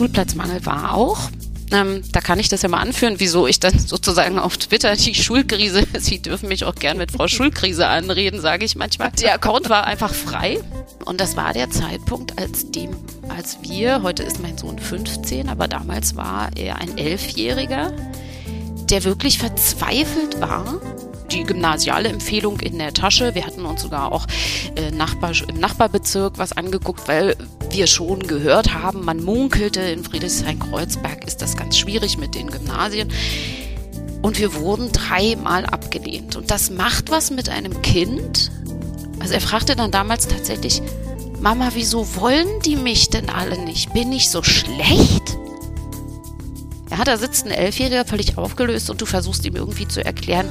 Schulplatzmangel 0.00 0.64
war 0.64 0.94
auch. 0.94 1.18
Ähm, 1.72 2.02
da 2.10 2.22
kann 2.22 2.40
ich 2.40 2.48
das 2.48 2.62
ja 2.62 2.70
mal 2.70 2.78
anführen, 2.78 3.16
wieso 3.18 3.46
ich 3.46 3.60
dann 3.60 3.78
sozusagen 3.78 4.38
auf 4.38 4.56
Twitter 4.56 4.96
die 4.96 5.14
Schulkrise, 5.14 5.86
Sie 5.98 6.22
dürfen 6.22 6.48
mich 6.48 6.64
auch 6.64 6.74
gern 6.74 6.96
mit 6.96 7.12
Frau 7.12 7.28
Schulkrise 7.28 7.86
anreden, 7.86 8.40
sage 8.40 8.64
ich 8.64 8.76
manchmal. 8.76 9.10
Der 9.20 9.34
Account 9.34 9.68
war 9.68 9.84
einfach 9.84 10.14
frei 10.14 10.58
und 11.04 11.20
das 11.20 11.36
war 11.36 11.52
der 11.52 11.68
Zeitpunkt, 11.68 12.38
als 12.38 12.70
dem, 12.70 12.96
als 13.28 13.58
wir, 13.60 14.02
heute 14.02 14.22
ist 14.22 14.40
mein 14.40 14.56
Sohn 14.56 14.78
15, 14.78 15.50
aber 15.50 15.68
damals 15.68 16.16
war 16.16 16.48
er 16.56 16.78
ein 16.78 16.96
Elfjähriger, 16.96 17.92
der 18.88 19.04
wirklich 19.04 19.38
verzweifelt 19.38 20.40
war 20.40 20.80
die 21.30 21.44
gymnasiale 21.44 22.08
Empfehlung 22.08 22.58
in 22.60 22.78
der 22.78 22.92
Tasche. 22.92 23.34
Wir 23.34 23.46
hatten 23.46 23.64
uns 23.64 23.82
sogar 23.82 24.10
auch 24.12 24.26
äh, 24.76 24.90
Nachbar, 24.90 25.32
im 25.46 25.60
Nachbarbezirk 25.60 26.38
was 26.38 26.52
angeguckt, 26.52 27.06
weil 27.06 27.36
wir 27.72 27.86
schon 27.86 28.26
gehört 28.26 28.74
haben, 28.74 29.04
man 29.04 29.22
munkelte, 29.22 29.80
in 29.80 30.04
Friedrichshain-Kreuzberg 30.04 31.26
ist 31.26 31.42
das 31.42 31.56
ganz 31.56 31.78
schwierig 31.78 32.18
mit 32.18 32.34
den 32.34 32.50
Gymnasien. 32.50 33.12
Und 34.22 34.38
wir 34.38 34.54
wurden 34.54 34.92
dreimal 34.92 35.64
abgelehnt. 35.66 36.36
Und 36.36 36.50
das 36.50 36.70
macht 36.70 37.10
was 37.10 37.30
mit 37.30 37.48
einem 37.48 37.80
Kind. 37.82 38.50
Also 39.18 39.34
er 39.34 39.40
fragte 39.40 39.76
dann 39.76 39.90
damals 39.90 40.28
tatsächlich, 40.28 40.82
Mama, 41.40 41.70
wieso 41.74 42.16
wollen 42.16 42.60
die 42.64 42.76
mich 42.76 43.08
denn 43.08 43.30
alle 43.30 43.58
nicht? 43.64 43.94
Bin 43.94 44.12
ich 44.12 44.28
so 44.28 44.42
schlecht? 44.42 45.38
Ja, 46.90 47.04
da 47.04 47.16
sitzt 47.16 47.46
ein 47.46 47.52
Elfjähriger 47.52 48.04
völlig 48.04 48.36
aufgelöst 48.36 48.90
und 48.90 49.00
du 49.00 49.06
versuchst 49.06 49.46
ihm 49.46 49.56
irgendwie 49.56 49.88
zu 49.88 50.04
erklären, 50.04 50.50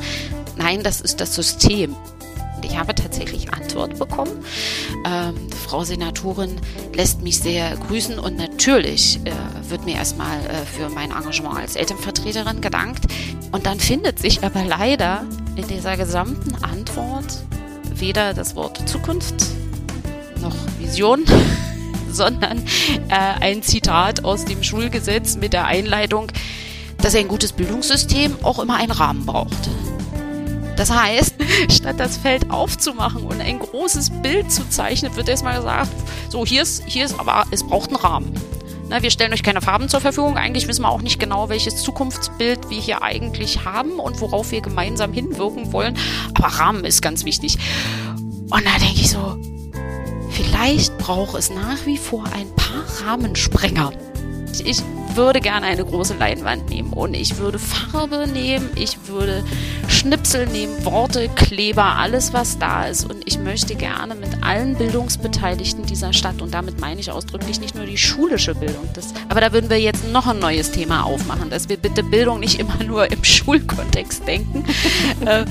nein, 0.57 0.81
das 0.83 1.01
ist 1.01 1.21
das 1.21 1.35
System. 1.35 1.95
Ich 2.69 2.77
habe 2.77 2.93
tatsächlich 2.93 3.51
Antwort 3.51 3.97
bekommen. 3.97 4.43
Ähm, 5.05 5.35
Frau 5.67 5.83
Senatorin 5.83 6.61
lässt 6.93 7.21
mich 7.21 7.39
sehr 7.39 7.75
grüßen 7.75 8.19
und 8.19 8.37
natürlich 8.37 9.19
äh, 9.25 9.31
wird 9.69 9.85
mir 9.85 9.95
erstmal 9.95 10.39
äh, 10.45 10.65
für 10.65 10.89
mein 10.89 11.11
Engagement 11.11 11.57
als 11.57 11.75
Elternvertreterin 11.75 12.61
gedankt. 12.61 13.05
Und 13.51 13.65
dann 13.65 13.79
findet 13.79 14.19
sich 14.19 14.43
aber 14.43 14.63
leider 14.63 15.25
in 15.55 15.67
dieser 15.67 15.97
gesamten 15.97 16.63
Antwort 16.63 17.43
weder 17.95 18.33
das 18.33 18.55
Wort 18.55 18.87
Zukunft 18.87 19.35
noch 20.41 20.55
Vision, 20.79 21.25
sondern 22.11 22.59
äh, 23.09 23.41
ein 23.41 23.63
Zitat 23.63 24.23
aus 24.23 24.45
dem 24.45 24.63
Schulgesetz 24.63 25.35
mit 25.35 25.53
der 25.53 25.65
Einleitung, 25.65 26.31
dass 26.99 27.15
ein 27.15 27.27
gutes 27.27 27.53
Bildungssystem 27.53 28.35
auch 28.43 28.59
immer 28.59 28.75
einen 28.75 28.91
Rahmen 28.91 29.25
braucht. 29.25 29.69
Das 30.79 30.89
heißt, 30.91 31.35
statt 31.71 31.99
das 31.99 32.15
Feld 32.15 32.49
aufzumachen 32.49 33.23
und 33.23 33.41
ein 33.41 33.59
großes 33.59 34.21
Bild 34.21 34.49
zu 34.49 34.67
zeichnen, 34.69 35.13
wird 35.17 35.27
erstmal 35.27 35.57
gesagt, 35.57 35.91
so 36.29 36.45
hier 36.45 36.61
ist, 36.61 36.83
hier 36.85 37.03
ist 37.03 37.19
aber, 37.19 37.43
es 37.51 37.63
braucht 37.63 37.89
einen 37.89 37.97
Rahmen. 37.97 38.33
Na, 38.87 39.03
wir 39.03 39.11
stellen 39.11 39.33
euch 39.33 39.43
keine 39.43 39.61
Farben 39.61 39.89
zur 39.89 39.99
Verfügung. 39.99 40.37
Eigentlich 40.37 40.69
wissen 40.69 40.83
wir 40.83 40.89
auch 40.89 41.01
nicht 41.01 41.19
genau, 41.19 41.49
welches 41.49 41.83
Zukunftsbild 41.83 42.69
wir 42.69 42.79
hier 42.79 43.03
eigentlich 43.03 43.65
haben 43.65 43.99
und 43.99 44.21
worauf 44.21 44.51
wir 44.51 44.61
gemeinsam 44.61 45.11
hinwirken 45.11 45.73
wollen. 45.73 45.97
Aber 46.33 46.47
Rahmen 46.47 46.85
ist 46.85 47.01
ganz 47.01 47.25
wichtig. 47.25 47.57
Und 48.15 48.65
da 48.65 48.79
denke 48.79 49.01
ich 49.01 49.11
so, 49.11 49.37
vielleicht 50.31 50.97
braucht 50.97 51.37
es 51.37 51.49
nach 51.49 51.85
wie 51.85 51.97
vor 51.97 52.23
ein 52.33 52.47
paar 52.55 53.05
Rahmensprenger. 53.05 53.91
Ich 54.63 54.81
würde 55.15 55.41
gerne 55.41 55.67
eine 55.67 55.85
große 55.85 56.15
Leinwand 56.17 56.69
nehmen. 56.69 56.93
Und 56.93 57.13
ich 57.13 57.37
würde 57.37 57.59
Farbe 57.59 58.27
nehmen, 58.27 58.69
ich 58.75 58.97
würde 59.07 59.43
Schnipsel 59.87 60.47
nehmen, 60.47 60.85
Worte, 60.85 61.29
Kleber, 61.29 61.97
alles 61.97 62.33
was 62.33 62.57
da 62.59 62.85
ist. 62.85 63.09
Und 63.09 63.23
ich 63.25 63.39
möchte 63.39 63.75
gerne 63.75 64.15
mit 64.15 64.43
allen 64.43 64.75
Bildungsbeteiligten 64.75 65.85
dieser 65.85 66.13
Stadt 66.13 66.41
und 66.41 66.53
damit 66.53 66.79
meine 66.79 66.99
ich 66.99 67.11
ausdrücklich 67.11 67.59
nicht 67.59 67.75
nur 67.75 67.85
die 67.85 67.97
schulische 67.97 68.55
Bildung, 68.55 68.87
das, 68.93 69.13
aber 69.27 69.41
da 69.41 69.51
würden 69.51 69.69
wir 69.69 69.79
jetzt 69.79 70.11
noch 70.11 70.27
ein 70.27 70.39
neues 70.39 70.71
Thema 70.71 71.03
aufmachen, 71.03 71.49
dass 71.49 71.69
wir 71.69 71.77
bitte 71.77 72.03
Bildung 72.03 72.39
nicht 72.39 72.59
immer 72.59 72.83
nur 72.83 73.11
im 73.11 73.23
Schulkontext 73.23 74.27
denken. 74.27 74.65
äh, 75.25 75.45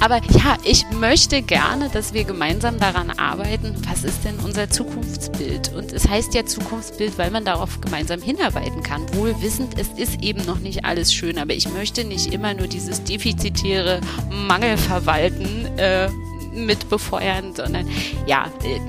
aber 0.00 0.16
ja, 0.30 0.56
ich 0.64 0.84
möchte 0.90 1.42
gerne, 1.42 1.88
dass 1.90 2.12
wir 2.12 2.24
gemeinsam 2.24 2.78
daran 2.78 3.10
arbeiten, 3.10 3.74
was 3.88 4.04
ist 4.04 4.24
denn 4.24 4.38
unser 4.38 4.70
Zukunftsbild? 4.70 5.72
Und 5.74 5.92
es 5.92 6.08
heißt 6.08 6.34
ja 6.34 6.44
Zukunftsbild, 6.44 7.18
weil 7.18 7.30
man 7.30 7.44
darauf 7.44 7.80
gemeinsam 7.80 8.20
hinarbeiten 8.20 8.82
kann 8.82 9.01
wohl 9.14 9.40
wissend, 9.40 9.78
es 9.78 9.88
ist 9.96 10.22
eben 10.22 10.44
noch 10.44 10.58
nicht 10.58 10.84
alles 10.84 11.12
schön, 11.12 11.38
aber 11.38 11.54
ich 11.54 11.68
möchte 11.72 12.04
nicht 12.04 12.32
immer 12.32 12.54
nur 12.54 12.66
dieses 12.66 13.02
defizitäre 13.04 14.00
Mangelverwalten 14.30 15.66
äh, 15.78 16.08
mit 16.54 16.88
befeuern, 16.88 17.54
sondern 17.54 17.88
ja, 18.26 18.46
äh, 18.64 18.80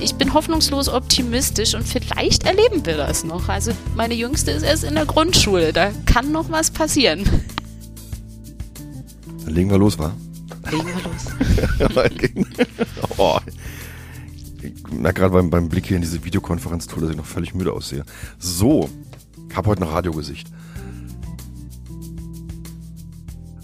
ich 0.00 0.14
bin 0.14 0.32
hoffnungslos 0.32 0.88
optimistisch 0.88 1.74
und 1.74 1.86
vielleicht 1.86 2.44
erleben 2.44 2.84
wir 2.86 2.96
das 2.96 3.24
noch. 3.24 3.48
Also 3.48 3.72
meine 3.94 4.14
Jüngste 4.14 4.50
ist 4.50 4.62
erst 4.62 4.84
in 4.84 4.94
der 4.94 5.06
Grundschule, 5.06 5.72
da 5.72 5.90
kann 6.06 6.32
noch 6.32 6.50
was 6.50 6.70
passieren. 6.70 7.24
Dann 9.44 9.54
legen 9.54 9.70
wir 9.70 9.78
los, 9.78 9.98
wa? 9.98 10.12
Legen 10.70 10.86
wir 10.86 11.94
los. 11.96 12.46
oh. 13.18 13.38
Ich 14.62 14.92
merke 14.92 15.20
gerade 15.20 15.32
beim, 15.34 15.50
beim 15.50 15.68
Blick 15.68 15.86
hier 15.86 15.96
in 15.96 16.02
diese 16.02 16.22
Videokonferenz-Tour, 16.24 17.02
dass 17.02 17.10
ich 17.10 17.16
noch 17.16 17.24
völlig 17.24 17.54
müde 17.54 17.72
aussehe. 17.72 18.04
So, 18.38 18.90
ich 19.50 19.56
habe 19.56 19.68
heute 19.68 19.82
ein 19.82 19.88
Radiogesicht. 19.88 20.48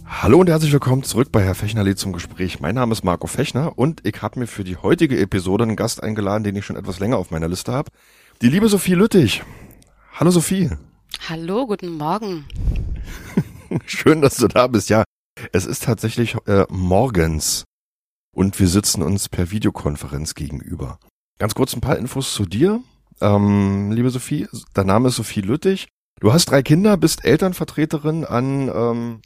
Hallo 0.05 0.41
und 0.41 0.49
herzlich 0.49 0.73
willkommen 0.73 1.05
zurück 1.05 1.31
bei 1.31 1.43
Herr 1.45 1.55
Fechnerle 1.55 1.95
zum 1.95 2.13
Gespräch. 2.13 2.59
Mein 2.59 2.75
Name 2.75 2.93
ist 2.93 3.05
Marco 3.05 3.29
Fechner 3.29 3.79
und 3.79 4.05
ich 4.05 4.21
habe 4.21 4.41
mir 4.41 4.47
für 4.49 4.65
die 4.65 4.77
heutige 4.77 5.19
Episode 5.21 5.63
einen 5.63 5.77
Gast 5.77 6.03
eingeladen, 6.03 6.43
den 6.43 6.57
ich 6.57 6.65
schon 6.65 6.77
etwas 6.77 6.99
länger 6.99 7.19
auf 7.19 7.31
meiner 7.31 7.47
Liste 7.47 7.73
habe. 7.73 7.93
Die 8.43 8.49
liebe 8.49 8.69
Sophie 8.69 8.95
Lüttich. 8.95 9.45
Hallo 10.15 10.33
Sophie. 10.33 10.71
Hallo, 11.29 11.67
guten 11.67 11.97
Morgen. 11.97 12.47
Schön, 13.87 14.23
dass 14.23 14.37
du 14.37 14.49
da 14.49 14.67
bist. 14.67 14.89
Ja, 14.89 15.05
es 15.53 15.67
ist 15.67 15.85
tatsächlich 15.85 16.37
äh, 16.47 16.65
morgens 16.69 17.65
und 18.35 18.59
wir 18.59 18.69
sitzen 18.69 19.03
uns 19.03 19.29
per 19.29 19.53
Videokonferenz 19.53 20.35
gegenüber. 20.35 20.99
Ganz 21.39 21.55
kurz 21.55 21.75
ein 21.75 21.81
paar 21.81 21.97
Infos 21.97 22.35
zu 22.35 22.45
dir. 22.45 22.81
Ähm, 23.21 23.91
liebe 23.93 24.11
Sophie, 24.11 24.47
dein 24.75 24.87
Name 24.87 25.09
ist 25.09 25.17
Sophie 25.17 25.41
Lüttich. 25.41 25.89
Du 26.21 26.33
hast 26.33 26.47
drei 26.47 26.63
Kinder, 26.63 26.97
bist 26.97 27.25
Elternvertreterin 27.25 28.25
an 28.25 28.71
ähm, 28.75 29.21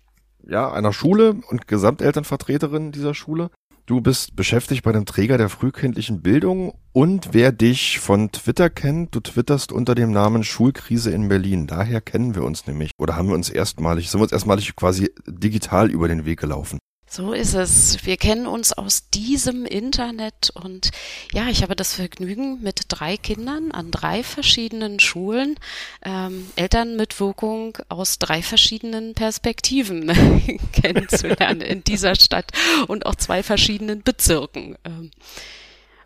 ja, 0.46 0.72
einer 0.72 0.92
Schule 0.92 1.36
und 1.48 1.68
Gesamtelternvertreterin 1.68 2.92
dieser 2.92 3.14
Schule. 3.14 3.50
Du 3.86 4.00
bist 4.00 4.36
beschäftigt 4.36 4.84
bei 4.84 4.92
dem 4.92 5.04
Träger 5.04 5.36
der 5.36 5.48
frühkindlichen 5.48 6.22
Bildung 6.22 6.74
und 6.92 7.30
wer 7.32 7.50
dich 7.50 7.98
von 7.98 8.30
Twitter 8.30 8.70
kennt, 8.70 9.14
du 9.14 9.20
twitterst 9.20 9.72
unter 9.72 9.96
dem 9.96 10.12
Namen 10.12 10.44
Schulkrise 10.44 11.10
in 11.10 11.28
Berlin. 11.28 11.66
Daher 11.66 12.00
kennen 12.00 12.36
wir 12.36 12.44
uns 12.44 12.68
nämlich 12.68 12.92
oder 12.98 13.16
haben 13.16 13.28
wir 13.28 13.34
uns 13.34 13.50
erstmalig, 13.50 14.08
sind 14.08 14.20
wir 14.20 14.24
uns 14.24 14.32
erstmalig 14.32 14.76
quasi 14.76 15.10
digital 15.26 15.90
über 15.90 16.06
den 16.06 16.24
Weg 16.24 16.38
gelaufen. 16.38 16.78
So 17.12 17.32
ist 17.32 17.54
es. 17.54 18.06
Wir 18.06 18.16
kennen 18.16 18.46
uns 18.46 18.72
aus 18.72 19.10
diesem 19.10 19.66
Internet 19.66 20.52
und 20.54 20.92
ja, 21.32 21.48
ich 21.48 21.64
habe 21.64 21.74
das 21.74 21.96
Vergnügen, 21.96 22.62
mit 22.62 22.82
drei 22.86 23.16
Kindern 23.16 23.72
an 23.72 23.90
drei 23.90 24.22
verschiedenen 24.22 25.00
Schulen 25.00 25.56
ähm, 26.04 26.46
Elternmitwirkung 26.54 27.78
aus 27.88 28.20
drei 28.20 28.42
verschiedenen 28.42 29.14
Perspektiven 29.14 30.12
kennenzulernen 30.72 31.62
in 31.62 31.82
dieser 31.82 32.14
Stadt 32.14 32.52
und 32.86 33.06
auch 33.06 33.16
zwei 33.16 33.42
verschiedenen 33.42 34.04
Bezirken. 34.04 34.76
Ähm, 34.84 35.10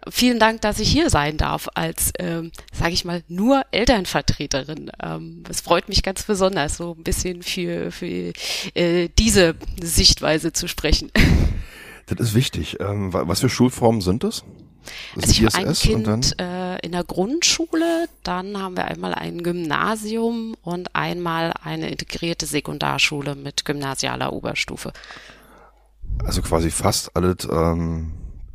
vielen 0.08 0.38
Dank, 0.38 0.60
dass 0.60 0.78
ich 0.78 0.90
hier 0.90 1.10
sein 1.10 1.36
darf 1.36 1.68
als, 1.74 2.12
ähm, 2.18 2.52
sage 2.72 2.92
ich 2.92 3.04
mal, 3.04 3.22
nur 3.28 3.62
Elternvertreterin. 3.70 4.90
Ähm, 5.02 5.44
es 5.48 5.60
freut 5.60 5.88
mich 5.88 6.02
ganz 6.02 6.22
besonders, 6.24 6.76
so 6.76 6.94
ein 6.98 7.02
bisschen 7.02 7.42
für, 7.42 7.90
für 7.90 8.32
äh, 8.74 9.08
diese 9.18 9.54
Sichtweise 9.82 10.52
zu 10.52 10.68
sprechen. 10.68 11.10
Das 12.06 12.20
ist 12.20 12.34
wichtig. 12.34 12.76
Ähm, 12.80 13.14
was 13.14 13.40
für 13.40 13.48
Schulformen 13.48 14.02
sind 14.02 14.24
das? 14.24 14.44
Das 15.14 15.24
also 15.24 15.30
ich 15.30 15.54
habe 15.54 15.68
ein 15.68 15.74
Kind 15.74 16.38
äh, 16.38 16.78
in 16.80 16.92
der 16.92 17.04
Grundschule, 17.04 18.06
dann 18.22 18.60
haben 18.60 18.76
wir 18.76 18.84
einmal 18.84 19.14
ein 19.14 19.42
Gymnasium 19.42 20.54
und 20.62 20.94
einmal 20.94 21.54
eine 21.62 21.88
integrierte 21.88 22.44
Sekundarschule 22.44 23.34
mit 23.34 23.64
gymnasialer 23.64 24.34
Oberstufe. 24.34 24.92
Also 26.22 26.42
quasi 26.42 26.70
fast 26.70 27.16
alles 27.16 27.48
ähm, 27.50 28.12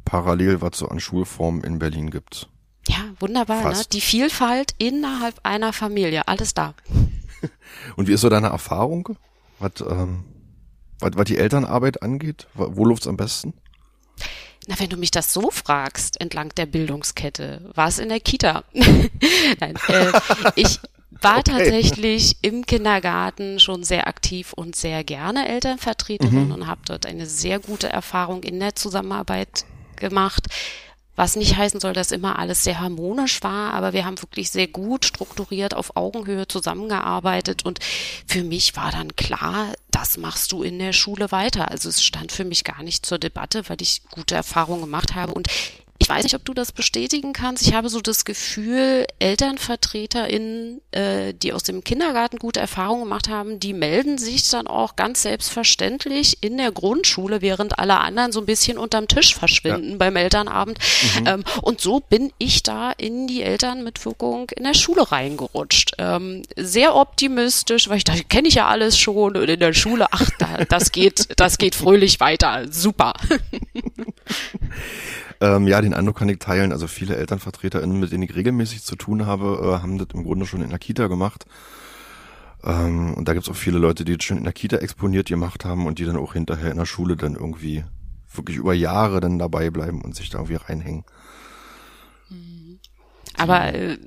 parallel, 0.10 0.62
was 0.62 0.80
so 0.80 0.88
an 0.88 1.00
Schulformen 1.00 1.64
in 1.64 1.78
Berlin 1.78 2.10
gibt. 2.10 2.50
Ja, 2.88 2.98
wunderbar, 3.20 3.72
ne? 3.72 3.82
Die 3.94 4.02
Vielfalt 4.02 4.74
innerhalb 4.80 5.40
einer 5.44 5.72
Familie, 5.72 6.28
alles 6.28 6.56
da. 6.56 6.74
Und 7.96 8.08
wie 8.08 8.14
ist 8.14 8.22
so 8.22 8.30
deine 8.30 8.48
Erfahrung, 8.48 9.10
was, 9.60 9.82
ähm, 9.82 10.26
was, 11.00 11.12
was 11.14 11.26
die 11.26 11.38
Elternarbeit 11.38 12.02
angeht? 12.02 12.48
Wo 12.56 12.86
läuft's 12.86 13.08
am 13.08 13.18
besten? 13.18 13.54
Na, 14.68 14.80
wenn 14.80 14.90
du 14.90 14.98
mich 14.98 15.12
das 15.12 15.32
so 15.32 15.52
fragst, 15.52 16.20
entlang 16.20 16.50
der 16.56 16.66
Bildungskette, 16.66 17.70
war 17.76 17.88
es 17.88 18.00
in 18.00 18.10
der 18.10 18.20
Kita. 18.20 18.64
Nein, 18.74 19.76
äh, 19.88 20.12
ich 20.56 20.80
war 21.22 21.40
okay. 21.40 21.52
tatsächlich 21.52 22.38
im 22.42 22.66
Kindergarten 22.66 23.60
schon 23.60 23.84
sehr 23.84 24.08
aktiv 24.08 24.54
und 24.54 24.76
sehr 24.76 25.04
gerne 25.04 25.48
Elternvertreterin 25.48 26.48
mhm. 26.48 26.52
und 26.54 26.68
habe 26.68 26.82
dort 26.86 27.06
eine 27.06 27.28
sehr 27.28 27.60
gute 27.60 27.90
Erfahrung 27.90 28.42
in 28.42 28.60
der 28.60 28.76
Zusammenarbeit 28.76 29.66
gemacht, 30.00 30.48
was 31.20 31.36
nicht 31.36 31.58
heißen 31.58 31.82
soll, 31.82 31.92
dass 31.92 32.14
immer 32.14 32.40
alles 32.40 32.64
sehr 32.64 32.80
harmonisch 32.80 33.44
war, 33.44 33.74
aber 33.74 33.92
wir 33.92 34.06
haben 34.06 34.22
wirklich 34.22 34.52
sehr 34.52 34.68
gut 34.68 35.04
strukturiert 35.04 35.74
auf 35.74 35.98
Augenhöhe 35.98 36.48
zusammengearbeitet 36.48 37.66
und 37.66 37.80
für 38.26 38.42
mich 38.44 38.78
war 38.78 38.92
dann 38.92 39.16
klar, 39.18 39.74
das 39.92 40.18
machst 40.18 40.54
du 40.54 40.64
in 40.64 40.80
der 40.80 40.94
Schule 40.94 41.34
weiter. 41.34 41.72
Also 41.72 41.90
es 41.90 42.02
stand 42.02 42.32
für 42.32 42.46
mich 42.46 42.64
gar 42.64 42.84
nicht 42.84 43.06
zur 43.06 43.20
Debatte, 43.20 43.68
weil 43.68 43.82
ich 43.82 44.02
gute 44.12 44.34
Erfahrungen 44.36 44.80
gemacht 44.82 45.14
habe 45.14 45.34
und 45.34 45.50
ich 46.02 46.08
weiß 46.08 46.24
nicht, 46.24 46.36
ob 46.36 46.46
du 46.46 46.54
das 46.54 46.72
bestätigen 46.72 47.34
kannst. 47.34 47.68
Ich 47.68 47.74
habe 47.74 47.90
so 47.90 48.00
das 48.00 48.24
Gefühl, 48.24 49.06
ElternvertreterInnen, 49.20 50.80
äh, 50.92 51.34
die 51.34 51.52
aus 51.52 51.64
dem 51.64 51.84
Kindergarten 51.84 52.40
gute 52.40 52.62
Erfahrungen 52.62 53.04
gemacht 53.04 53.28
haben, 53.28 53.60
die 53.60 53.74
melden 53.74 54.18
sich 54.18 54.50
dann 54.50 54.66
auch 54.66 54.96
ganz 54.96 55.24
selbstverständlich 55.24 56.38
in 56.42 56.58
der 56.58 56.72
Grundschule, 56.72 57.42
während 57.42 57.78
alle 57.80 58.00
anderen 58.00 58.32
so 58.32 58.40
ein 58.40 58.46
bisschen 58.46 58.78
unterm 58.78 59.10
Tisch 59.10 59.36
verschwinden 59.36 59.92
ja. 59.92 59.98
beim 59.98 60.16
Elternabend. 60.16 60.80
Mhm. 61.20 61.28
Ähm, 61.28 61.44
und 61.62 61.82
so 61.82 62.00
bin 62.00 62.32
ich 62.38 62.64
da 62.64 62.92
in 62.92 63.28
die 63.28 63.44
Elternmitwirkung 63.44 64.50
in 64.52 64.64
der 64.64 64.76
Schule 64.76 65.12
reingerutscht. 65.12 65.96
Ähm, 65.98 66.44
sehr 66.56 66.96
optimistisch, 66.96 67.90
weil 67.90 67.98
ich 67.98 68.06
dachte, 68.06 68.24
kenne 68.24 68.48
ich 68.48 68.56
ja 68.56 68.68
alles 68.68 68.98
schon 68.98 69.36
und 69.36 69.50
in 69.50 69.60
der 69.60 69.74
Schule, 69.74 70.08
ach, 70.12 70.30
da, 70.40 70.64
das 70.70 70.94
geht, 70.94 71.28
das 71.38 71.58
geht 71.58 71.76
fröhlich 71.76 72.22
weiter. 72.22 72.68
Super. 72.72 73.14
Ähm, 75.42 75.68
ja, 75.68 75.82
den 75.82 75.94
Eindruck 75.94 76.18
kann 76.18 76.30
ich 76.30 76.40
teilen. 76.40 76.72
Also 76.72 76.88
viele 76.88 77.16
ElternvertreterInnen, 77.16 78.00
mit 78.00 78.12
denen 78.12 78.24
ich 78.24 78.36
regelmäßig 78.36 78.84
zu 78.84 78.96
tun 78.96 79.26
habe, 79.26 79.60
äh, 79.62 79.82
haben 79.82 79.98
das 79.98 80.08
im 80.14 80.24
Grunde 80.24 80.46
schon 80.46 80.62
in 80.62 80.70
der 80.70 80.80
Kita 80.80 81.08
gemacht. 81.08 81.46
Ähm, 82.64 83.14
und 83.14 83.28
da 83.28 83.34
gibt's 83.34 83.50
auch 83.50 83.56
viele 83.56 83.80
Leute, 83.80 84.04
die 84.04 84.18
das 84.18 84.26
schon 84.26 84.38
in 84.38 84.44
der 84.44 84.54
Kita 84.54 84.78
exponiert 84.78 85.28
gemacht 85.28 85.64
haben 85.64 85.86
und 85.86 86.00
die 86.00 86.06
dann 86.06 86.18
auch 86.18 86.34
hinterher 86.34 86.72
in 86.72 86.78
der 86.78 86.86
Schule 86.86 87.16
dann 87.16 87.36
irgendwie 87.36 87.86
wirklich 88.34 88.58
über 88.58 88.74
Jahre 88.74 89.22
dann 89.22 89.40
dabei 89.40 89.70
bleiben 89.70 90.02
und 90.02 90.16
sich 90.16 90.30
da 90.30 90.40
irgendwie 90.40 90.56
reinhängen. 90.56 91.06
Aber 93.38 93.74
äh, 93.74 93.98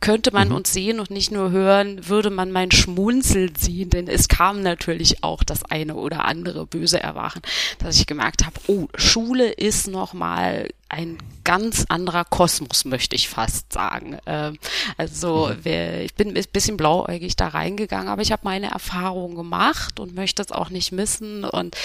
könnte 0.00 0.32
man 0.32 0.48
mhm. 0.48 0.56
uns 0.56 0.72
sehen 0.72 0.98
und 1.00 1.10
nicht 1.10 1.30
nur 1.30 1.50
hören, 1.50 2.08
würde 2.08 2.30
man 2.30 2.52
mein 2.52 2.70
Schmunzeln 2.70 3.54
sehen, 3.56 3.90
denn 3.90 4.08
es 4.08 4.28
kam 4.28 4.62
natürlich 4.62 5.22
auch 5.22 5.44
das 5.44 5.64
eine 5.64 5.94
oder 5.94 6.24
andere 6.24 6.66
böse 6.66 7.00
Erwachen, 7.00 7.42
dass 7.78 7.98
ich 7.98 8.06
gemerkt 8.06 8.44
habe, 8.46 8.58
oh, 8.66 8.88
Schule 8.94 9.50
ist 9.50 9.88
nochmal 9.88 10.68
ein 10.88 11.18
ganz 11.44 11.86
anderer 11.88 12.24
Kosmos, 12.24 12.84
möchte 12.84 13.14
ich 13.14 13.28
fast 13.28 13.72
sagen. 13.72 14.18
Ähm, 14.26 14.58
also 14.96 15.48
mhm. 15.48 15.58
wer, 15.62 16.04
ich 16.04 16.14
bin 16.14 16.36
ein 16.36 16.44
bisschen 16.52 16.76
blauäugig 16.76 17.36
da 17.36 17.48
reingegangen, 17.48 18.08
aber 18.08 18.22
ich 18.22 18.32
habe 18.32 18.42
meine 18.44 18.70
Erfahrungen 18.70 19.36
gemacht 19.36 20.00
und 20.00 20.14
möchte 20.14 20.42
es 20.42 20.50
auch 20.50 20.70
nicht 20.70 20.90
missen. 20.90 21.44
Und 21.44 21.76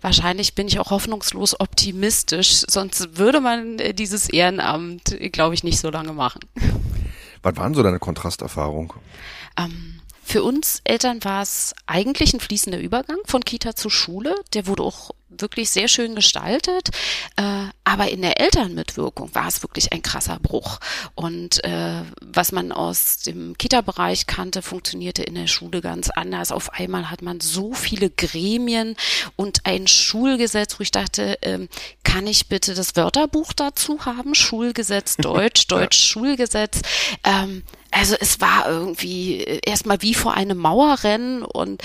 wahrscheinlich 0.00 0.54
bin 0.54 0.68
ich 0.68 0.78
auch 0.80 0.90
hoffnungslos 0.90 1.60
optimistisch, 1.60 2.62
sonst 2.66 3.18
würde 3.18 3.40
man 3.40 3.78
dieses 3.94 4.28
Ehrenamt, 4.28 5.16
glaube 5.32 5.54
ich, 5.54 5.62
nicht 5.62 5.78
so 5.78 5.90
lange 5.90 6.12
machen. 6.12 6.40
Was 7.42 7.56
waren 7.56 7.74
so 7.74 7.82
deine 7.82 7.98
Kontrasterfahrung? 7.98 8.94
Ähm, 9.58 10.00
für 10.22 10.42
uns 10.42 10.80
Eltern 10.84 11.22
war 11.24 11.42
es 11.42 11.74
eigentlich 11.86 12.34
ein 12.34 12.40
fließender 12.40 12.78
Übergang 12.78 13.18
von 13.26 13.44
Kita 13.44 13.76
zu 13.76 13.90
Schule. 13.90 14.34
Der 14.54 14.66
wurde 14.66 14.82
auch 14.82 15.12
wirklich 15.40 15.70
sehr 15.70 15.88
schön 15.88 16.14
gestaltet. 16.14 16.90
Äh, 17.36 17.66
aber 17.84 18.08
in 18.10 18.22
der 18.22 18.40
Elternmitwirkung 18.40 19.34
war 19.34 19.48
es 19.48 19.62
wirklich 19.62 19.92
ein 19.92 20.02
krasser 20.02 20.38
Bruch. 20.40 20.80
Und 21.14 21.62
äh, 21.64 22.02
was 22.20 22.52
man 22.52 22.72
aus 22.72 23.18
dem 23.18 23.56
Kita-Bereich 23.56 24.26
kannte, 24.26 24.62
funktionierte 24.62 25.22
in 25.22 25.34
der 25.34 25.46
Schule 25.46 25.80
ganz 25.80 26.10
anders. 26.10 26.52
Auf 26.52 26.72
einmal 26.72 27.10
hat 27.10 27.22
man 27.22 27.40
so 27.40 27.72
viele 27.72 28.10
Gremien 28.10 28.96
und 29.36 29.60
ein 29.64 29.86
Schulgesetz, 29.86 30.78
wo 30.78 30.82
ich 30.82 30.90
dachte, 30.90 31.38
ähm, 31.42 31.68
kann 32.02 32.26
ich 32.26 32.48
bitte 32.48 32.74
das 32.74 32.96
Wörterbuch 32.96 33.52
dazu 33.52 34.04
haben? 34.04 34.34
Schulgesetz 34.34 35.16
Deutsch, 35.18 35.66
Deutsch 35.68 35.98
Schulgesetz. 35.98 36.82
Ähm, 37.24 37.62
also 37.90 38.16
es 38.18 38.40
war 38.40 38.68
irgendwie 38.68 39.38
erstmal 39.64 40.02
wie 40.02 40.14
vor 40.14 40.34
einem 40.34 40.58
Mauerrennen 40.58 41.42
und 41.42 41.82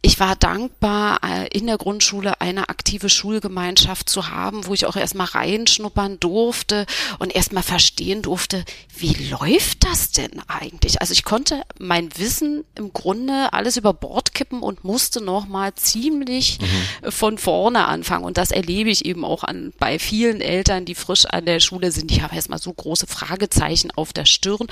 ich 0.00 0.20
war 0.20 0.36
dankbar, 0.36 1.18
äh, 1.24 1.48
in 1.48 1.66
der 1.66 1.76
Grundschule 1.76 2.40
eine 2.40 2.68
aktive 2.68 3.08
Schulgemeinschaft 3.08 4.08
zu 4.08 4.30
haben, 4.30 4.64
wo 4.66 4.72
ich 4.72 4.86
auch 4.86 4.94
erstmal 4.94 5.26
reinschnuppern 5.26 6.20
durfte 6.20 6.86
und 7.18 7.34
erstmal 7.34 7.64
verstehen 7.64 8.22
durfte, 8.22 8.64
wie 8.96 9.14
läuft 9.28 9.84
das 9.84 10.12
denn 10.12 10.40
eigentlich? 10.46 11.00
Also 11.00 11.12
ich 11.12 11.24
konnte 11.24 11.62
mein 11.80 12.16
Wissen 12.16 12.64
im 12.76 12.92
Grunde 12.92 13.52
alles 13.52 13.76
über 13.76 13.92
Bord 13.92 14.34
kippen 14.34 14.60
und 14.60 14.84
musste 14.84 15.20
nochmal 15.20 15.74
ziemlich 15.74 16.60
mhm. 16.60 17.10
von 17.10 17.36
vorne 17.36 17.88
anfangen. 17.88 18.24
Und 18.24 18.38
das 18.38 18.52
erlebe 18.52 18.90
ich 18.90 19.04
eben 19.04 19.24
auch 19.24 19.42
an, 19.42 19.72
bei 19.80 19.98
vielen 19.98 20.40
Eltern, 20.40 20.84
die 20.84 20.94
frisch 20.94 21.26
an 21.26 21.44
der 21.44 21.58
Schule 21.58 21.90
sind. 21.90 22.12
Die 22.12 22.22
haben 22.22 22.36
erstmal 22.36 22.60
so 22.60 22.72
große 22.72 23.08
Fragezeichen 23.08 23.90
auf 23.90 24.12
der 24.12 24.26
Stirn. 24.26 24.68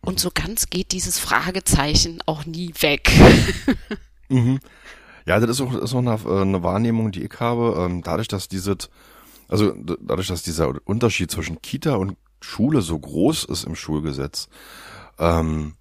Und 0.00 0.20
so 0.20 0.30
ganz 0.32 0.70
geht 0.70 0.92
dieses 0.92 1.18
Fragezeichen 1.18 2.22
auch 2.26 2.46
nie 2.46 2.72
weg. 2.80 3.10
Mhm. 4.30 4.60
Ja, 5.24 5.40
das 5.40 5.48
ist 5.48 5.60
auch, 5.62 5.74
ist 5.74 5.94
auch 5.94 6.00
eine, 6.00 6.12
äh, 6.12 6.42
eine 6.42 6.62
Wahrnehmung, 6.62 7.12
die 7.12 7.24
ich 7.24 7.40
habe. 7.40 7.76
Ähm, 7.78 8.02
dadurch, 8.02 8.28
dass 8.28 8.48
dieses, 8.48 8.90
also 9.48 9.72
dadurch, 9.74 10.28
dass 10.28 10.42
dieser 10.42 10.74
Unterschied 10.84 11.30
zwischen 11.30 11.62
Kita 11.62 11.94
und 11.94 12.18
Schule 12.42 12.82
so 12.82 12.98
groß 12.98 13.44
ist 13.44 13.64
im 13.64 13.74
Schulgesetz, 13.74 14.48
ähm, 15.18 15.74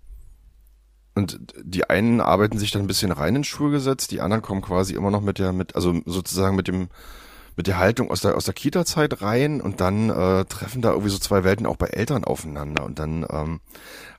und 1.15 1.39
die 1.63 1.89
einen 1.89 2.21
arbeiten 2.21 2.59
sich 2.59 2.71
dann 2.71 2.83
ein 2.83 2.87
bisschen 2.87 3.11
rein 3.11 3.35
ins 3.35 3.47
Schulgesetz, 3.47 4.07
die 4.07 4.21
anderen 4.21 4.43
kommen 4.43 4.61
quasi 4.61 4.93
immer 4.93 5.09
noch 5.09 5.21
mit 5.21 5.39
der, 5.39 5.51
mit, 5.51 5.75
also 5.75 5.99
sozusagen 6.05 6.55
mit 6.55 6.67
dem, 6.67 6.89
mit 7.57 7.65
der 7.65 7.79
Haltung 7.79 8.11
aus 8.11 8.21
der, 8.21 8.37
aus 8.37 8.45
der 8.45 8.53
Kita-Zeit 8.53 9.23
rein 9.23 9.61
und 9.61 9.81
dann 9.81 10.11
äh, 10.11 10.45
treffen 10.45 10.83
da 10.83 10.91
irgendwie 10.91 11.09
so 11.09 11.17
zwei 11.17 11.43
Welten 11.43 11.65
auch 11.65 11.75
bei 11.75 11.87
Eltern 11.87 12.23
aufeinander. 12.23 12.85
Und 12.85 12.99
dann 12.99 13.25
ähm, 13.31 13.59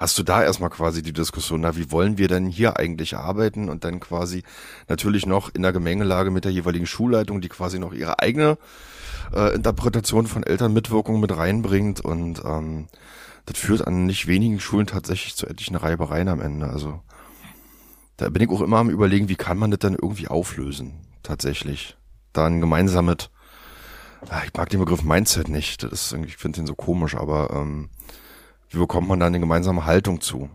hast 0.01 0.19
du 0.19 0.25
da 0.25 0.43
erstmal 0.43 0.71
quasi 0.71 1.03
die 1.03 1.13
Diskussion, 1.13 1.61
na, 1.61 1.77
wie 1.77 1.93
wollen 1.93 2.19
wir 2.19 2.27
denn 2.27 2.47
hier 2.47 2.77
eigentlich 2.77 3.17
arbeiten? 3.17 3.69
Und 3.69 3.85
dann 3.85 4.01
quasi 4.01 4.43
natürlich 4.89 5.25
noch 5.25 5.55
in 5.55 5.63
der 5.63 5.73
Gemengelage 5.73 6.33
mit 6.33 6.45
der 6.45 6.53
jeweiligen 6.53 6.87
Schulleitung, 6.87 7.41
die 7.41 7.49
quasi 7.49 7.79
noch 7.79 7.93
ihre 7.93 8.19
eigene 8.19 8.59
äh, 9.33 9.55
Interpretation 9.55 10.27
von 10.27 10.43
Elternmitwirkung 10.43 11.21
mit 11.21 11.37
reinbringt. 11.37 12.01
Und 12.01 12.43
ähm, 12.45 12.89
das 13.47 13.57
führt 13.57 13.87
an 13.87 14.05
nicht 14.05 14.27
wenigen 14.27 14.59
Schulen 14.59 14.89
tatsächlich 14.89 15.37
zu 15.37 15.47
etlichen 15.47 15.77
Reibereien 15.77 16.27
am 16.27 16.41
Ende. 16.41 16.67
Also 16.67 17.01
da 18.17 18.31
bin 18.31 18.43
ich 18.43 18.51
auch 18.51 18.63
immer 18.63 18.79
am 18.79 18.91
überlegen, 18.91 19.29
wie 19.29 19.37
kann 19.37 19.59
man 19.59 19.71
das 19.71 19.79
dann 19.79 19.95
irgendwie 19.95 20.27
auflösen, 20.27 20.95
tatsächlich 21.23 21.97
da 22.33 22.47
ein 22.47 22.61
gemeinsames, 22.61 23.31
ah, 24.29 24.43
ich 24.45 24.55
mag 24.55 24.69
den 24.71 24.81
Begriff 24.81 25.03
Mindset 25.03 25.49
nicht, 25.49 25.83
das 25.83 26.13
ist, 26.13 26.25
ich 26.25 26.37
finde 26.37 26.61
den 26.61 26.67
so 26.67 26.75
komisch, 26.75 27.17
aber 27.17 27.51
ähm, 27.53 27.91
wie 28.71 28.79
bekommt 28.79 29.09
man 29.09 29.21
da 29.21 29.27
eine 29.27 29.41
gemeinsame 29.41 29.87
Haltung 29.87 30.21
zu? 30.21 30.51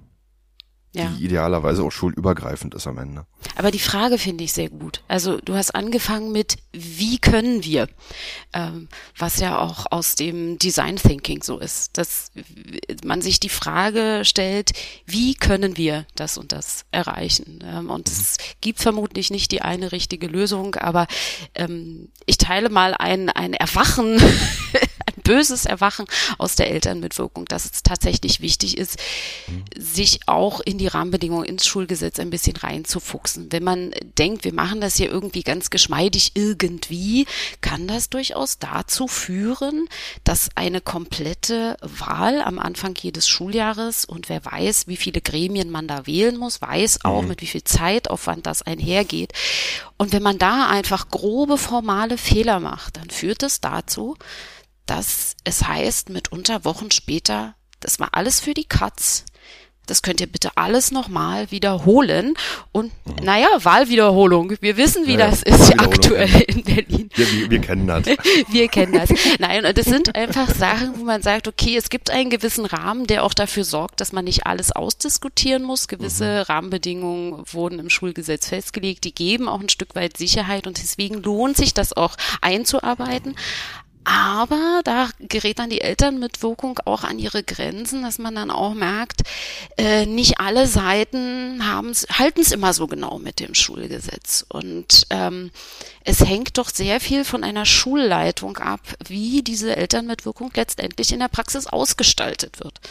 Ja. 0.94 1.08
die 1.08 1.26
idealerweise 1.26 1.84
auch 1.84 1.92
schulübergreifend 1.92 2.76
ist 2.76 2.88
am 2.88 2.98
Ende. 2.98 3.26
Aber 3.56 3.72
die 3.72 3.80
Frage 3.80 4.18
finde 4.18 4.44
ich 4.44 4.54
sehr 4.54 4.70
gut. 4.70 5.02
Also 5.08 5.38
du 5.38 5.56
hast 5.56 5.76
angefangen 5.76 6.32
mit, 6.32 6.58
wie 6.72 7.18
können 7.18 7.64
wir, 7.64 7.88
ähm, 8.54 8.88
was 9.18 9.40
ja 9.40 9.60
auch 9.60 9.88
aus 9.92 10.16
dem 10.16 10.58
Design 10.60 10.96
Thinking 10.96 11.42
so 11.42 11.60
ist, 11.60 11.98
dass 11.98 12.32
man 13.04 13.22
sich 13.22 13.40
die 13.40 13.50
Frage 13.50 14.22
stellt, 14.24 14.72
wie 15.06 15.34
können 15.34 15.78
wir 15.78 16.06
das 16.16 16.38
und 16.38 16.52
das 16.52 16.86
erreichen? 16.92 17.64
Ähm, 17.66 17.90
und 17.90 18.08
mhm. 18.08 18.14
es 18.14 18.38
gibt 18.62 18.80
vermutlich 18.80 19.32
nicht 19.32 19.52
die 19.52 19.62
eine 19.62 19.92
richtige 19.92 20.28
Lösung, 20.28 20.76
aber 20.76 21.08
ähm, 21.56 22.10
ich 22.26 22.38
teile 22.38 22.70
mal 22.70 22.94
ein, 22.98 23.30
ein 23.30 23.54
Erwachen 23.54 24.22
böses 25.24 25.66
Erwachen 25.66 26.06
aus 26.38 26.56
der 26.56 26.72
Elternmitwirkung, 26.72 27.46
dass 27.46 27.66
es 27.66 27.84
tatsächlich 27.84 28.42
wichtig 28.42 28.78
ist, 28.78 29.00
sich 29.78 30.22
auch 30.28 30.60
in 30.60 30.78
die 30.78 30.88
Rahmenbedingungen 30.88 31.46
ins 31.46 31.66
Schulgesetz 31.66 32.20
ein 32.20 32.30
bisschen 32.30 32.56
reinzufuchsen. 32.56 33.52
Wenn 33.52 33.64
man 33.64 33.92
denkt, 34.18 34.44
wir 34.44 34.54
machen 34.54 34.82
das 34.82 34.96
hier 34.96 35.10
irgendwie 35.10 35.44
ganz 35.44 35.70
geschmeidig 35.70 36.32
irgendwie, 36.36 37.26
kann 37.62 37.88
das 37.88 38.10
durchaus 38.10 38.60
dazu 38.60 39.08
führen, 39.08 39.88
dass 40.24 40.50
eine 40.56 40.82
komplette 40.82 41.78
Wahl 41.82 42.42
am 42.42 42.60
Anfang 42.60 42.96
jedes 43.00 43.28
Schuljahres 43.28 44.06
und 44.06 44.30
wer 44.30 44.44
weiß, 44.46 44.88
wie 44.88 44.98
viele 44.98 45.22
Gremien 45.22 45.70
man 45.70 45.88
da 45.88 46.06
wählen 46.06 46.38
muss, 46.38 46.62
weiß 46.62 47.06
auch, 47.06 47.22
mhm. 47.22 47.30
mit 47.30 47.42
wie 47.42 47.48
viel 47.48 47.64
Zeitaufwand 47.64 48.46
das 48.46 48.62
einhergeht. 48.62 49.34
Und 49.98 50.12
wenn 50.14 50.24
man 50.24 50.38
da 50.38 50.68
einfach 50.68 51.10
grobe 51.10 51.58
formale 51.58 52.18
Fehler 52.18 52.60
macht, 52.60 52.98
dann 52.98 53.10
führt 53.10 53.44
es 53.44 53.62
dazu, 53.62 54.18
dass 54.86 55.36
es 55.44 55.64
heißt, 55.68 56.10
mitunter 56.10 56.66
Wochen 56.66 56.92
später, 56.92 57.56
das 57.80 58.00
war 58.00 58.10
alles 58.14 58.40
für 58.40 58.54
die 58.54 58.66
Katz. 58.66 59.26
Das 59.86 60.02
könnt 60.02 60.22
ihr 60.22 60.28
bitte 60.28 60.52
alles 60.56 60.92
nochmal 60.92 61.52
wiederholen. 61.52 62.36
Und 62.72 62.94
mhm. 63.06 63.26
naja, 63.26 63.50
Wahlwiederholung. 63.58 64.54
Wir 64.62 64.78
wissen, 64.78 65.08
wie 65.08 65.16
ja, 65.16 65.30
das 65.30 65.44
ist 65.44 65.78
aktuell 65.78 66.42
in 66.48 66.64
Berlin. 66.64 67.10
Wir, 67.14 67.32
wir, 67.32 67.50
wir 67.52 67.60
kennen 67.60 67.88
das. 67.88 68.06
wir 68.50 68.68
kennen 68.70 68.94
das. 68.94 69.10
Nein, 69.40 69.66
und 69.66 69.78
das 69.78 69.86
sind 69.86 70.16
einfach 70.16 70.50
Sachen, 70.50 70.98
wo 70.98 71.04
man 71.04 71.22
sagt, 71.22 71.50
okay, 71.50 71.76
es 71.76 71.90
gibt 71.90 72.12
einen 72.12 72.30
gewissen 72.30 72.66
Rahmen, 72.66 73.08
der 73.08 73.26
auch 73.26 73.34
dafür 73.34 73.66
sorgt, 73.66 74.00
dass 74.00 74.14
man 74.14 74.24
nicht 74.24 74.46
alles 74.46 74.72
ausdiskutieren 74.72 75.64
muss. 75.64 75.90
Gewisse 75.90 76.46
mhm. 76.48 76.54
Rahmenbedingungen 76.54 77.44
wurden 77.52 77.80
im 77.80 77.90
Schulgesetz 77.90 78.48
festgelegt, 78.48 79.04
die 79.04 79.14
geben 79.14 79.50
auch 79.50 79.60
ein 79.60 79.70
Stück 79.70 79.96
weit 79.96 80.16
Sicherheit 80.16 80.66
und 80.66 80.78
deswegen 80.78 81.22
lohnt 81.22 81.58
sich 81.58 81.74
das 81.74 81.92
auch 81.92 82.16
einzuarbeiten. 82.40 83.36
Aber 84.06 84.82
da 84.84 85.10
gerät 85.20 85.60
dann 85.60 85.70
die 85.70 85.82
Elternmitwirkung 85.82 86.80
auch 86.86 87.04
an 87.04 87.20
ihre 87.20 87.44
Grenzen, 87.44 88.04
dass 88.04 88.20
man 88.20 88.36
dann 88.36 88.52
auch 88.52 88.74
merkt, 88.74 89.22
äh, 89.78 90.06
nicht 90.06 90.40
alle 90.40 90.68
Seiten 90.68 91.62
halten 91.66 92.42
es 92.42 92.52
immer 92.52 92.74
so 92.74 92.88
genau 92.88 93.20
mit 93.20 93.40
dem 93.40 93.56
Schulgesetz. 93.56 94.46
Und 94.50 95.08
ähm, 95.10 95.52
es 96.04 96.20
hängt 96.20 96.58
doch 96.58 96.70
sehr 96.70 97.00
viel 97.00 97.24
von 97.24 97.44
einer 97.44 97.66
Schulleitung 97.66 98.58
ab, 98.58 98.82
wie 99.08 99.42
diese 99.42 99.76
Elternmitwirkung 99.76 100.52
letztendlich 100.56 101.12
in 101.12 101.20
der 101.20 101.30
Praxis 101.30 101.68
ausgestaltet 101.68 102.60
wird. 102.60 102.82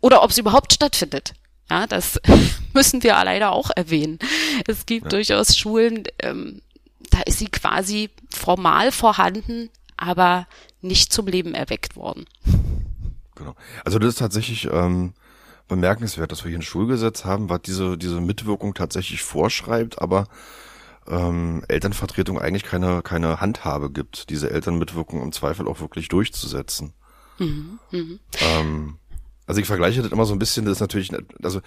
Oder 0.00 0.22
ob 0.22 0.32
sie 0.32 0.40
überhaupt 0.40 0.72
stattfindet. 0.72 1.34
Ja, 1.68 1.86
das 1.86 2.20
müssen 2.72 3.02
wir 3.02 3.12
leider 3.12 3.52
auch 3.52 3.70
erwähnen. 3.74 4.18
Es 4.66 4.86
gibt 4.86 5.04
ja. 5.04 5.10
durchaus 5.10 5.56
Schulen, 5.56 6.04
ähm, 6.20 6.62
da 7.10 7.20
ist 7.22 7.38
sie 7.38 7.48
quasi 7.48 8.10
formal 8.30 8.92
vorhanden, 8.92 9.70
aber 10.00 10.46
nicht 10.80 11.12
zum 11.12 11.26
Leben 11.26 11.54
erweckt 11.54 11.94
worden. 11.94 12.24
Genau. 13.36 13.54
Also 13.84 13.98
das 13.98 14.10
ist 14.10 14.18
tatsächlich 14.18 14.68
ähm, 14.70 15.12
bemerkenswert, 15.68 16.32
dass 16.32 16.44
wir 16.44 16.48
hier 16.50 16.58
ein 16.58 16.62
Schulgesetz 16.62 17.24
haben, 17.24 17.48
was 17.48 17.62
diese, 17.62 17.96
diese 17.96 18.20
Mitwirkung 18.20 18.74
tatsächlich 18.74 19.22
vorschreibt, 19.22 20.00
aber 20.00 20.26
ähm, 21.08 21.62
Elternvertretung 21.68 22.38
eigentlich 22.38 22.64
keine, 22.64 23.02
keine 23.02 23.40
Handhabe 23.40 23.90
gibt, 23.90 24.30
diese 24.30 24.50
Elternmitwirkung 24.50 25.22
im 25.22 25.32
Zweifel 25.32 25.68
auch 25.68 25.80
wirklich 25.80 26.08
durchzusetzen. 26.08 26.92
Mhm, 27.38 27.78
mh. 27.90 28.18
ähm, 28.40 28.98
also 29.46 29.60
ich 29.60 29.66
vergleiche 29.66 30.02
das 30.02 30.12
immer 30.12 30.26
so 30.26 30.34
ein 30.34 30.38
bisschen, 30.38 30.64
das 30.64 30.74
ist 30.74 30.80
natürlich, 30.80 31.10
also 31.42 31.60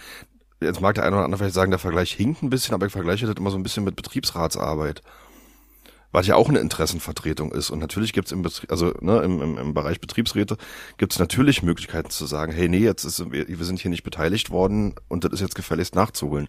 jetzt 0.62 0.82
mag 0.82 0.96
der 0.96 1.04
eine 1.04 1.16
oder 1.16 1.25
andere 1.25 1.40
vielleicht 1.40 1.56
sagen, 1.56 1.72
der 1.72 1.80
Vergleich 1.80 2.13
hinkt 2.13 2.44
ein 2.44 2.50
bisschen, 2.50 2.74
aber 2.74 2.86
ich 2.86 2.92
vergleiche 2.92 3.25
das 3.25 3.36
immer 3.36 3.52
so 3.52 3.58
ein 3.58 3.63
bisschen 3.63 3.84
mit 3.84 3.96
Betriebsratsarbeit 3.96 5.02
was 6.13 6.27
ja 6.27 6.36
auch 6.36 6.48
eine 6.48 6.60
Interessenvertretung 6.60 7.51
ist. 7.51 7.72
Und 7.72 7.79
natürlich 7.79 8.13
gibt 8.13 8.27
es 8.27 8.32
im, 8.32 8.48
also, 8.70 8.93
ne, 9.01 9.22
im, 9.22 9.41
im, 9.41 9.58
im 9.58 9.74
Bereich 9.74 10.00
Betriebsräte 10.00 10.58
gibt 10.98 11.12
es 11.12 11.20
natürlich 11.20 11.63
Möglichkeiten 11.63 12.12
zu 12.12 12.25
sagen, 12.25 12.53
hey, 12.53 12.70
nee, 12.70 12.77
jetzt 12.77 13.03
ist, 13.03 13.32
wir, 13.32 13.48
wir 13.48 13.65
sind 13.65 13.82
hier 13.82 13.91
nicht 13.91 14.03
beteiligt 14.03 14.51
worden 14.51 14.96
und 15.10 15.25
das 15.25 15.34
ist 15.34 15.41
jetzt 15.41 15.55
gefälligst 15.55 15.96
nachzuholen. 15.96 16.48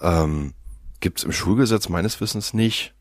Ähm, 0.00 0.54
gibt 1.00 1.18
es 1.18 1.24
im 1.24 1.32
Schulgesetz 1.32 1.88
meines 1.88 2.20
Wissens 2.20 2.54
nicht. 2.54 2.94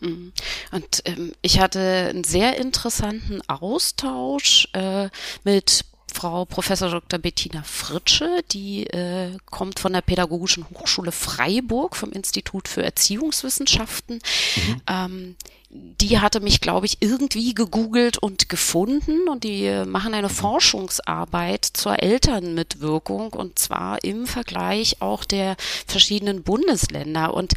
Mhm. 0.00 0.32
Und 0.70 1.02
ähm, 1.04 1.32
ich 1.42 1.60
hatte 1.60 1.80
einen 1.80 2.24
sehr 2.24 2.56
interessanten 2.58 3.42
Austausch 3.48 4.68
äh, 4.72 5.08
mit 5.44 5.84
Frau 6.22 6.44
Professor 6.44 6.88
Dr. 6.88 7.18
Bettina 7.18 7.64
Fritsche, 7.64 8.44
die 8.52 8.86
äh, 8.86 9.36
kommt 9.50 9.80
von 9.80 9.92
der 9.92 10.02
Pädagogischen 10.02 10.64
Hochschule 10.70 11.10
Freiburg 11.10 11.96
vom 11.96 12.12
Institut 12.12 12.68
für 12.68 12.84
Erziehungswissenschaften. 12.84 14.20
Mhm. 14.54 14.82
Ähm, 14.86 15.36
die 15.68 16.20
hatte 16.20 16.38
mich, 16.38 16.60
glaube 16.60 16.86
ich, 16.86 16.98
irgendwie 17.00 17.54
gegoogelt 17.54 18.18
und 18.18 18.48
gefunden 18.48 19.26
und 19.28 19.42
die 19.42 19.64
äh, 19.64 19.84
machen 19.84 20.14
eine 20.14 20.28
Forschungsarbeit 20.28 21.64
zur 21.64 22.00
Elternmitwirkung 22.00 23.32
und 23.32 23.58
zwar 23.58 24.04
im 24.04 24.28
Vergleich 24.28 25.02
auch 25.02 25.24
der 25.24 25.56
verschiedenen 25.88 26.44
Bundesländer 26.44 27.34
und 27.34 27.54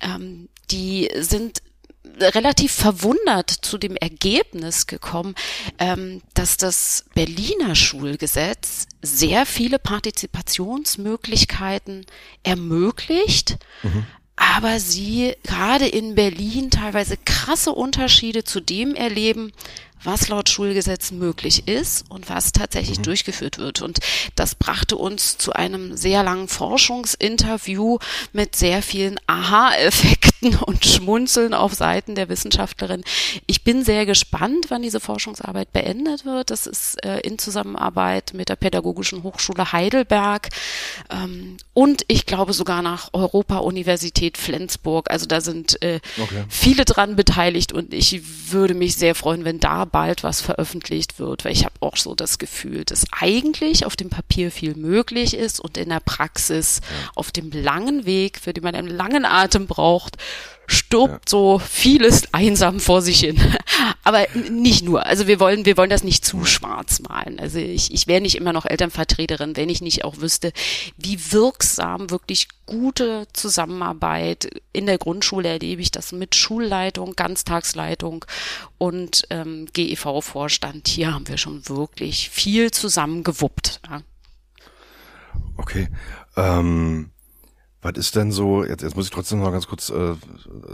ähm, 0.00 0.48
die 0.70 1.10
sind 1.16 1.60
relativ 2.18 2.72
verwundert 2.72 3.50
zu 3.50 3.76
dem 3.78 3.96
Ergebnis 3.96 4.86
gekommen, 4.86 5.34
ähm, 5.78 6.20
dass 6.34 6.56
das 6.56 7.04
Berliner 7.14 7.74
Schulgesetz 7.74 8.86
sehr 9.02 9.44
viele 9.46 9.78
Partizipationsmöglichkeiten 9.78 12.04
ermöglicht, 12.42 13.58
mhm. 13.82 14.04
aber 14.36 14.80
sie 14.80 15.34
gerade 15.42 15.86
in 15.86 16.14
Berlin 16.14 16.70
teilweise 16.70 17.18
krasse 17.24 17.72
Unterschiede 17.72 18.44
zu 18.44 18.60
dem 18.60 18.94
erleben, 18.94 19.52
was 20.04 20.28
laut 20.28 20.48
Schulgesetz 20.48 21.10
möglich 21.10 21.66
ist 21.66 22.04
und 22.10 22.28
was 22.28 22.52
tatsächlich 22.52 22.98
mhm. 22.98 23.04
durchgeführt 23.04 23.58
wird. 23.58 23.82
Und 23.82 24.00
das 24.34 24.54
brachte 24.54 24.96
uns 24.96 25.38
zu 25.38 25.52
einem 25.52 25.96
sehr 25.96 26.22
langen 26.22 26.48
Forschungsinterview 26.48 27.98
mit 28.32 28.56
sehr 28.56 28.82
vielen 28.82 29.18
Aha-Effekten 29.26 30.56
und 30.56 30.84
Schmunzeln 30.84 31.54
auf 31.54 31.74
Seiten 31.74 32.14
der 32.14 32.28
Wissenschaftlerin. 32.28 33.02
Ich 33.46 33.64
bin 33.64 33.84
sehr 33.84 34.06
gespannt, 34.06 34.66
wann 34.68 34.82
diese 34.82 35.00
Forschungsarbeit 35.00 35.72
beendet 35.72 36.24
wird. 36.24 36.50
Das 36.50 36.66
ist 36.66 37.02
äh, 37.04 37.20
in 37.20 37.38
Zusammenarbeit 37.38 38.32
mit 38.34 38.48
der 38.48 38.56
Pädagogischen 38.56 39.22
Hochschule 39.22 39.72
Heidelberg 39.72 40.48
ähm, 41.10 41.56
und 41.72 42.04
ich 42.08 42.26
glaube 42.26 42.52
sogar 42.52 42.82
nach 42.82 43.10
Europa-Universität 43.12 44.38
Flensburg. 44.38 45.10
Also 45.10 45.26
da 45.26 45.40
sind 45.40 45.82
äh, 45.82 46.00
okay. 46.18 46.44
viele 46.48 46.84
dran 46.84 47.16
beteiligt 47.16 47.72
und 47.72 47.92
ich 47.92 48.20
würde 48.52 48.74
mich 48.74 48.96
sehr 48.96 49.14
freuen, 49.14 49.44
wenn 49.44 49.58
da 49.58 49.85
bald 49.90 50.22
was 50.22 50.40
veröffentlicht 50.40 51.18
wird, 51.18 51.44
weil 51.44 51.52
ich 51.52 51.64
habe 51.64 51.74
auch 51.80 51.96
so 51.96 52.14
das 52.14 52.38
Gefühl, 52.38 52.84
dass 52.84 53.06
eigentlich 53.12 53.86
auf 53.86 53.96
dem 53.96 54.10
Papier 54.10 54.50
viel 54.50 54.74
möglich 54.74 55.34
ist 55.34 55.60
und 55.60 55.76
in 55.76 55.88
der 55.88 56.00
Praxis 56.00 56.80
auf 57.14 57.32
dem 57.32 57.50
langen 57.50 58.06
Weg, 58.06 58.38
für 58.38 58.52
den 58.52 58.64
man 58.64 58.74
einen 58.74 58.88
langen 58.88 59.24
Atem 59.24 59.66
braucht, 59.66 60.16
stirbt 60.66 61.12
ja. 61.12 61.20
so 61.30 61.58
vieles 61.58 62.32
einsam 62.32 62.80
vor 62.80 63.02
sich 63.02 63.20
hin. 63.20 63.40
Aber 64.04 64.26
nicht 64.50 64.84
nur. 64.84 65.06
Also 65.06 65.26
wir 65.26 65.40
wollen, 65.40 65.64
wir 65.64 65.76
wollen 65.76 65.90
das 65.90 66.04
nicht 66.04 66.24
zu 66.24 66.44
schwarz 66.44 67.00
malen. 67.00 67.38
Also 67.38 67.58
ich, 67.58 67.92
ich 67.92 68.06
wäre 68.06 68.20
nicht 68.20 68.36
immer 68.36 68.52
noch 68.52 68.66
Elternvertreterin, 68.66 69.56
wenn 69.56 69.68
ich 69.68 69.80
nicht 69.80 70.04
auch 70.04 70.18
wüsste, 70.18 70.52
wie 70.96 71.32
wirksam 71.32 72.10
wirklich 72.10 72.48
gute 72.66 73.26
Zusammenarbeit 73.32 74.48
in 74.72 74.86
der 74.86 74.98
Grundschule 74.98 75.48
erlebe 75.48 75.82
ich 75.82 75.90
das 75.90 76.12
mit 76.12 76.34
Schulleitung, 76.34 77.14
Ganztagsleitung 77.14 78.24
und 78.78 79.26
ähm, 79.30 79.66
GEV-Vorstand. 79.72 80.88
Hier 80.88 81.14
haben 81.14 81.28
wir 81.28 81.38
schon 81.38 81.68
wirklich 81.68 82.30
viel 82.30 82.70
zusammen 82.70 83.22
gewuppt. 83.22 83.80
Ja. 83.88 84.02
Okay. 85.56 85.88
Ähm 86.36 87.10
was 87.86 87.96
ist 87.96 88.16
denn 88.16 88.32
so, 88.32 88.64
jetzt, 88.64 88.82
jetzt 88.82 88.96
muss 88.96 89.04
ich 89.04 89.12
trotzdem 89.12 89.38
mal 89.38 89.52
ganz 89.52 89.68
kurz 89.68 89.90
äh, 89.90 90.16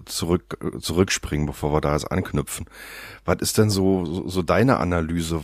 zurück, 0.07 0.57
zurückspringen, 0.81 1.47
bevor 1.47 1.73
wir 1.75 1.83
da 1.83 1.92
jetzt 1.92 2.11
anknüpfen. 2.11 2.64
Was 3.26 3.37
ist 3.40 3.59
denn 3.59 3.69
so, 3.69 4.07
so, 4.07 4.28
so 4.28 4.42
deine 4.42 4.78
Analyse, 4.78 5.42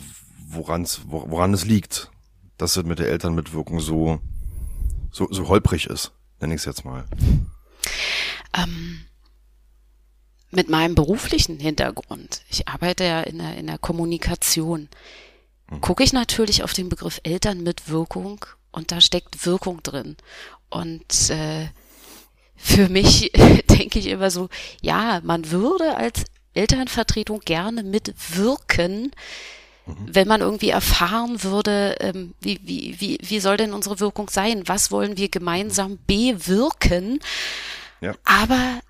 woran's, 0.48 1.02
woran 1.04 1.52
es 1.52 1.66
liegt, 1.66 2.10
dass 2.56 2.76
es 2.78 2.84
mit 2.84 2.98
der 2.98 3.08
Elternmitwirkung 3.08 3.80
so, 3.80 4.18
so, 5.10 5.28
so 5.30 5.48
holprig 5.48 5.86
ist, 5.86 6.12
nenne 6.40 6.54
ich 6.54 6.60
es 6.60 6.64
jetzt 6.64 6.86
mal? 6.86 7.04
Ähm, 8.56 9.00
mit 10.50 10.70
meinem 10.70 10.94
beruflichen 10.94 11.60
Hintergrund, 11.60 12.40
ich 12.48 12.66
arbeite 12.66 13.04
ja 13.04 13.20
in 13.20 13.38
der, 13.38 13.58
in 13.58 13.66
der 13.66 13.78
Kommunikation, 13.78 14.88
mhm. 15.70 15.82
gucke 15.82 16.02
ich 16.02 16.14
natürlich 16.14 16.62
auf 16.62 16.72
den 16.72 16.88
Begriff 16.88 17.20
Elternmitwirkung 17.24 18.46
und 18.72 18.90
da 18.90 19.02
steckt 19.02 19.44
Wirkung 19.44 19.82
drin. 19.82 20.16
Und 20.70 21.30
äh, 21.30 21.68
für 22.56 22.88
mich 22.88 23.32
denke 23.70 23.98
ich 23.98 24.06
immer 24.06 24.30
so, 24.30 24.48
ja, 24.82 25.20
man 25.22 25.50
würde 25.50 25.96
als 25.96 26.24
Elternvertretung 26.54 27.40
gerne 27.40 27.82
mitwirken, 27.82 29.12
mhm. 29.86 29.94
wenn 30.06 30.28
man 30.28 30.40
irgendwie 30.40 30.70
erfahren 30.70 31.42
würde, 31.42 31.96
ähm, 32.00 32.34
wie, 32.40 32.60
wie, 32.64 33.00
wie, 33.00 33.18
wie 33.22 33.40
soll 33.40 33.56
denn 33.56 33.72
unsere 33.72 34.00
Wirkung 34.00 34.28
sein? 34.28 34.66
Was 34.66 34.90
wollen 34.90 35.16
wir 35.16 35.28
gemeinsam 35.28 35.98
bewirken? 36.06 37.20
Ja. 38.00 38.14
Aber 38.24 38.80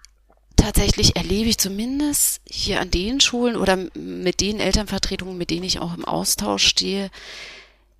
tatsächlich 0.56 1.16
erlebe 1.16 1.49
ich 1.50 1.58
zumindest 1.58 2.40
hier 2.49 2.80
an 2.80 2.90
den 2.90 3.20
Schulen 3.20 3.56
oder 3.56 3.78
mit 3.94 4.40
den 4.40 4.61
Elternvertretungen, 4.61 5.38
mit 5.38 5.50
denen 5.50 5.64
ich 5.64 5.78
auch 5.78 5.94
im 5.94 6.04
Austausch 6.04 6.66
stehe, 6.66 7.11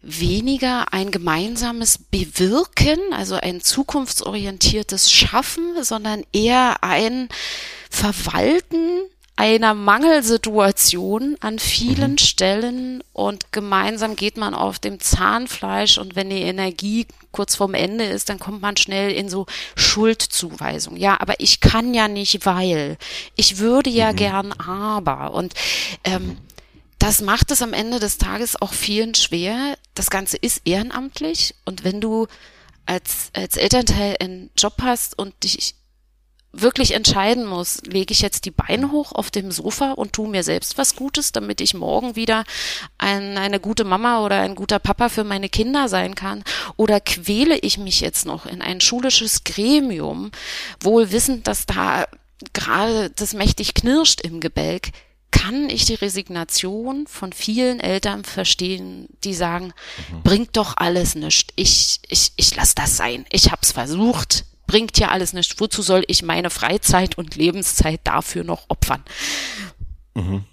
weniger 0.03 0.93
ein 0.93 1.11
gemeinsames 1.11 1.99
Bewirken, 1.99 2.99
also 3.13 3.35
ein 3.35 3.61
zukunftsorientiertes 3.61 5.11
Schaffen, 5.11 5.83
sondern 5.83 6.25
eher 6.33 6.83
ein 6.83 7.29
Verwalten 7.91 9.01
einer 9.39 9.73
Mangelsituation 9.73 11.37
an 11.39 11.61
vielen 11.61 12.13
mhm. 12.13 12.19
Stellen 12.19 13.05
und 13.13 13.53
gemeinsam 13.53 14.17
geht 14.17 14.37
man 14.37 14.53
auf 14.53 14.81
dem 14.81 14.99
Zahnfleisch 14.99 15.97
und 15.99 16.17
wenn 16.17 16.29
die 16.29 16.43
Energie 16.43 17.07
kurz 17.31 17.55
vorm 17.55 17.75
Ende 17.75 18.05
ist, 18.05 18.29
dann 18.29 18.41
kommt 18.41 18.63
man 18.63 18.77
schnell 18.77 19.13
in 19.13 19.29
so 19.29 19.47
Schuldzuweisung. 19.77 20.97
Ja, 20.97 21.21
aber 21.21 21.39
ich 21.39 21.61
kann 21.61 21.95
ja 21.95 22.09
nicht, 22.09 22.47
weil 22.47 22.99
ich 23.37 23.59
würde 23.59 23.91
ja 23.91 24.11
mhm. 24.11 24.17
gern, 24.17 24.53
aber 24.55 25.33
und 25.33 25.55
ähm, 26.03 26.37
das 26.99 27.21
macht 27.21 27.51
es 27.51 27.63
am 27.63 27.73
Ende 27.73 28.01
des 28.01 28.19
Tages 28.19 28.61
auch 28.61 28.73
vielen 28.73 29.15
schwer. 29.15 29.77
Das 29.95 30.11
Ganze 30.11 30.37
ist 30.37 30.63
ehrenamtlich 30.65 31.55
und 31.65 31.85
wenn 31.85 32.01
du 32.01 32.27
als, 32.87 33.31
als 33.35 33.57
Elternteil 33.57 34.17
einen 34.21 34.51
Job 34.57 34.75
hast 34.83 35.19
und 35.19 35.45
dich 35.45 35.75
wirklich 36.53 36.93
entscheiden 36.95 37.45
musst, 37.45 37.87
lege 37.87 38.13
ich 38.13 38.21
jetzt 38.23 38.47
die 38.47 38.51
Beine 38.51 38.91
hoch 38.91 39.13
auf 39.13 39.31
dem 39.31 39.53
Sofa 39.53 39.93
und 39.93 40.15
tu 40.15 40.27
mir 40.27 40.43
selbst 40.43 40.79
was 40.79 40.97
Gutes, 40.97 41.33
damit 41.33 41.61
ich 41.61 41.75
morgen 41.75 42.17
wieder 42.17 42.45
ein, 42.97 43.37
eine 43.37 43.61
gute 43.61 43.85
Mama 43.85 44.25
oder 44.25 44.41
ein 44.41 44.55
guter 44.55 44.79
Papa 44.79 45.11
für 45.11 45.25
meine 45.25 45.51
Kinder 45.51 45.89
sein 45.89 46.15
kann? 46.15 46.43
Oder 46.77 47.01
quäle 47.01 47.59
ich 47.59 47.79
mich 47.79 48.01
jetzt 48.01 48.25
noch 48.25 48.47
in 48.47 48.63
ein 48.63 48.81
schulisches 48.81 49.45
Gremium, 49.45 50.31
wohl 50.81 51.13
wissend, 51.13 51.47
dass 51.47 51.67
da 51.67 52.07
gerade 52.55 53.11
das 53.11 53.35
mächtig 53.35 53.75
knirscht 53.75 54.23
im 54.23 54.41
Gebälk? 54.41 54.89
Kann 55.39 55.71
ich 55.71 55.85
die 55.85 55.95
Resignation 55.95 57.07
von 57.07 57.33
vielen 57.33 57.79
Eltern 57.79 58.25
verstehen, 58.25 59.09
die 59.23 59.35
sagen, 59.35 59.73
mhm. 60.11 60.23
bringt 60.23 60.57
doch 60.57 60.77
alles 60.77 61.15
nichts. 61.15 61.53
Ich, 61.55 62.01
ich, 62.09 62.33
ich 62.37 62.57
lass 62.57 62.75
das 62.75 62.97
sein. 62.97 63.25
Ich 63.31 63.53
hab's 63.53 63.73
versucht. 63.73 64.47
Bringt 64.67 64.99
ja 64.99 65.09
alles 65.09 65.33
nichts. 65.33 65.59
Wozu 65.61 65.83
soll 65.83 66.03
ich 66.09 66.23
meine 66.23 66.51
Freizeit 66.51 67.17
und 67.17 67.37
Lebenszeit 67.37 68.01
dafür 68.05 68.43
noch 68.43 68.65
opfern? 68.69 69.05
Mhm. 70.15 70.45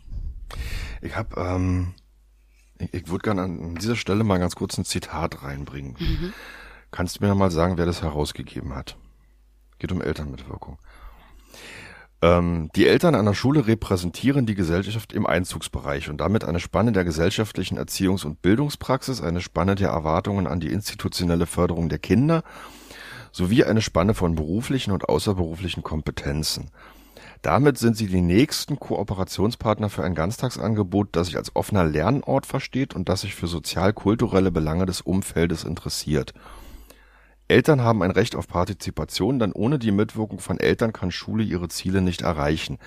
Ich 1.02 1.16
habe, 1.16 1.36
ähm, 1.40 1.94
ich, 2.78 2.94
ich 2.94 3.08
würde 3.08 3.24
gerne 3.24 3.42
an 3.42 3.76
dieser 3.76 3.96
Stelle 3.96 4.24
mal 4.24 4.38
ganz 4.38 4.56
kurz 4.56 4.78
ein 4.78 4.86
Zitat 4.86 5.42
reinbringen. 5.42 5.96
Mhm. 6.00 6.34
Kannst 6.92 7.20
du 7.20 7.26
mir 7.26 7.34
mal 7.34 7.52
sagen, 7.52 7.78
wer 7.78 7.88
das 7.88 8.04
herausgegeben 8.04 8.76
hat? 8.76 8.96
Geht 9.80 9.92
um 9.92 10.02
Elternmitwirkung. 10.02 10.78
Ähm, 12.22 12.70
die 12.76 12.88
Eltern 12.88 13.16
einer 13.16 13.34
Schule 13.34 13.68
repräsentieren 13.68 14.46
die 14.46 14.56
Gesellschaft 14.56 15.14
im 15.14 15.26
Einzugsbereich 15.26 16.10
und 16.10 16.22
damit 16.22 16.44
eine 16.44 16.60
Spanne 16.60 16.92
der 16.92 17.04
gesellschaftlichen 17.04 17.78
Erziehungs- 17.78 18.26
und 18.26 18.42
Bildungspraxis, 18.42 19.22
eine 19.22 19.42
Spanne 19.42 19.76
der 19.76 19.90
Erwartungen 19.90 20.48
an 20.48 20.60
die 20.60 20.72
institutionelle 20.72 21.46
Förderung 21.46 21.90
der 21.90 22.00
Kinder 22.00 22.44
sowie 23.32 23.66
eine 23.66 23.82
Spanne 23.82 24.14
von 24.14 24.36
beruflichen 24.36 24.92
und 24.92 25.10
außerberuflichen 25.10 25.84
Kompetenzen. 25.84 26.72
Damit 27.42 27.78
sind 27.78 27.98
sie 27.98 28.08
die 28.08 28.22
nächsten 28.22 28.80
Kooperationspartner 28.80 29.90
für 29.90 30.04
ein 30.04 30.16
Ganztagsangebot, 30.16 31.10
das 31.12 31.28
sich 31.28 31.38
als 31.38 31.56
offener 31.56 31.84
Lernort 31.84 32.46
versteht 32.46 32.96
und 32.96 33.10
das 33.10 33.22
sich 33.22 33.36
für 33.36 33.48
sozial-kulturelle 33.48 34.52
Belange 34.52 34.86
des 34.86 35.02
Umfeldes 35.02 35.66
interessiert 35.66 36.34
Eltern 37.48 37.82
haben 37.82 38.02
ein 38.02 38.12
Recht 38.12 38.36
auf 38.36 38.48
Partizipation, 38.48 39.40
denn 39.40 39.52
ohne 39.52 39.78
die 39.78 39.92
Mitwirkung 39.92 40.40
von 40.40 40.60
Eltern 40.60 40.94
kann 40.94 41.12
Schule 41.12 41.44
ihre 41.44 41.70
Ziele 41.70 42.02
nicht 42.02 42.22
erreichen. 42.22 42.80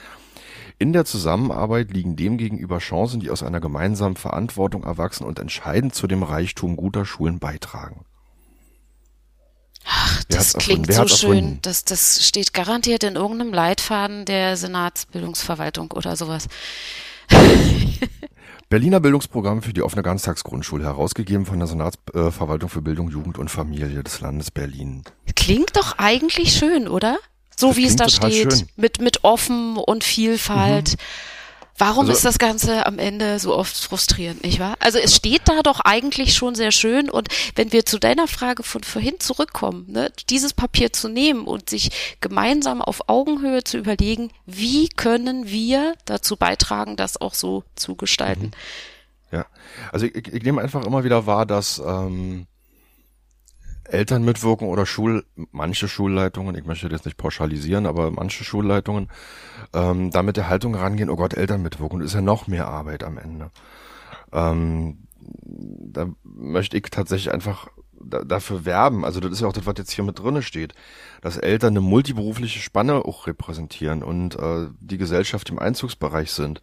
In 0.78 0.92
der 0.92 1.04
Zusammenarbeit 1.04 1.92
liegen 1.92 2.16
demgegenüber 2.16 2.78
Chancen, 2.78 3.20
die 3.20 3.30
aus 3.30 3.42
einer 3.42 3.60
gemeinsamen 3.60 4.16
Verantwortung 4.16 4.84
erwachsen 4.84 5.24
und 5.24 5.38
entscheidend 5.38 5.94
zu 5.94 6.06
dem 6.06 6.22
Reichtum 6.22 6.76
guter 6.76 7.04
Schulen 7.04 7.38
beitragen. 7.38 8.04
Ach, 9.84 10.24
das 10.24 10.54
klingt 10.54 10.92
so 10.92 11.08
schön. 11.08 11.58
Das, 11.62 11.84
das 11.84 12.26
steht 12.26 12.52
garantiert 12.52 13.04
in 13.04 13.16
irgendeinem 13.16 13.52
Leitfaden 13.52 14.24
der 14.24 14.56
Senatsbildungsverwaltung 14.56 15.92
oder 15.92 16.16
sowas. 16.16 16.46
Berliner 18.68 19.00
Bildungsprogramm 19.00 19.62
für 19.62 19.72
die 19.72 19.82
offene 19.82 20.02
Ganztagsgrundschule, 20.02 20.84
herausgegeben 20.84 21.46
von 21.46 21.58
der 21.58 21.68
Senatsverwaltung 21.68 22.68
für 22.68 22.82
Bildung, 22.82 23.08
Jugend 23.08 23.38
und 23.38 23.50
Familie 23.50 24.02
des 24.02 24.20
Landes 24.20 24.50
Berlin. 24.50 25.04
Klingt 25.36 25.74
doch 25.74 25.96
eigentlich 25.96 26.52
schön, 26.52 26.86
oder? 26.86 27.18
So 27.56 27.68
das 27.68 27.76
wie 27.78 27.86
es 27.86 27.96
da 27.96 28.10
steht, 28.10 28.52
schön. 28.52 28.68
mit, 28.76 29.00
mit 29.00 29.24
offen 29.24 29.78
und 29.78 30.04
Vielfalt. 30.04 30.92
Mhm. 30.92 30.98
Warum 31.78 32.00
also, 32.00 32.12
ist 32.12 32.24
das 32.24 32.38
Ganze 32.38 32.86
am 32.86 32.98
Ende 32.98 33.38
so 33.38 33.56
oft 33.56 33.76
frustrierend, 33.76 34.42
nicht 34.42 34.58
wahr? 34.58 34.76
Also 34.80 34.98
es 34.98 35.14
steht 35.14 35.42
da 35.44 35.62
doch 35.62 35.80
eigentlich 35.80 36.34
schon 36.34 36.54
sehr 36.54 36.72
schön 36.72 37.08
und 37.08 37.28
wenn 37.54 37.72
wir 37.72 37.86
zu 37.86 37.98
deiner 37.98 38.26
Frage 38.26 38.64
von 38.64 38.82
vorhin 38.82 39.20
zurückkommen, 39.20 39.86
ne, 39.88 40.12
dieses 40.28 40.52
Papier 40.52 40.92
zu 40.92 41.08
nehmen 41.08 41.44
und 41.44 41.70
sich 41.70 42.16
gemeinsam 42.20 42.82
auf 42.82 43.08
Augenhöhe 43.08 43.62
zu 43.62 43.78
überlegen, 43.78 44.30
wie 44.44 44.88
können 44.88 45.48
wir 45.48 45.94
dazu 46.04 46.36
beitragen, 46.36 46.96
das 46.96 47.20
auch 47.20 47.34
so 47.34 47.62
zu 47.76 47.94
gestalten. 47.94 48.46
Mhm. 48.46 48.50
Ja, 49.38 49.46
also 49.92 50.06
ich, 50.06 50.26
ich 50.32 50.42
nehme 50.42 50.60
einfach 50.60 50.84
immer 50.84 51.04
wieder 51.04 51.26
wahr, 51.26 51.46
dass 51.46 51.78
ähm, 51.78 52.46
Eltern 53.88 54.24
mitwirken 54.24 54.68
oder 54.68 54.86
Schul, 54.86 55.24
manche 55.50 55.88
Schulleitungen, 55.88 56.54
ich 56.54 56.64
möchte 56.64 56.88
das 56.88 57.04
nicht 57.04 57.16
pauschalisieren, 57.16 57.86
aber 57.86 58.10
manche 58.10 58.44
Schulleitungen 58.44 59.08
ähm, 59.72 60.10
da 60.10 60.22
mit 60.22 60.36
der 60.36 60.48
Haltung 60.48 60.74
rangehen, 60.74 61.10
oh 61.10 61.16
Gott, 61.16 61.34
Eltern 61.34 61.62
mitwirken, 61.62 62.00
ist 62.00 62.14
ja 62.14 62.20
noch 62.20 62.46
mehr 62.46 62.68
Arbeit 62.68 63.02
am 63.02 63.18
Ende. 63.18 63.50
Ähm, 64.32 64.98
da 65.42 66.06
möchte 66.22 66.76
ich 66.76 66.84
tatsächlich 66.90 67.32
einfach 67.32 67.68
da, 68.00 68.22
dafür 68.24 68.64
werben, 68.64 69.04
also 69.04 69.20
das 69.20 69.32
ist 69.32 69.40
ja 69.40 69.48
auch 69.48 69.52
das, 69.52 69.66
was 69.66 69.74
jetzt 69.78 69.92
hier 69.92 70.04
mit 70.04 70.18
drinne 70.18 70.42
steht, 70.42 70.74
dass 71.20 71.36
Eltern 71.36 71.72
eine 71.72 71.80
multiberufliche 71.80 72.60
Spanne 72.60 73.04
auch 73.04 73.26
repräsentieren 73.26 74.02
und 74.02 74.36
äh, 74.36 74.68
die 74.80 74.98
Gesellschaft 74.98 75.50
im 75.50 75.58
Einzugsbereich 75.58 76.30
sind 76.32 76.60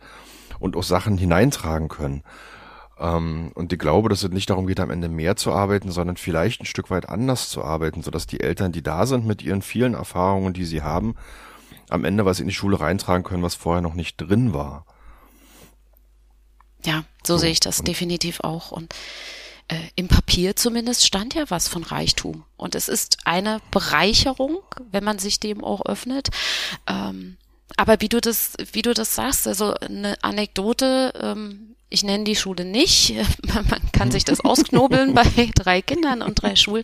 und 0.59 0.75
auch 0.75 0.83
Sachen 0.83 1.17
hineintragen 1.17 1.89
können. 1.89 2.23
Ähm, 2.97 3.51
und 3.55 3.73
ich 3.73 3.79
glaube, 3.79 4.10
dass 4.10 4.23
es 4.23 4.31
nicht 4.31 4.49
darum 4.49 4.67
geht, 4.67 4.79
am 4.79 4.89
Ende 4.89 5.10
mehr 5.10 5.36
zu 5.36 5.51
arbeiten, 5.51 5.91
sondern 5.91 6.17
vielleicht 6.17 6.62
ein 6.62 6.65
Stück 6.65 6.89
weit 6.89 7.10
anders 7.10 7.49
zu 7.49 7.63
arbeiten, 7.63 8.01
sodass 8.01 8.27
die 8.27 8.39
Eltern, 8.39 8.71
die 8.71 8.84
da 8.84 9.05
sind 9.05 9.25
mit 9.25 9.41
ihren 9.41 9.62
vielen 9.62 9.93
Erfahrungen, 9.93 10.53
die 10.53 10.65
sie 10.65 10.81
haben, 10.81 11.15
am 11.89 12.05
Ende 12.05 12.25
was 12.25 12.39
in 12.39 12.47
die 12.47 12.53
Schule 12.53 12.79
reintragen 12.79 13.23
können, 13.23 13.43
was 13.43 13.55
vorher 13.55 13.81
noch 13.81 13.93
nicht 13.93 14.17
drin 14.17 14.53
war. 14.53 14.86
Ja, 16.86 17.03
so, 17.25 17.36
so. 17.36 17.39
sehe 17.39 17.51
ich 17.51 17.60
das 17.60 17.81
definitiv 17.81 18.41
auch. 18.41 18.71
Und 18.71 18.93
äh, 19.67 19.75
im 19.95 20.08
Papier 20.08 20.55
zumindest 20.55 21.05
stand 21.05 21.34
ja 21.34 21.45
was 21.49 21.67
von 21.67 21.84
Reichtum. 21.84 22.43
Und 22.58 22.75
es 22.75 22.88
ist 22.88 23.17
eine 23.25 23.60
Bereicherung, 23.71 24.60
wenn 24.91 25.03
man 25.03 25.19
sich 25.19 25.39
dem 25.39 25.63
auch 25.63 25.86
öffnet. 25.86 26.29
Ähm, 26.88 27.38
aber 27.78 27.99
wie 27.99 28.10
du 28.10 28.21
das, 28.21 28.54
wie 28.73 28.82
du 28.82 28.93
das 28.93 29.15
sagst, 29.15 29.47
also 29.47 29.73
eine 29.75 30.15
Anekdote, 30.23 31.13
ähm, 31.19 31.75
ich 31.89 32.04
nenne 32.04 32.23
die 32.23 32.36
Schule 32.36 32.65
nicht, 32.65 33.13
man 33.43 33.91
kann 33.91 34.12
sich 34.12 34.23
das 34.23 34.41
ausknobeln 34.41 35.13
bei 35.15 35.25
drei 35.56 35.82
Kindern 35.82 36.21
und 36.21 36.41
drei 36.41 36.56
Schulen, 36.56 36.84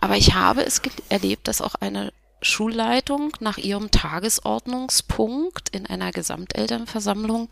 aber 0.00 0.16
ich 0.16 0.34
habe 0.34 0.64
es 0.64 0.80
erlebt, 1.08 1.48
dass 1.48 1.60
auch 1.60 1.74
eine 1.76 2.12
Schulleitung 2.42 3.32
nach 3.38 3.58
ihrem 3.58 3.90
Tagesordnungspunkt 3.90 5.68
in 5.68 5.86
einer 5.86 6.10
Gesamtelternversammlung, 6.10 7.48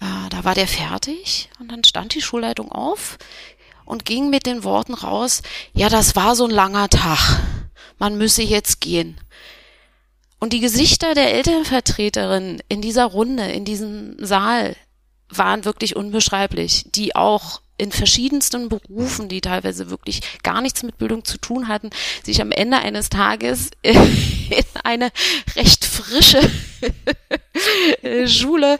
äh, 0.00 0.28
da 0.30 0.44
war 0.44 0.54
der 0.54 0.68
fertig 0.68 1.50
und 1.58 1.72
dann 1.72 1.82
stand 1.84 2.14
die 2.14 2.22
Schulleitung 2.22 2.70
auf 2.70 3.18
und 3.84 4.04
ging 4.04 4.30
mit 4.30 4.46
den 4.46 4.62
Worten 4.62 4.94
raus, 4.94 5.42
ja, 5.72 5.88
das 5.88 6.14
war 6.14 6.36
so 6.36 6.44
ein 6.44 6.50
langer 6.50 6.88
Tag, 6.88 7.40
man 7.98 8.16
müsse 8.16 8.42
jetzt 8.42 8.80
gehen. 8.80 9.18
Und 10.44 10.52
die 10.52 10.60
Gesichter 10.60 11.14
der 11.14 11.32
Elternvertreterin 11.32 12.62
in 12.68 12.82
dieser 12.82 13.06
Runde, 13.06 13.44
in 13.44 13.64
diesem 13.64 14.14
Saal, 14.22 14.76
waren 15.30 15.64
wirklich 15.64 15.96
unbeschreiblich, 15.96 16.84
die 16.94 17.16
auch 17.16 17.62
in 17.78 17.92
verschiedensten 17.92 18.68
Berufen, 18.68 19.30
die 19.30 19.40
teilweise 19.40 19.88
wirklich 19.88 20.20
gar 20.42 20.60
nichts 20.60 20.82
mit 20.82 20.98
Bildung 20.98 21.24
zu 21.24 21.38
tun 21.38 21.66
hatten, 21.66 21.88
sich 22.24 22.42
am 22.42 22.52
Ende 22.52 22.76
eines 22.76 23.08
Tages 23.08 23.70
in 23.82 23.96
eine 24.82 25.08
recht 25.56 25.86
frische 25.86 26.42
Schule 28.26 28.76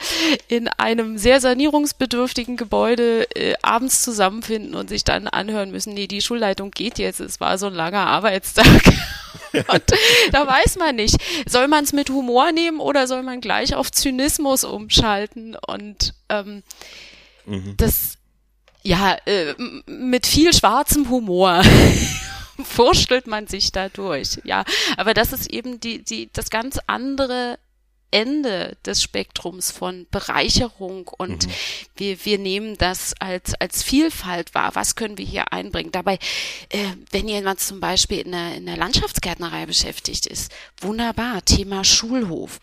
in 0.49 0.69
einem 0.69 1.17
sehr 1.17 1.41
sanierungsbedürftigen 1.41 2.59
Gebäude 2.59 3.27
äh, 3.35 3.55
abends 3.63 4.03
zusammenfinden 4.03 4.75
und 4.75 4.91
sich 4.91 5.03
dann 5.03 5.29
anhören 5.29 5.71
müssen, 5.71 5.95
nee, 5.95 6.09
die 6.09 6.21
Schulleitung 6.21 6.73
geht 6.73 6.99
jetzt, 6.99 7.21
es 7.21 7.41
war 7.41 7.57
so 7.57 7.69
ein 7.69 7.75
langer 7.75 8.07
Arbeitstag. 8.07 8.83
Und 9.69 9.85
da 10.33 10.47
weiß 10.47 10.77
man 10.77 10.97
nicht, 10.97 11.17
soll 11.47 11.69
man 11.69 11.85
es 11.85 11.93
mit 11.93 12.11
Humor 12.11 12.53
nehmen 12.53 12.81
oder 12.81 13.07
soll 13.07 13.23
man 13.23 13.41
gleich 13.41 13.75
auf 13.75 13.91
Zynismus 13.93 14.65
umschalten? 14.65 15.57
Und 15.57 16.15
ähm, 16.29 16.63
mhm. 17.47 17.77
das, 17.77 18.17
ja, 18.83 19.17
äh, 19.27 19.55
mit 19.87 20.27
viel 20.27 20.53
schwarzem 20.53 21.09
Humor 21.09 21.63
wurstelt 22.77 23.27
man 23.27 23.47
sich 23.47 23.73
da 23.73 23.89
durch. 23.89 24.41
Ja, 24.45 24.65
aber 24.97 25.15
das 25.15 25.33
ist 25.33 25.51
eben 25.51 25.81
die, 25.81 26.03
die, 26.03 26.31
das 26.33 26.51
ganz 26.51 26.79
andere 26.87 27.59
Ende 28.15 28.77
des 28.87 29.03
Spektrums 29.03 29.73
von 29.73 30.07
Bereicherung 30.13 31.09
und 31.19 31.49
mhm. 31.49 31.51
wir, 31.97 32.25
wir 32.25 32.39
nehmen 32.39 32.79
das 32.79 33.13
als, 33.19 33.55
als 33.61 33.83
Vielfalt 33.83 34.55
wahr. 34.55 34.77
Was 34.77 34.95
können 34.95 35.19
wir 35.19 35.27
hier 35.27 35.53
einbringen? 35.53 35.91
Dabei, 35.91 36.21
äh, 36.69 36.79
wenn 37.11 37.27
jemand 37.27 37.59
zum 37.59 37.81
Beispiel 37.81 38.21
in 38.21 38.31
der, 38.31 38.55
in 38.55 38.67
der 38.67 38.77
Landschaftsgärtnerei 38.77 39.67
beschäftigt 39.67 40.27
ist, 40.27 40.53
wunderbar, 40.81 41.45
Thema 41.45 41.83
Schulhof. 41.83 42.61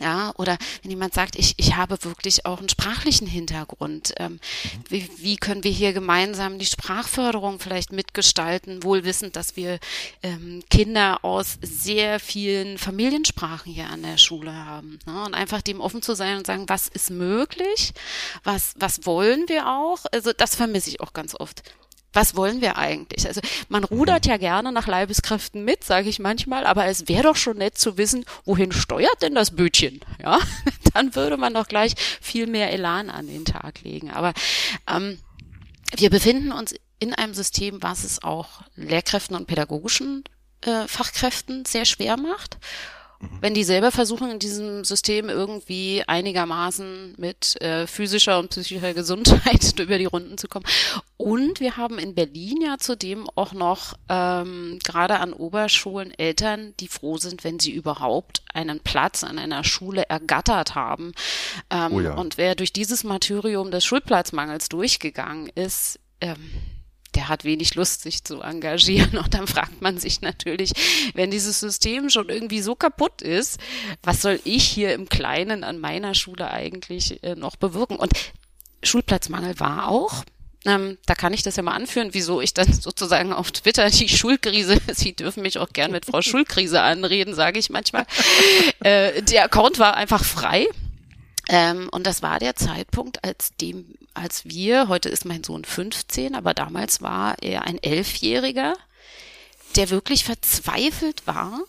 Ja, 0.00 0.32
oder 0.36 0.56
wenn 0.82 0.90
jemand 0.90 1.12
sagt, 1.12 1.36
ich, 1.36 1.54
ich 1.58 1.76
habe 1.76 2.02
wirklich 2.02 2.46
auch 2.46 2.58
einen 2.58 2.70
sprachlichen 2.70 3.26
Hintergrund. 3.26 4.14
Ähm, 4.16 4.32
mhm. 4.32 4.40
wie, 4.88 5.10
wie 5.18 5.36
können 5.36 5.62
wir 5.62 5.70
hier 5.70 5.92
gemeinsam 5.92 6.58
die 6.58 6.66
Sprachförderung 6.66 7.60
vielleicht 7.60 7.92
mitgestalten, 7.92 8.82
wohl 8.82 9.04
wissend, 9.04 9.36
dass 9.36 9.56
wir 9.56 9.78
ähm, 10.22 10.62
Kinder 10.70 11.22
aus 11.22 11.58
sehr 11.60 12.18
vielen 12.18 12.78
Familiensprachen 12.78 13.72
hier 13.72 13.90
an 13.90 14.02
der 14.02 14.16
Schule 14.16 14.54
haben. 14.54 14.98
Ne? 15.06 15.24
Und 15.24 15.34
einfach 15.34 15.60
dem 15.60 15.80
offen 15.80 16.00
zu 16.00 16.14
sein 16.14 16.38
und 16.38 16.46
sagen, 16.46 16.68
was 16.68 16.88
ist 16.88 17.10
möglich, 17.10 17.92
was, 18.42 18.74
was 18.76 19.04
wollen 19.04 19.48
wir 19.48 19.68
auch? 19.68 20.06
Also 20.12 20.32
das 20.32 20.54
vermisse 20.54 20.88
ich 20.88 21.00
auch 21.00 21.12
ganz 21.12 21.34
oft 21.34 21.62
was 22.12 22.34
wollen 22.34 22.60
wir 22.60 22.76
eigentlich? 22.76 23.26
Also 23.26 23.40
man 23.68 23.84
rudert 23.84 24.26
ja 24.26 24.36
gerne 24.36 24.72
nach 24.72 24.86
Leibeskräften 24.86 25.64
mit, 25.64 25.84
sage 25.84 26.08
ich 26.08 26.18
manchmal, 26.18 26.66
aber 26.66 26.86
es 26.86 27.08
wäre 27.08 27.24
doch 27.24 27.36
schon 27.36 27.58
nett 27.58 27.78
zu 27.78 27.98
wissen, 27.98 28.24
wohin 28.44 28.72
steuert 28.72 29.22
denn 29.22 29.34
das 29.34 29.54
Bötchen? 29.54 30.00
Ja, 30.22 30.38
dann 30.94 31.14
würde 31.14 31.36
man 31.36 31.54
doch 31.54 31.68
gleich 31.68 31.94
viel 32.20 32.46
mehr 32.46 32.72
Elan 32.72 33.10
an 33.10 33.26
den 33.26 33.44
Tag 33.44 33.82
legen. 33.82 34.10
Aber 34.10 34.32
ähm, 34.88 35.18
wir 35.96 36.10
befinden 36.10 36.52
uns 36.52 36.74
in 36.98 37.14
einem 37.14 37.34
System, 37.34 37.82
was 37.82 38.04
es 38.04 38.22
auch 38.22 38.62
Lehrkräften 38.76 39.36
und 39.36 39.46
pädagogischen 39.46 40.24
äh, 40.62 40.86
Fachkräften 40.86 41.64
sehr 41.64 41.84
schwer 41.84 42.16
macht. 42.16 42.58
Wenn 43.40 43.54
die 43.54 43.64
selber 43.64 43.90
versuchen, 43.90 44.30
in 44.30 44.38
diesem 44.38 44.84
System 44.84 45.28
irgendwie 45.28 46.02
einigermaßen 46.06 47.14
mit 47.18 47.60
äh, 47.60 47.86
physischer 47.86 48.38
und 48.38 48.50
psychischer 48.50 48.94
Gesundheit 48.94 49.78
über 49.78 49.98
die 49.98 50.06
Runden 50.06 50.38
zu 50.38 50.48
kommen. 50.48 50.64
Und 51.18 51.60
wir 51.60 51.76
haben 51.76 51.98
in 51.98 52.14
Berlin 52.14 52.62
ja 52.62 52.78
zudem 52.78 53.28
auch 53.34 53.52
noch 53.52 53.94
ähm, 54.08 54.78
gerade 54.82 55.20
an 55.20 55.34
Oberschulen 55.34 56.12
Eltern, 56.18 56.74
die 56.80 56.88
froh 56.88 57.18
sind, 57.18 57.44
wenn 57.44 57.60
sie 57.60 57.72
überhaupt 57.72 58.42
einen 58.54 58.80
Platz 58.80 59.22
an 59.22 59.38
einer 59.38 59.64
Schule 59.64 60.08
ergattert 60.08 60.74
haben. 60.74 61.12
Ähm, 61.70 61.92
oh 61.92 62.00
ja. 62.00 62.14
Und 62.14 62.38
wer 62.38 62.54
durch 62.54 62.72
dieses 62.72 63.04
Martyrium 63.04 63.70
des 63.70 63.84
Schulplatzmangels 63.84 64.70
durchgegangen 64.70 65.50
ist, 65.54 65.98
ähm, 66.22 66.50
der 67.14 67.28
hat 67.28 67.44
wenig 67.44 67.74
Lust, 67.74 68.02
sich 68.02 68.24
zu 68.24 68.40
engagieren. 68.40 69.18
Und 69.24 69.34
dann 69.34 69.46
fragt 69.46 69.82
man 69.82 69.98
sich 69.98 70.20
natürlich, 70.20 70.72
wenn 71.14 71.30
dieses 71.30 71.60
System 71.60 72.10
schon 72.10 72.28
irgendwie 72.28 72.62
so 72.62 72.74
kaputt 72.74 73.22
ist, 73.22 73.58
was 74.02 74.22
soll 74.22 74.40
ich 74.44 74.64
hier 74.64 74.94
im 74.94 75.08
Kleinen 75.08 75.64
an 75.64 75.78
meiner 75.78 76.14
Schule 76.14 76.50
eigentlich 76.50 77.22
äh, 77.22 77.34
noch 77.34 77.56
bewirken? 77.56 77.96
Und 77.96 78.12
Schulplatzmangel 78.82 79.58
war 79.60 79.88
auch. 79.88 80.24
Ähm, 80.66 80.98
da 81.06 81.14
kann 81.14 81.32
ich 81.32 81.42
das 81.42 81.56
ja 81.56 81.62
mal 81.62 81.72
anführen, 81.72 82.10
wieso 82.12 82.40
ich 82.40 82.52
dann 82.52 82.72
sozusagen 82.80 83.32
auf 83.32 83.50
Twitter 83.50 83.88
die 83.88 84.08
Schulkrise, 84.08 84.78
Sie 84.94 85.14
dürfen 85.14 85.42
mich 85.42 85.58
auch 85.58 85.70
gern 85.70 85.92
mit 85.92 86.06
Frau 86.06 86.20
Schulkrise 86.22 86.82
anreden, 86.82 87.34
sage 87.34 87.58
ich 87.58 87.70
manchmal. 87.70 88.06
Äh, 88.80 89.22
der 89.22 89.44
Account 89.44 89.78
war 89.78 89.96
einfach 89.96 90.24
frei. 90.24 90.66
Ähm, 91.48 91.88
und 91.90 92.06
das 92.06 92.22
war 92.22 92.38
der 92.38 92.54
Zeitpunkt, 92.54 93.24
als 93.24 93.56
dem, 93.56 93.96
als 94.14 94.44
wir, 94.44 94.88
heute 94.88 95.08
ist 95.08 95.24
mein 95.24 95.44
Sohn 95.44 95.64
15, 95.64 96.34
aber 96.34 96.54
damals 96.54 97.00
war 97.00 97.36
er 97.42 97.62
ein 97.62 97.82
Elfjähriger, 97.82 98.74
der 99.76 99.90
wirklich 99.90 100.24
verzweifelt 100.24 101.26
war, 101.26 101.60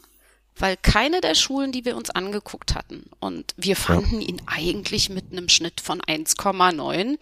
weil 0.56 0.78
keine 0.78 1.22
der 1.22 1.36
Schulen, 1.36 1.72
die 1.72 1.86
wir 1.86 1.96
uns 1.96 2.10
angeguckt 2.10 2.76
hatten, 2.76 3.10
und 3.20 3.54
wir 3.58 3.76
fanden 3.76 4.22
ja. 4.22 4.28
ihn 4.28 4.42
eigentlich 4.48 5.10
mit 5.10 5.32
einem 5.32 5.50
Schnitt 5.50 5.82
von 5.82 6.02
1,9 6.02 7.18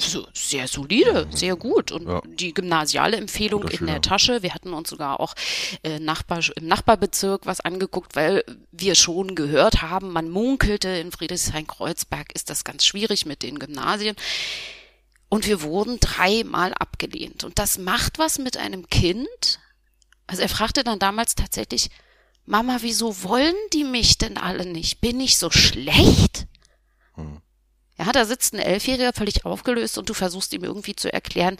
so 0.00 0.26
sehr 0.32 0.68
solide, 0.68 1.28
sehr 1.30 1.56
gut. 1.56 1.92
Und 1.92 2.08
ja. 2.08 2.22
die 2.26 2.54
gymnasiale 2.54 3.16
Empfehlung 3.16 3.66
in 3.68 3.86
der 3.86 4.00
Tasche. 4.00 4.42
Wir 4.42 4.54
hatten 4.54 4.72
uns 4.72 4.90
sogar 4.90 5.20
auch 5.20 5.34
äh, 5.82 5.98
Nachbar, 5.98 6.40
im 6.56 6.66
Nachbarbezirk 6.66 7.46
was 7.46 7.60
angeguckt, 7.60 8.16
weil 8.16 8.44
wir 8.72 8.94
schon 8.94 9.34
gehört 9.34 9.82
haben, 9.82 10.12
man 10.12 10.30
munkelte, 10.30 10.88
in 10.88 11.12
Friedrichshain-Kreuzberg 11.12 12.32
ist 12.34 12.50
das 12.50 12.64
ganz 12.64 12.84
schwierig 12.84 13.26
mit 13.26 13.42
den 13.42 13.58
Gymnasien. 13.58 14.16
Und 15.28 15.46
wir 15.46 15.62
wurden 15.62 16.00
dreimal 16.00 16.74
abgelehnt. 16.74 17.44
Und 17.44 17.58
das 17.58 17.78
macht 17.78 18.18
was 18.18 18.38
mit 18.38 18.56
einem 18.56 18.88
Kind. 18.88 19.60
Also 20.26 20.42
er 20.42 20.48
fragte 20.48 20.82
dann 20.82 20.98
damals 20.98 21.34
tatsächlich, 21.36 21.90
Mama, 22.46 22.78
wieso 22.80 23.22
wollen 23.22 23.54
die 23.72 23.84
mich 23.84 24.18
denn 24.18 24.36
alle 24.36 24.66
nicht? 24.66 25.00
Bin 25.00 25.20
ich 25.20 25.38
so 25.38 25.50
schlecht? 25.50 26.46
Hm. 27.14 27.40
Ja, 28.00 28.12
da 28.12 28.24
sitzt 28.24 28.54
ein 28.54 28.60
Elfjähriger 28.60 29.12
völlig 29.12 29.44
aufgelöst 29.44 29.98
und 29.98 30.08
du 30.08 30.14
versuchst 30.14 30.54
ihm 30.54 30.64
irgendwie 30.64 30.96
zu 30.96 31.12
erklären, 31.12 31.58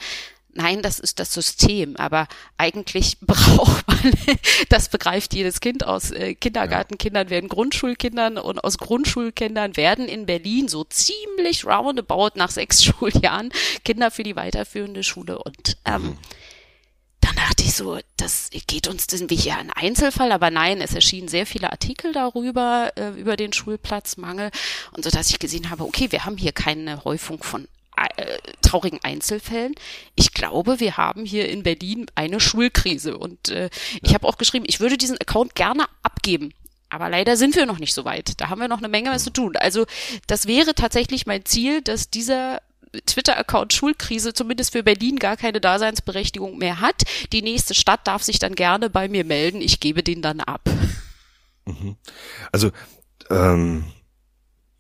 Nein, 0.53 0.83
das 0.83 0.99
ist 0.99 1.21
das 1.21 1.33
System, 1.33 1.95
aber 1.97 2.27
eigentlich 2.59 3.19
braucht 3.21 3.87
man, 3.87 4.13
das 4.69 4.89
begreift 4.89 5.33
jedes 5.33 5.61
Kind 5.61 5.87
aus 5.87 6.11
äh, 6.11 6.35
Kindergartenkindern 6.35 7.31
werden 7.31 7.49
Grundschulkindern 7.49 8.37
und 8.37 8.65
aus 8.65 8.79
Grundschulkindern 8.79 9.77
werden 9.77 10.09
in 10.09 10.27
Berlin 10.27 10.67
so 10.67 10.83
ziemlich 10.83 11.65
roundabout 11.65 12.31
nach 12.35 12.51
sechs 12.51 12.83
Schuljahren 12.85 13.51
Kinder 13.85 14.11
für 14.11 14.25
die 14.25 14.35
weiterführende 14.35 15.05
Schule 15.05 15.39
und 15.39 15.77
ähm, 15.85 16.03
mhm 16.03 16.19
dann 17.31 17.45
dachte 17.47 17.63
ich 17.63 17.75
so, 17.75 17.99
das 18.17 18.51
geht 18.67 18.89
uns 18.89 19.07
das 19.07 19.29
wie 19.29 19.37
hier 19.37 19.57
ein 19.57 19.71
Einzelfall, 19.71 20.33
aber 20.33 20.51
nein, 20.51 20.81
es 20.81 20.95
erschienen 20.95 21.29
sehr 21.29 21.47
viele 21.47 21.71
Artikel 21.71 22.13
darüber, 22.13 22.93
äh, 22.97 23.11
über 23.11 23.37
den 23.37 23.53
Schulplatzmangel 23.53 24.51
und 24.93 25.05
so, 25.05 25.11
dass 25.11 25.31
ich 25.31 25.39
gesehen 25.39 25.71
habe, 25.71 25.85
okay, 25.85 26.11
wir 26.11 26.25
haben 26.25 26.37
hier 26.37 26.53
keine 26.53 27.05
Häufung 27.05 27.43
von 27.43 27.69
äh, 28.17 28.39
traurigen 28.63 29.01
Einzelfällen. 29.03 29.75
Ich 30.15 30.33
glaube, 30.33 30.81
wir 30.81 30.97
haben 30.97 31.25
hier 31.25 31.49
in 31.49 31.63
Berlin 31.63 32.07
eine 32.15 32.41
Schulkrise 32.41 33.17
und 33.17 33.51
äh, 33.51 33.71
ich 34.03 34.15
habe 34.15 34.27
auch 34.27 34.39
geschrieben, 34.39 34.65
ich 34.67 34.81
würde 34.81 34.97
diesen 34.97 35.19
Account 35.19 35.55
gerne 35.55 35.85
abgeben. 36.03 36.53
Aber 36.89 37.09
leider 37.09 37.37
sind 37.37 37.55
wir 37.55 37.67
noch 37.67 37.79
nicht 37.79 37.95
so 37.95 38.05
weit. 38.05 38.41
Da 38.41 38.49
haben 38.49 38.61
wir 38.61 38.69
noch 38.69 38.79
eine 38.79 38.89
Menge 38.89 39.11
was 39.11 39.23
zu 39.23 39.31
tun. 39.31 39.57
Also 39.57 39.87
das 40.27 40.47
wäre 40.47 40.75
tatsächlich 40.75 41.25
mein 41.27 41.45
Ziel, 41.45 41.83
dass 41.83 42.11
dieser 42.11 42.63
Twitter-Account 43.07 43.73
Schulkrise 43.73 44.35
zumindest 44.35 44.73
für 44.73 44.83
Berlin 44.83 45.17
gar 45.17 45.37
keine 45.37 45.61
Daseinsberechtigung 45.61 46.59
mehr 46.59 46.81
hat. 46.81 47.03
Die 47.33 47.43
nächste 47.43 47.75
Stadt 47.75 48.07
darf 48.07 48.23
sich 48.23 48.39
dann 48.39 48.55
gerne 48.55 48.91
bei 48.91 49.09
mir 49.09 49.25
melden. 49.25 49.61
Ich 49.61 49.81
gebe 49.81 50.03
den 50.03 50.23
dann 50.23 50.41
ab. 50.41 50.69
Mhm. 51.67 51.97
Also, 52.53 52.71
ähm, 53.31 53.85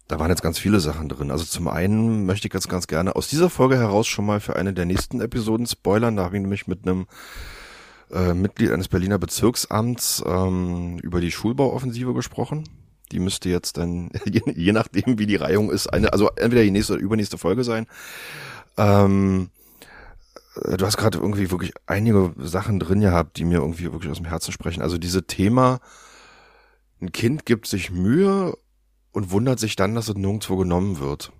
da 0.09 0.19
waren 0.19 0.31
jetzt 0.31 0.43
ganz 0.43 0.59
viele 0.59 0.81
Sachen 0.81 1.09
drin. 1.09 1.31
Also 1.31 1.45
zum 1.45 1.69
einen 1.69 2.27
möchte 2.27 2.49
ich 2.49 2.55
jetzt 2.55 2.69
ganz 2.69 2.89
gerne 2.89 3.15
aus 3.15 3.29
dieser 3.29 3.49
Folge 3.49 3.79
heraus 3.79 4.09
schon 4.09 4.27
mal 4.27 4.41
für 4.41 4.57
eine 4.57 4.75
der 4.75 4.85
nächsten 4.85 5.21
Episoden 5.21 5.67
spoilern. 5.67 6.17
Da 6.17 6.25
habe 6.25 6.37
ich 6.37 6.43
nämlich 6.43 6.67
mit 6.67 6.85
einem 6.85 7.07
äh, 8.11 8.35
Mitglied 8.35 8.73
eines 8.73 8.89
Berliner 8.89 9.19
Bezirksamts 9.19 10.23
ähm, 10.27 10.99
über 10.99 11.21
die 11.21 11.31
Schulbauoffensive 11.31 12.13
gesprochen. 12.13 12.69
Die 13.13 13.21
müsste 13.21 13.49
jetzt 13.49 13.77
dann, 13.77 14.11
je, 14.25 14.43
je 14.55 14.73
nachdem 14.73 15.19
wie 15.19 15.27
die 15.27 15.37
Reihung 15.37 15.71
ist, 15.71 15.89
eine, 15.89 16.13
also 16.13 16.29
entweder 16.37 16.63
die 16.63 16.71
nächste 16.71 16.95
oder 16.95 17.03
übernächste 17.03 17.39
Folge 17.39 17.65
sein. 17.65 17.87
Ähm, 18.77 19.51
äh, 20.65 20.77
du 20.77 20.87
hast 20.87 20.97
gerade 20.97 21.19
irgendwie 21.19 21.51
wirklich 21.51 21.73
einige 21.87 22.33
Sachen 22.39 22.79
drin 22.79 23.01
gehabt, 23.01 23.37
die 23.39 23.45
mir 23.45 23.59
irgendwie 23.59 23.93
wirklich 23.93 24.11
aus 24.11 24.19
dem 24.19 24.27
Herzen 24.27 24.53
sprechen. 24.53 24.83
Also 24.83 24.99
diese 24.99 25.27
Thema, 25.27 25.81
ein 27.01 27.13
Kind 27.13 27.47
gibt 27.47 27.67
sich 27.67 27.91
Mühe 27.91 28.57
und 29.13 29.31
wundert 29.31 29.59
sich 29.59 29.77
dann, 29.77 29.95
dass 29.95 30.09
es 30.09 30.15
nirgendwo 30.15 30.57
genommen 30.57 30.99
wird. 31.01 31.33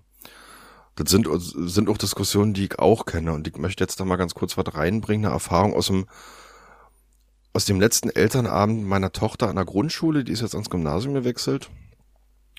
Das 0.95 1.09
sind, 1.09 1.27
sind 1.31 1.89
auch 1.89 1.97
Diskussionen, 1.97 2.53
die 2.53 2.65
ich 2.65 2.79
auch 2.79 3.05
kenne. 3.05 3.31
Und 3.33 3.47
ich 3.47 3.57
möchte 3.57 3.83
jetzt 3.83 3.99
da 3.99 4.05
mal 4.05 4.17
ganz 4.17 4.33
kurz 4.33 4.57
was 4.57 4.75
reinbringen, 4.75 5.25
eine 5.25 5.33
Erfahrung 5.33 5.73
aus 5.73 5.87
dem 5.87 6.05
aus 7.53 7.65
dem 7.65 7.79
letzten 7.79 8.09
Elternabend 8.09 8.85
meiner 8.85 9.11
Tochter 9.11 9.49
an 9.49 9.55
der 9.55 9.65
Grundschule, 9.65 10.23
die 10.23 10.31
ist 10.31 10.41
jetzt 10.41 10.55
ans 10.55 10.69
Gymnasium 10.69 11.13
gewechselt, 11.13 11.69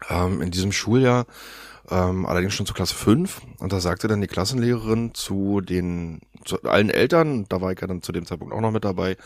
ähm, 0.08 0.42
in 0.42 0.50
diesem 0.50 0.72
Schuljahr, 0.72 1.26
ähm, 1.90 2.26
allerdings 2.26 2.54
schon 2.54 2.66
zu 2.66 2.74
Klasse 2.74 2.94
5. 2.94 3.40
Und 3.58 3.72
da 3.72 3.80
sagte 3.80 4.08
dann 4.08 4.20
die 4.20 4.26
Klassenlehrerin 4.26 5.14
zu 5.14 5.60
den, 5.60 6.20
zu 6.44 6.62
allen 6.62 6.90
Eltern, 6.90 7.46
da 7.48 7.60
war 7.60 7.72
ich 7.72 7.80
ja 7.80 7.86
dann 7.86 8.02
zu 8.02 8.12
dem 8.12 8.26
Zeitpunkt 8.26 8.54
auch 8.54 8.60
noch 8.60 8.72
mit 8.72 8.84
dabei, 8.84 9.16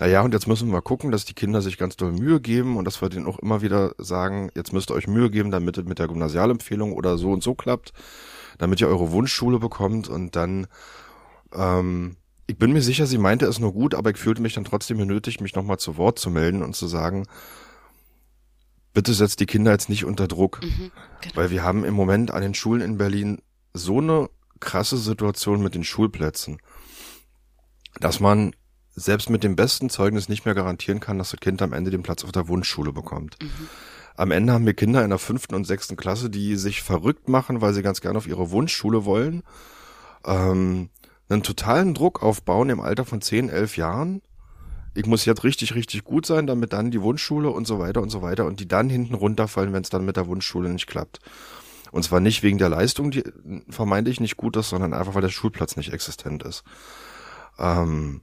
naja, 0.00 0.22
und 0.22 0.32
jetzt 0.32 0.46
müssen 0.46 0.70
wir 0.70 0.80
gucken, 0.80 1.10
dass 1.10 1.24
die 1.24 1.34
Kinder 1.34 1.60
sich 1.60 1.76
ganz 1.76 1.96
doll 1.96 2.12
Mühe 2.12 2.40
geben 2.40 2.76
und 2.76 2.84
dass 2.84 3.02
wir 3.02 3.08
denen 3.08 3.26
auch 3.26 3.40
immer 3.40 3.62
wieder 3.62 3.94
sagen, 3.98 4.48
jetzt 4.54 4.72
müsst 4.72 4.90
ihr 4.90 4.94
euch 4.94 5.08
Mühe 5.08 5.28
geben, 5.28 5.50
damit 5.50 5.76
es 5.76 5.84
mit 5.86 5.98
der 5.98 6.06
Gymnasialempfehlung 6.06 6.92
oder 6.92 7.18
so 7.18 7.32
und 7.32 7.42
so 7.42 7.54
klappt, 7.54 7.92
damit 8.58 8.80
ihr 8.80 8.86
eure 8.86 9.10
Wunschschule 9.10 9.58
bekommt 9.58 10.08
und 10.08 10.36
dann 10.36 10.68
ähm, 11.52 12.16
ich 12.48 12.56
bin 12.56 12.72
mir 12.72 12.80
sicher, 12.80 13.06
sie 13.06 13.18
meinte 13.18 13.44
es 13.44 13.60
nur 13.60 13.74
gut, 13.74 13.94
aber 13.94 14.10
ich 14.10 14.16
fühlte 14.16 14.40
mich 14.40 14.54
dann 14.54 14.64
trotzdem 14.64 14.96
genötigt, 14.96 15.42
mich 15.42 15.54
nochmal 15.54 15.78
zu 15.78 15.98
Wort 15.98 16.18
zu 16.18 16.30
melden 16.30 16.62
und 16.62 16.74
zu 16.74 16.88
sagen, 16.88 17.26
bitte 18.94 19.12
setzt 19.12 19.40
die 19.40 19.46
Kinder 19.46 19.70
jetzt 19.70 19.90
nicht 19.90 20.06
unter 20.06 20.26
Druck. 20.26 20.60
Mhm, 20.62 20.90
genau. 21.20 21.36
Weil 21.36 21.50
wir 21.50 21.62
haben 21.62 21.84
im 21.84 21.92
Moment 21.92 22.30
an 22.30 22.40
den 22.40 22.54
Schulen 22.54 22.80
in 22.80 22.96
Berlin 22.96 23.42
so 23.74 23.98
eine 23.98 24.30
krasse 24.60 24.96
Situation 24.96 25.62
mit 25.62 25.74
den 25.74 25.84
Schulplätzen, 25.84 26.58
dass 28.00 28.18
man 28.18 28.56
selbst 28.94 29.28
mit 29.28 29.44
dem 29.44 29.54
besten 29.54 29.90
Zeugnis 29.90 30.30
nicht 30.30 30.46
mehr 30.46 30.54
garantieren 30.54 31.00
kann, 31.00 31.18
dass 31.18 31.30
das 31.30 31.40
Kind 31.40 31.60
am 31.60 31.74
Ende 31.74 31.90
den 31.90 32.02
Platz 32.02 32.24
auf 32.24 32.32
der 32.32 32.48
Wunschschule 32.48 32.94
bekommt. 32.94 33.36
Mhm. 33.42 33.68
Am 34.16 34.30
Ende 34.30 34.54
haben 34.54 34.64
wir 34.64 34.74
Kinder 34.74 35.04
in 35.04 35.10
der 35.10 35.18
fünften 35.18 35.54
und 35.54 35.66
sechsten 35.66 35.96
Klasse, 35.96 36.30
die 36.30 36.56
sich 36.56 36.82
verrückt 36.82 37.28
machen, 37.28 37.60
weil 37.60 37.74
sie 37.74 37.82
ganz 37.82 38.00
gerne 38.00 38.16
auf 38.16 38.26
ihre 38.26 38.50
Wunschschule 38.50 39.04
wollen. 39.04 39.42
Ähm, 40.24 40.88
einen 41.28 41.42
totalen 41.42 41.94
Druck 41.94 42.22
aufbauen 42.22 42.70
im 42.70 42.80
Alter 42.80 43.04
von 43.04 43.20
10, 43.20 43.48
11 43.48 43.76
Jahren. 43.76 44.22
Ich 44.94 45.06
muss 45.06 45.24
jetzt 45.24 45.44
richtig, 45.44 45.74
richtig 45.74 46.04
gut 46.04 46.26
sein, 46.26 46.46
damit 46.46 46.72
dann 46.72 46.90
die 46.90 47.02
Wunschschule 47.02 47.50
und 47.50 47.66
so 47.66 47.78
weiter 47.78 48.02
und 48.02 48.10
so 48.10 48.22
weiter 48.22 48.46
und 48.46 48.60
die 48.60 48.68
dann 48.68 48.88
hinten 48.88 49.14
runterfallen, 49.14 49.72
wenn 49.72 49.82
es 49.82 49.90
dann 49.90 50.04
mit 50.04 50.16
der 50.16 50.26
Wunschschule 50.26 50.68
nicht 50.70 50.86
klappt. 50.86 51.20
Und 51.90 52.02
zwar 52.02 52.20
nicht 52.20 52.42
wegen 52.42 52.58
der 52.58 52.68
Leistung, 52.68 53.10
die 53.10 53.24
vermeintlich 53.68 54.20
nicht 54.20 54.36
gut 54.36 54.56
ist, 54.56 54.70
sondern 54.70 54.94
einfach, 54.94 55.14
weil 55.14 55.22
der 55.22 55.28
Schulplatz 55.28 55.76
nicht 55.76 55.92
existent 55.92 56.42
ist. 56.42 56.64
Ähm, 57.58 58.22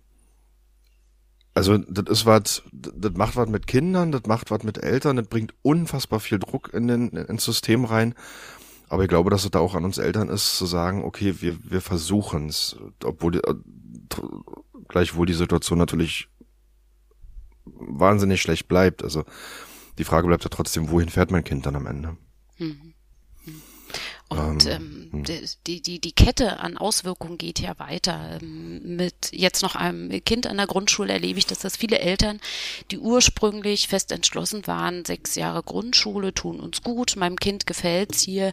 also 1.56 1.78
das 1.78 2.06
ist 2.10 2.26
was, 2.26 2.63
das 2.74 3.13
macht 3.13 3.38
was 3.38 3.48
mit 3.48 3.65
Kindern, 3.65 4.12
das 4.12 4.24
macht 4.28 4.52
was 4.52 4.63
mit 4.63 4.84
Eltern, 4.84 5.15
das 5.15 5.28
bringt 5.28 5.54
unfassbar 5.62 6.20
viel 6.20 6.38
Druck 6.38 6.74
in 6.74 6.89
den, 6.89 7.10
ins 7.12 7.46
System 7.46 7.86
rein. 7.86 8.13
Aber 8.89 9.04
ich 9.04 9.10
glaube, 9.10 9.30
dass 9.30 9.45
es 9.45 9.52
da 9.52 9.60
auch 9.60 9.76
an 9.76 9.86
uns 9.86 9.98
Eltern 9.98 10.30
ist, 10.30 10.58
zu 10.58 10.65
sagen, 10.65 11.04
okay, 11.04 11.36
wir, 11.41 11.58
wir 11.63 11.82
versuchen 11.82 12.48
es, 12.48 12.78
obwohl 13.04 13.34
die, 13.34 13.39
äh, 13.39 13.56
gleichwohl 14.88 15.26
die 15.26 15.34
Situation 15.34 15.78
natürlich 15.78 16.30
wahnsinnig 17.65 18.41
schlecht 18.41 18.67
bleibt. 18.67 19.04
Also 19.04 19.26
die 19.98 20.04
Frage 20.04 20.28
bleibt 20.28 20.43
ja 20.43 20.50
trotzdem, 20.50 20.89
wohin 20.89 21.10
fährt 21.10 21.32
mein 21.32 21.43
Kind 21.43 21.65
dann 21.65 21.76
am 21.76 21.88
Ende? 21.88 22.17
Mhm. 22.58 22.95
Und 24.28 24.66
ähm, 24.66 25.12
ähm 25.14 25.26
hm. 25.28 25.46
die, 25.68 25.82
die, 25.82 26.00
die 26.00 26.12
Kette 26.12 26.60
an 26.60 26.78
Auswirkungen 26.78 27.38
geht 27.38 27.60
ja 27.60 27.78
weiter. 27.78 28.40
Ähm, 28.42 28.96
mit 28.96 29.32
jetzt 29.32 29.62
noch 29.62 29.76
einem 29.76 30.10
Kind 30.26 30.48
an 30.48 30.58
der 30.58 30.68
Grundschule 30.68 31.14
erlebe 31.14 31.38
ich, 31.38 31.46
dass 31.46 31.60
das 31.60 31.78
viele 31.78 32.00
Eltern, 32.00 32.40
die 32.92 32.98
ursprünglich 32.98 33.88
fest 33.88 34.12
entschlossen 34.12 34.66
waren, 34.68 35.06
sechs 35.06 35.36
Jahre 35.36 35.62
Grundschule 35.62 36.34
tun 36.34 36.60
uns 36.60 36.82
gut, 36.82 37.16
meinem 37.16 37.38
Kind 37.38 37.68
gefällt's 37.68 38.22
hier, 38.22 38.52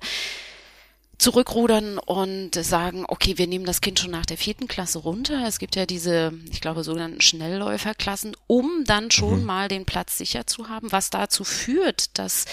zurückrudern 1.22 1.98
und 1.98 2.56
sagen, 2.56 3.04
okay, 3.06 3.38
wir 3.38 3.46
nehmen 3.46 3.64
das 3.64 3.80
Kind 3.80 4.00
schon 4.00 4.10
nach 4.10 4.26
der 4.26 4.36
vierten 4.36 4.66
Klasse 4.66 4.98
runter. 4.98 5.44
Es 5.46 5.60
gibt 5.60 5.76
ja 5.76 5.86
diese, 5.86 6.32
ich 6.50 6.60
glaube, 6.60 6.82
sogenannten 6.82 7.20
Schnellläuferklassen, 7.20 8.36
um 8.48 8.84
dann 8.84 9.12
schon 9.12 9.40
mhm. 9.40 9.46
mal 9.46 9.68
den 9.68 9.84
Platz 9.84 10.18
sicher 10.18 10.48
zu 10.48 10.68
haben, 10.68 10.90
was 10.90 11.10
dazu 11.10 11.44
führt, 11.44 12.18
dass 12.18 12.46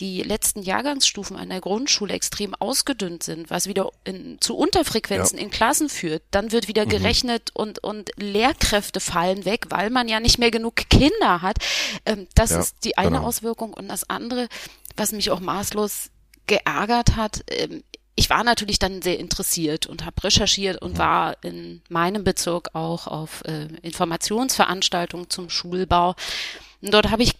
die 0.00 0.22
letzten 0.22 0.62
Jahrgangsstufen 0.62 1.34
an 1.34 1.48
der 1.48 1.62
Grundschule 1.62 2.12
extrem 2.12 2.54
ausgedünnt 2.54 3.22
sind, 3.22 3.48
was 3.48 3.66
wieder 3.66 3.90
in, 4.04 4.36
zu 4.40 4.54
Unterfrequenzen 4.54 5.38
ja. 5.38 5.44
in 5.44 5.50
Klassen 5.50 5.88
führt. 5.88 6.22
Dann 6.30 6.52
wird 6.52 6.68
wieder 6.68 6.84
mhm. 6.84 6.90
gerechnet 6.90 7.50
und, 7.54 7.82
und 7.82 8.10
Lehrkräfte 8.16 9.00
fallen 9.00 9.46
weg, 9.46 9.66
weil 9.70 9.88
man 9.88 10.08
ja 10.08 10.20
nicht 10.20 10.38
mehr 10.38 10.50
genug 10.50 10.76
Kinder 10.90 11.40
hat. 11.40 11.56
Ähm, 12.04 12.28
das 12.34 12.50
ja, 12.50 12.60
ist 12.60 12.84
die 12.84 12.98
eine 12.98 13.12
genau. 13.12 13.26
Auswirkung. 13.26 13.72
Und 13.72 13.88
das 13.88 14.10
andere, 14.10 14.48
was 14.94 15.12
mich 15.12 15.30
auch 15.30 15.40
maßlos 15.40 16.10
geärgert 16.46 17.16
hat, 17.16 17.44
ähm, 17.48 17.82
ich 18.20 18.28
war 18.28 18.44
natürlich 18.44 18.78
dann 18.78 19.00
sehr 19.00 19.18
interessiert 19.18 19.86
und 19.86 20.04
habe 20.04 20.22
recherchiert 20.22 20.82
und 20.82 20.98
war 20.98 21.42
in 21.42 21.80
meinem 21.88 22.22
Bezirk 22.22 22.74
auch 22.74 23.06
auf 23.06 23.42
äh, 23.46 23.66
Informationsveranstaltungen 23.80 25.30
zum 25.30 25.48
Schulbau. 25.48 26.14
Und 26.82 26.92
dort 26.92 27.10
habe 27.10 27.22
ich 27.22 27.36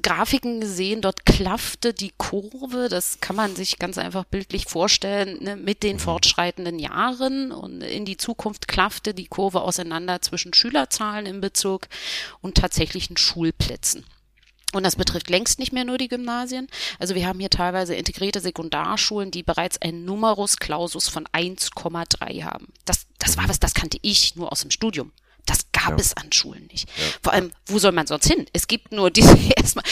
Grafiken 0.00 0.60
gesehen, 0.60 1.02
dort 1.02 1.26
klaffte 1.26 1.92
die 1.92 2.12
Kurve, 2.16 2.88
das 2.88 3.18
kann 3.20 3.34
man 3.34 3.56
sich 3.56 3.80
ganz 3.80 3.98
einfach 3.98 4.24
bildlich 4.24 4.66
vorstellen, 4.66 5.42
ne, 5.42 5.56
mit 5.56 5.82
den 5.82 5.98
fortschreitenden 5.98 6.78
Jahren 6.78 7.50
und 7.50 7.82
in 7.82 8.04
die 8.04 8.16
Zukunft 8.16 8.68
klaffte 8.68 9.14
die 9.14 9.26
Kurve 9.26 9.62
auseinander 9.62 10.22
zwischen 10.22 10.54
Schülerzahlen 10.54 11.26
im 11.26 11.40
Bezirk 11.40 11.88
und 12.40 12.56
tatsächlichen 12.56 13.16
Schulplätzen. 13.16 14.04
Und 14.72 14.84
das 14.84 14.96
betrifft 14.96 15.30
längst 15.30 15.58
nicht 15.58 15.72
mehr 15.72 15.84
nur 15.84 15.98
die 15.98 16.08
Gymnasien. 16.08 16.66
Also 16.98 17.14
wir 17.14 17.26
haben 17.26 17.38
hier 17.38 17.50
teilweise 17.50 17.94
integrierte 17.94 18.40
Sekundarschulen, 18.40 19.30
die 19.30 19.42
bereits 19.42 19.80
ein 19.80 20.04
Numerus 20.04 20.56
Clausus 20.56 21.08
von 21.08 21.26
1,3 21.28 22.44
haben. 22.44 22.68
Das, 22.84 23.06
das 23.18 23.36
war 23.36 23.48
was, 23.48 23.60
das 23.60 23.74
kannte 23.74 23.98
ich 24.02 24.34
nur 24.36 24.50
aus 24.50 24.62
dem 24.62 24.70
Studium. 24.70 25.12
Das 25.46 25.66
gab 25.72 25.90
ja. 25.90 25.96
es 25.96 26.16
an 26.16 26.30
Schulen 26.32 26.66
nicht. 26.70 26.88
Ja. 26.88 27.04
Vor 27.22 27.32
allem, 27.32 27.50
wo 27.66 27.78
soll 27.78 27.92
man 27.92 28.06
sonst 28.06 28.28
hin? 28.28 28.46
Es 28.52 28.68
gibt 28.68 28.92
nur 28.92 29.10
diese 29.10 29.36
erstmal, 29.56 29.84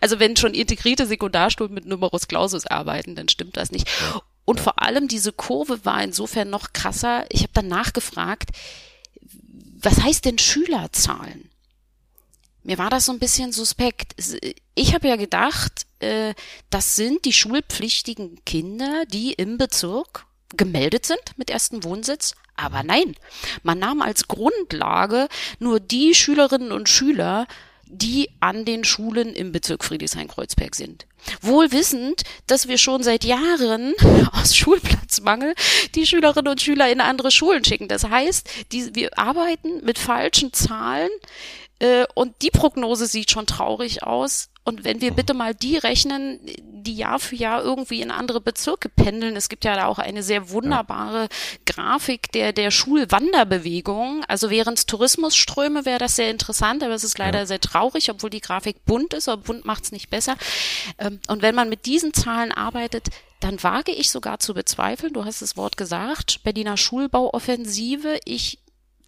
also 0.00 0.18
wenn 0.18 0.36
schon 0.36 0.54
integrierte 0.54 1.06
Sekundarschulen 1.06 1.72
mit 1.72 1.86
Numerus 1.86 2.28
Clausus 2.28 2.66
arbeiten, 2.66 3.14
dann 3.14 3.28
stimmt 3.28 3.56
das 3.56 3.70
nicht. 3.70 3.88
Ja. 4.00 4.20
Und 4.44 4.60
vor 4.60 4.82
allem 4.82 5.08
diese 5.08 5.32
Kurve 5.32 5.84
war 5.84 6.02
insofern 6.02 6.50
noch 6.50 6.72
krasser. 6.72 7.26
Ich 7.28 7.42
habe 7.42 7.52
dann 7.52 7.68
nachgefragt, 7.68 8.50
was 9.80 10.00
heißt 10.02 10.24
denn 10.24 10.38
Schülerzahlen? 10.38 11.50
Mir 12.62 12.78
war 12.78 12.90
das 12.90 13.06
so 13.06 13.12
ein 13.12 13.18
bisschen 13.18 13.52
suspekt. 13.52 14.14
Ich 14.74 14.94
habe 14.94 15.08
ja 15.08 15.16
gedacht, 15.16 15.86
äh, 16.00 16.34
das 16.70 16.96
sind 16.96 17.24
die 17.24 17.32
schulpflichtigen 17.32 18.44
Kinder, 18.44 19.04
die 19.06 19.32
im 19.32 19.58
Bezirk 19.58 20.26
gemeldet 20.56 21.06
sind 21.06 21.20
mit 21.36 21.50
ersten 21.50 21.84
Wohnsitz. 21.84 22.34
Aber 22.56 22.82
nein, 22.82 23.14
man 23.62 23.78
nahm 23.78 24.02
als 24.02 24.26
Grundlage 24.26 25.28
nur 25.60 25.78
die 25.78 26.14
Schülerinnen 26.14 26.72
und 26.72 26.88
Schüler, 26.88 27.46
die 27.90 28.30
an 28.40 28.64
den 28.64 28.84
Schulen 28.84 29.34
im 29.34 29.52
Bezirk 29.52 29.84
Friedrichshain-Kreuzberg 29.84 30.74
sind. 30.74 31.06
Wohl 31.40 31.72
wissend, 31.72 32.22
dass 32.46 32.68
wir 32.68 32.78
schon 32.78 33.02
seit 33.02 33.24
Jahren 33.24 33.94
aus 34.32 34.56
Schulplatzmangel 34.56 35.54
die 35.94 36.06
Schülerinnen 36.06 36.50
und 36.50 36.60
Schüler 36.60 36.90
in 36.90 37.00
andere 37.00 37.30
Schulen 37.30 37.64
schicken. 37.64 37.88
Das 37.88 38.04
heißt, 38.04 38.48
die, 38.72 38.94
wir 38.94 39.18
arbeiten 39.18 39.84
mit 39.84 39.98
falschen 39.98 40.52
Zahlen, 40.52 41.10
äh, 41.80 42.04
und 42.14 42.34
die 42.42 42.50
Prognose 42.50 43.06
sieht 43.06 43.30
schon 43.30 43.46
traurig 43.46 44.02
aus. 44.02 44.50
Und 44.64 44.84
wenn 44.84 45.00
wir 45.00 45.12
bitte 45.12 45.32
mal 45.32 45.54
die 45.54 45.78
rechnen, 45.78 46.40
die 46.58 46.94
Jahr 46.94 47.18
für 47.18 47.36
Jahr 47.36 47.62
irgendwie 47.62 48.02
in 48.02 48.10
andere 48.10 48.40
Bezirke 48.40 48.90
pendeln, 48.90 49.34
es 49.34 49.48
gibt 49.48 49.64
ja 49.64 49.74
da 49.74 49.86
auch 49.86 49.98
eine 49.98 50.22
sehr 50.22 50.50
wunderbare 50.50 51.22
ja. 51.22 51.28
Grafik 51.64 52.30
der, 52.32 52.52
der 52.52 52.70
Schulwanderbewegung. 52.70 54.24
Also 54.28 54.50
während 54.50 54.86
Tourismusströme 54.86 55.86
wäre 55.86 55.98
das 55.98 56.16
sehr 56.16 56.30
interessant, 56.30 56.82
aber 56.82 56.92
es 56.92 57.04
ist 57.04 57.16
leider 57.16 57.38
ja. 57.38 57.46
sehr 57.46 57.60
traurig, 57.60 58.10
obwohl 58.10 58.28
die 58.28 58.42
Grafik 58.42 58.84
bunt 58.84 59.14
ist, 59.14 59.30
aber 59.30 59.42
bunt 59.42 59.64
macht 59.64 59.84
es 59.84 59.92
nicht 59.92 60.10
besser. 60.10 60.36
Ähm, 60.98 61.18
und 61.28 61.40
wenn 61.40 61.54
man 61.54 61.70
mit 61.70 61.86
diesen 61.86 62.12
Zahlen 62.12 62.52
arbeitet, 62.52 63.08
dann 63.40 63.62
wage 63.62 63.92
ich 63.92 64.10
sogar 64.10 64.38
zu 64.38 64.52
bezweifeln, 64.52 65.14
du 65.14 65.24
hast 65.24 65.40
das 65.40 65.56
Wort 65.56 65.78
gesagt, 65.78 66.42
Berliner 66.42 66.76
Schulbauoffensive, 66.76 68.18
ich 68.26 68.58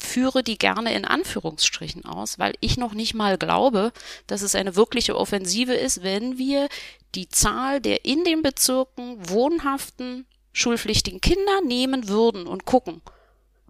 führe 0.02 0.42
die 0.42 0.58
gerne 0.58 0.94
in 0.94 1.04
Anführungsstrichen 1.04 2.04
aus, 2.04 2.38
weil 2.38 2.54
ich 2.60 2.76
noch 2.76 2.94
nicht 2.94 3.14
mal 3.14 3.38
glaube, 3.38 3.92
dass 4.26 4.42
es 4.42 4.54
eine 4.54 4.76
wirkliche 4.76 5.16
Offensive 5.16 5.74
ist, 5.74 6.02
wenn 6.02 6.38
wir 6.38 6.68
die 7.14 7.28
Zahl 7.28 7.80
der 7.80 8.04
in 8.04 8.24
den 8.24 8.42
Bezirken 8.42 9.28
wohnhaften 9.28 10.26
schulpflichtigen 10.52 11.20
Kinder 11.20 11.60
nehmen 11.64 12.08
würden 12.08 12.46
und 12.46 12.64
gucken, 12.64 13.02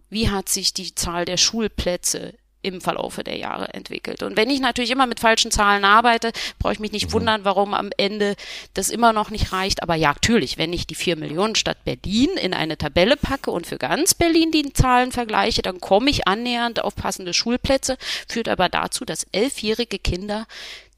wie 0.09 0.29
hat 0.29 0.49
sich 0.49 0.73
die 0.73 0.95
Zahl 0.95 1.25
der 1.25 1.37
Schulplätze 1.37 2.33
im 2.61 2.81
Verlaufe 2.81 3.23
der 3.23 3.37
Jahre 3.37 3.73
entwickelt. 3.73 4.23
Und 4.23 4.37
wenn 4.37 4.49
ich 4.49 4.59
natürlich 4.59 4.91
immer 4.91 5.07
mit 5.07 5.19
falschen 5.19 5.51
Zahlen 5.51 5.83
arbeite, 5.83 6.31
brauche 6.59 6.73
ich 6.73 6.79
mich 6.79 6.91
nicht 6.91 7.07
mhm. 7.07 7.13
wundern, 7.13 7.45
warum 7.45 7.73
am 7.73 7.89
Ende 7.97 8.35
das 8.73 8.89
immer 8.89 9.13
noch 9.13 9.29
nicht 9.29 9.51
reicht. 9.51 9.83
Aber 9.83 9.95
ja, 9.95 10.11
natürlich, 10.21 10.57
wenn 10.57 10.71
ich 10.71 10.85
die 10.85 10.95
vier 10.95 11.15
Millionen 11.15 11.55
Stadt 11.55 11.83
Berlin 11.83 12.29
in 12.39 12.53
eine 12.53 12.77
Tabelle 12.77 13.17
packe 13.17 13.49
und 13.49 13.65
für 13.65 13.77
ganz 13.77 14.13
Berlin 14.13 14.51
die 14.51 14.71
Zahlen 14.71 15.11
vergleiche, 15.11 15.61
dann 15.61 15.81
komme 15.81 16.09
ich 16.11 16.27
annähernd 16.27 16.83
auf 16.83 16.95
passende 16.95 17.33
Schulplätze, 17.33 17.97
führt 18.27 18.47
aber 18.47 18.69
dazu, 18.69 19.03
dass 19.03 19.25
elfjährige 19.31 19.97
Kinder 19.97 20.45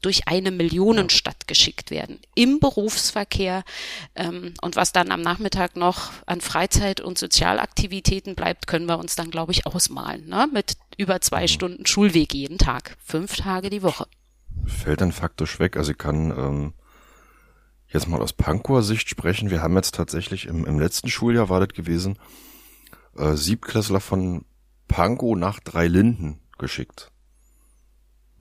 durch 0.04 0.28
eine 0.28 0.50
Millionenstadt 0.50 1.46
geschickt 1.46 1.90
werden 1.90 2.18
im 2.34 2.60
Berufsverkehr. 2.60 3.64
Ähm, 4.14 4.52
und 4.60 4.76
was 4.76 4.92
dann 4.92 5.10
am 5.10 5.22
Nachmittag 5.22 5.76
noch 5.76 6.12
an 6.26 6.42
Freizeit 6.42 7.00
und 7.00 7.16
Sozialaktivitäten 7.16 8.34
bleibt, 8.34 8.66
können 8.66 8.84
wir 8.86 8.98
uns 8.98 9.16
dann, 9.16 9.30
glaube 9.30 9.52
ich, 9.52 9.66
ausmalen. 9.66 10.28
Ne? 10.28 10.46
Mit 10.52 10.74
über 10.96 11.20
zwei 11.20 11.42
mhm. 11.42 11.48
Stunden 11.48 11.86
Schulweg 11.86 12.34
jeden 12.34 12.58
Tag, 12.58 12.96
fünf 13.04 13.36
Tage 13.36 13.70
die 13.70 13.82
Woche. 13.82 14.06
Fällt 14.66 15.00
dann 15.00 15.12
faktisch 15.12 15.58
weg. 15.58 15.76
Also 15.76 15.92
ich 15.92 15.98
kann 15.98 16.30
ähm, 16.30 16.74
jetzt 17.88 18.08
mal 18.08 18.20
aus 18.20 18.32
Pankower 18.32 18.82
Sicht 18.82 19.08
sprechen. 19.08 19.50
Wir 19.50 19.62
haben 19.62 19.76
jetzt 19.76 19.94
tatsächlich 19.94 20.46
im, 20.46 20.64
im 20.64 20.78
letzten 20.78 21.08
Schuljahr 21.08 21.48
war 21.48 21.60
das 21.60 21.74
gewesen, 21.74 22.18
äh, 23.16 23.34
Siebklässler 23.34 24.00
von 24.00 24.44
Pankow 24.88 25.36
nach 25.36 25.60
Dreilinden 25.60 26.40
geschickt 26.58 27.10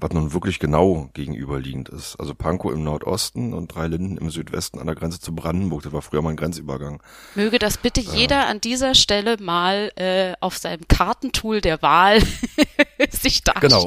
was 0.03 0.11
nun 0.11 0.33
wirklich 0.33 0.59
genau 0.59 1.09
gegenüberliegend 1.13 1.87
ist. 1.87 2.17
Also 2.19 2.35
Pankow 2.35 2.73
im 2.73 2.83
Nordosten 2.83 3.53
und 3.53 3.73
Dreilinden 3.73 4.17
im 4.17 4.29
Südwesten 4.29 4.79
an 4.79 4.85
der 4.85 4.95
Grenze 4.95 5.21
zu 5.21 5.33
Brandenburg. 5.33 5.83
Das 5.83 5.93
war 5.93 6.01
früher 6.01 6.21
mal 6.21 6.31
ein 6.31 6.35
Grenzübergang. 6.35 7.01
Möge 7.35 7.57
das 7.57 7.77
bitte 7.77 8.01
äh, 8.01 8.05
jeder 8.13 8.47
an 8.47 8.59
dieser 8.59 8.95
Stelle 8.95 9.37
mal 9.39 9.91
äh, 9.95 10.33
auf 10.41 10.57
seinem 10.57 10.87
Kartentool 10.89 11.61
der 11.61 11.81
Wahl 11.81 12.21
sich 13.11 13.43
darstellen 13.43 13.61
genau, 13.65 13.83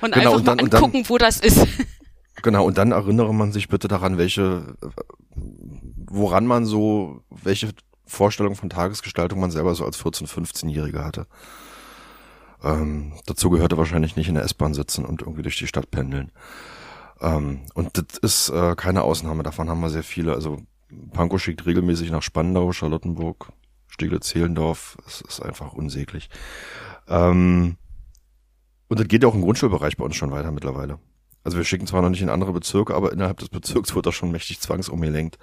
und, 0.00 0.02
und 0.02 0.14
genau, 0.14 0.18
einfach 0.18 0.32
und 0.34 0.46
dann, 0.46 0.56
mal 0.56 0.64
angucken, 0.64 1.02
dann, 1.02 1.08
wo 1.08 1.18
das 1.18 1.40
ist. 1.40 1.66
Genau, 2.40 2.64
und 2.64 2.78
dann 2.78 2.92
erinnere 2.92 3.34
man 3.34 3.50
sich 3.50 3.66
bitte 3.66 3.88
daran, 3.88 4.16
welche, 4.16 4.76
woran 6.06 6.46
man 6.46 6.66
so, 6.66 7.24
welche 7.30 7.70
Vorstellung 8.06 8.54
von 8.54 8.70
Tagesgestaltung 8.70 9.40
man 9.40 9.50
selber 9.50 9.74
so 9.74 9.84
als 9.84 9.98
14-, 10.00 10.28
15-Jähriger 10.28 11.04
hatte. 11.04 11.26
Ähm, 12.62 13.12
dazu 13.26 13.50
gehörte 13.50 13.78
wahrscheinlich 13.78 14.16
nicht 14.16 14.28
in 14.28 14.34
der 14.34 14.44
S-Bahn 14.44 14.74
sitzen 14.74 15.04
und 15.04 15.22
irgendwie 15.22 15.42
durch 15.42 15.58
die 15.58 15.66
Stadt 15.66 15.90
pendeln. 15.90 16.32
Ähm, 17.20 17.60
und 17.74 17.98
das 17.98 18.18
ist 18.18 18.48
äh, 18.50 18.74
keine 18.76 19.02
Ausnahme, 19.02 19.42
davon 19.42 19.68
haben 19.68 19.80
wir 19.80 19.90
sehr 19.90 20.02
viele. 20.02 20.34
Also 20.34 20.58
Pankow 21.12 21.40
schickt 21.40 21.66
regelmäßig 21.66 22.10
nach 22.10 22.22
Spandau, 22.22 22.72
Charlottenburg, 22.72 23.52
Steglitz-Zehlendorf. 23.88 24.98
Es 25.06 25.20
ist 25.20 25.40
einfach 25.40 25.72
unsäglich. 25.72 26.30
Ähm, 27.08 27.76
und 28.88 29.00
das 29.00 29.08
geht 29.08 29.22
ja 29.22 29.28
auch 29.28 29.34
im 29.34 29.42
Grundschulbereich 29.42 29.96
bei 29.96 30.04
uns 30.04 30.16
schon 30.16 30.30
weiter 30.30 30.50
mittlerweile. 30.50 30.98
Also 31.44 31.56
wir 31.58 31.64
schicken 31.64 31.86
zwar 31.86 32.02
noch 32.02 32.10
nicht 32.10 32.22
in 32.22 32.28
andere 32.28 32.52
Bezirke, 32.52 32.94
aber 32.94 33.12
innerhalb 33.12 33.38
des 33.38 33.48
Bezirks 33.48 33.94
wird 33.94 34.06
das 34.06 34.14
schon 34.14 34.30
mächtig 34.30 34.60
zwangsumgelenkt. 34.60 35.38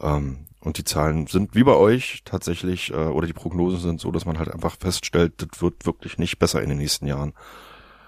Ähm, 0.00 0.46
und 0.62 0.78
die 0.78 0.84
Zahlen 0.84 1.26
sind 1.26 1.54
wie 1.54 1.64
bei 1.64 1.74
euch 1.74 2.22
tatsächlich, 2.24 2.90
äh, 2.90 2.94
oder 2.94 3.26
die 3.26 3.32
Prognosen 3.32 3.80
sind 3.80 4.00
so, 4.00 4.12
dass 4.12 4.24
man 4.24 4.38
halt 4.38 4.50
einfach 4.50 4.76
feststellt, 4.78 5.34
das 5.38 5.60
wird 5.60 5.86
wirklich 5.86 6.18
nicht 6.18 6.38
besser 6.38 6.62
in 6.62 6.68
den 6.68 6.78
nächsten 6.78 7.06
Jahren. 7.06 7.32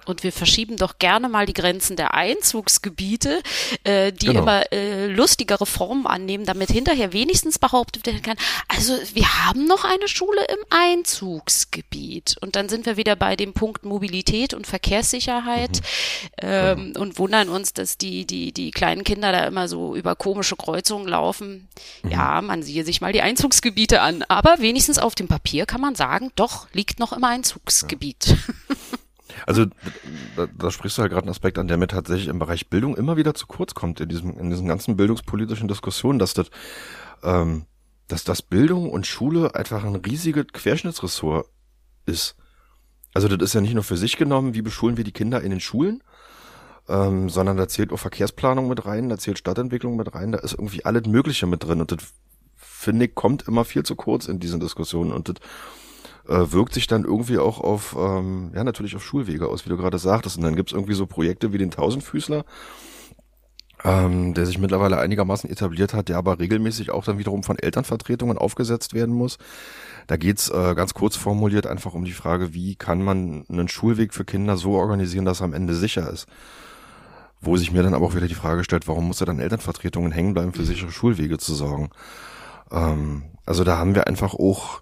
Und 0.06 0.22
wir 0.22 0.32
verschieben 0.32 0.76
doch 0.76 0.98
gerne 0.98 1.28
mal 1.28 1.46
die 1.46 1.54
Grenzen 1.54 1.96
der 1.96 2.14
Einzugsgebiete, 2.14 3.42
äh, 3.84 4.12
die 4.12 4.26
Genau. 4.26 4.40
immer 4.40 4.72
äh, 4.72 5.06
lustigere 5.06 5.66
Formen 5.66 6.06
annehmen, 6.06 6.44
damit 6.44 6.70
hinterher 6.70 7.12
wenigstens 7.12 7.58
behauptet 7.58 8.06
werden 8.06 8.22
kann, 8.22 8.36
also 8.68 8.94
wir 9.12 9.44
haben 9.44 9.66
noch 9.66 9.84
eine 9.84 10.08
Schule 10.08 10.44
im 10.44 10.64
Einzugsgebiet. 10.70 12.36
Und 12.40 12.56
dann 12.56 12.68
sind 12.68 12.86
wir 12.86 12.96
wieder 12.96 13.16
bei 13.16 13.36
dem 13.36 13.52
Punkt 13.52 13.84
Mobilität 13.84 14.54
und 14.54 14.66
Verkehrssicherheit 14.66 15.80
ähm, 16.40 16.94
und 16.98 17.18
wundern 17.18 17.48
uns, 17.48 17.72
dass 17.72 17.98
die, 17.98 18.26
die, 18.26 18.52
die 18.52 18.70
kleinen 18.70 19.04
Kinder 19.04 19.32
da 19.32 19.46
immer 19.46 19.68
so 19.68 19.94
über 19.94 20.16
komische 20.16 20.56
Kreuzungen 20.56 21.08
laufen. 21.08 21.68
Ja, 22.08 22.40
man 22.40 22.62
siehe 22.62 22.84
sich 22.84 23.00
mal 23.00 23.12
die 23.12 23.22
Einzugsgebiete 23.22 24.00
an. 24.00 24.24
Aber 24.28 24.56
wenigstens 24.58 24.98
auf 24.98 25.14
dem 25.14 25.28
Papier 25.28 25.66
kann 25.66 25.80
man 25.80 25.94
sagen, 25.94 26.30
doch, 26.36 26.66
liegt 26.72 26.98
noch 26.98 27.12
im 27.12 27.24
Einzugsgebiet. 27.24 28.36
Also 29.46 29.66
da, 30.36 30.46
da 30.56 30.70
sprichst 30.70 30.98
du 30.98 31.02
halt 31.02 31.12
gerade 31.12 31.24
einen 31.24 31.30
Aspekt 31.30 31.58
an, 31.58 31.68
der 31.68 31.76
mir 31.76 31.86
tatsächlich 31.86 32.28
im 32.28 32.38
Bereich 32.38 32.68
Bildung 32.68 32.96
immer 32.96 33.16
wieder 33.16 33.34
zu 33.34 33.46
kurz 33.46 33.74
kommt 33.74 34.00
in 34.00 34.08
diesem 34.08 34.38
in 34.38 34.50
diesen 34.50 34.66
ganzen 34.66 34.96
bildungspolitischen 34.96 35.68
Diskussionen, 35.68 36.18
dass 36.18 36.34
das 36.34 36.50
ähm, 37.22 37.66
dass 38.08 38.24
das 38.24 38.42
Bildung 38.42 38.90
und 38.90 39.06
Schule 39.06 39.54
einfach 39.54 39.84
ein 39.84 39.96
riesiges 39.96 40.46
Querschnittsressort 40.52 41.48
ist. 42.06 42.36
Also 43.14 43.28
das 43.28 43.42
ist 43.42 43.54
ja 43.54 43.60
nicht 43.60 43.74
nur 43.74 43.84
für 43.84 43.96
sich 43.96 44.16
genommen, 44.16 44.54
wie 44.54 44.62
beschulen 44.62 44.96
wir 44.96 45.04
die 45.04 45.12
Kinder 45.12 45.40
in 45.40 45.50
den 45.50 45.60
Schulen, 45.60 46.02
ähm, 46.88 47.30
sondern 47.30 47.56
da 47.56 47.68
zählt 47.68 47.92
auch 47.92 47.98
Verkehrsplanung 47.98 48.68
mit 48.68 48.84
rein, 48.84 49.08
da 49.08 49.16
zählt 49.16 49.38
Stadtentwicklung 49.38 49.96
mit 49.96 50.14
rein, 50.14 50.32
da 50.32 50.38
ist 50.38 50.52
irgendwie 50.52 50.84
alles 50.84 51.06
Mögliche 51.06 51.46
mit 51.46 51.64
drin 51.64 51.80
und 51.80 51.92
das 51.92 51.98
finde 52.56 53.06
ich 53.06 53.14
kommt 53.14 53.48
immer 53.48 53.64
viel 53.64 53.84
zu 53.84 53.96
kurz 53.96 54.26
in 54.26 54.40
diesen 54.40 54.60
Diskussionen 54.60 55.12
und 55.12 55.28
das 55.28 55.36
äh, 56.28 56.52
wirkt 56.52 56.74
sich 56.74 56.86
dann 56.86 57.04
irgendwie 57.04 57.38
auch 57.38 57.60
auf, 57.60 57.96
ähm, 57.98 58.50
ja, 58.54 58.64
natürlich 58.64 58.96
auf 58.96 59.04
Schulwege 59.04 59.48
aus, 59.48 59.64
wie 59.64 59.70
du 59.70 59.76
gerade 59.76 59.98
sagtest. 59.98 60.36
Und 60.36 60.44
dann 60.44 60.56
gibt's 60.56 60.72
irgendwie 60.72 60.94
so 60.94 61.06
Projekte 61.06 61.52
wie 61.52 61.58
den 61.58 61.70
Tausendfüßler, 61.70 62.44
ähm, 63.84 64.34
der 64.34 64.46
sich 64.46 64.58
mittlerweile 64.58 64.98
einigermaßen 64.98 65.50
etabliert 65.50 65.92
hat, 65.92 66.08
der 66.08 66.16
aber 66.16 66.38
regelmäßig 66.38 66.90
auch 66.90 67.04
dann 67.04 67.18
wiederum 67.18 67.42
von 67.42 67.58
Elternvertretungen 67.58 68.38
aufgesetzt 68.38 68.94
werden 68.94 69.14
muss. 69.14 69.38
Da 70.06 70.16
geht's 70.16 70.48
äh, 70.48 70.74
ganz 70.74 70.94
kurz 70.94 71.16
formuliert 71.16 71.66
einfach 71.66 71.94
um 71.94 72.04
die 72.04 72.12
Frage, 72.12 72.54
wie 72.54 72.74
kann 72.76 73.02
man 73.02 73.44
einen 73.48 73.68
Schulweg 73.68 74.14
für 74.14 74.24
Kinder 74.24 74.56
so 74.56 74.72
organisieren, 74.72 75.24
dass 75.24 75.40
er 75.40 75.46
am 75.46 75.54
Ende 75.54 75.74
sicher 75.74 76.10
ist. 76.10 76.26
Wo 77.40 77.58
sich 77.58 77.72
mir 77.72 77.82
dann 77.82 77.92
aber 77.92 78.06
auch 78.06 78.14
wieder 78.14 78.26
die 78.26 78.34
Frage 78.34 78.64
stellt, 78.64 78.88
warum 78.88 79.06
muss 79.06 79.20
er 79.20 79.26
dann 79.26 79.38
Elternvertretungen 79.38 80.12
hängen 80.12 80.32
bleiben, 80.32 80.54
für 80.54 80.64
sichere 80.64 80.90
Schulwege 80.90 81.36
zu 81.36 81.54
sorgen? 81.54 81.90
Ähm, 82.70 83.24
also 83.44 83.64
da 83.64 83.76
haben 83.76 83.94
wir 83.94 84.06
einfach 84.06 84.32
auch 84.32 84.80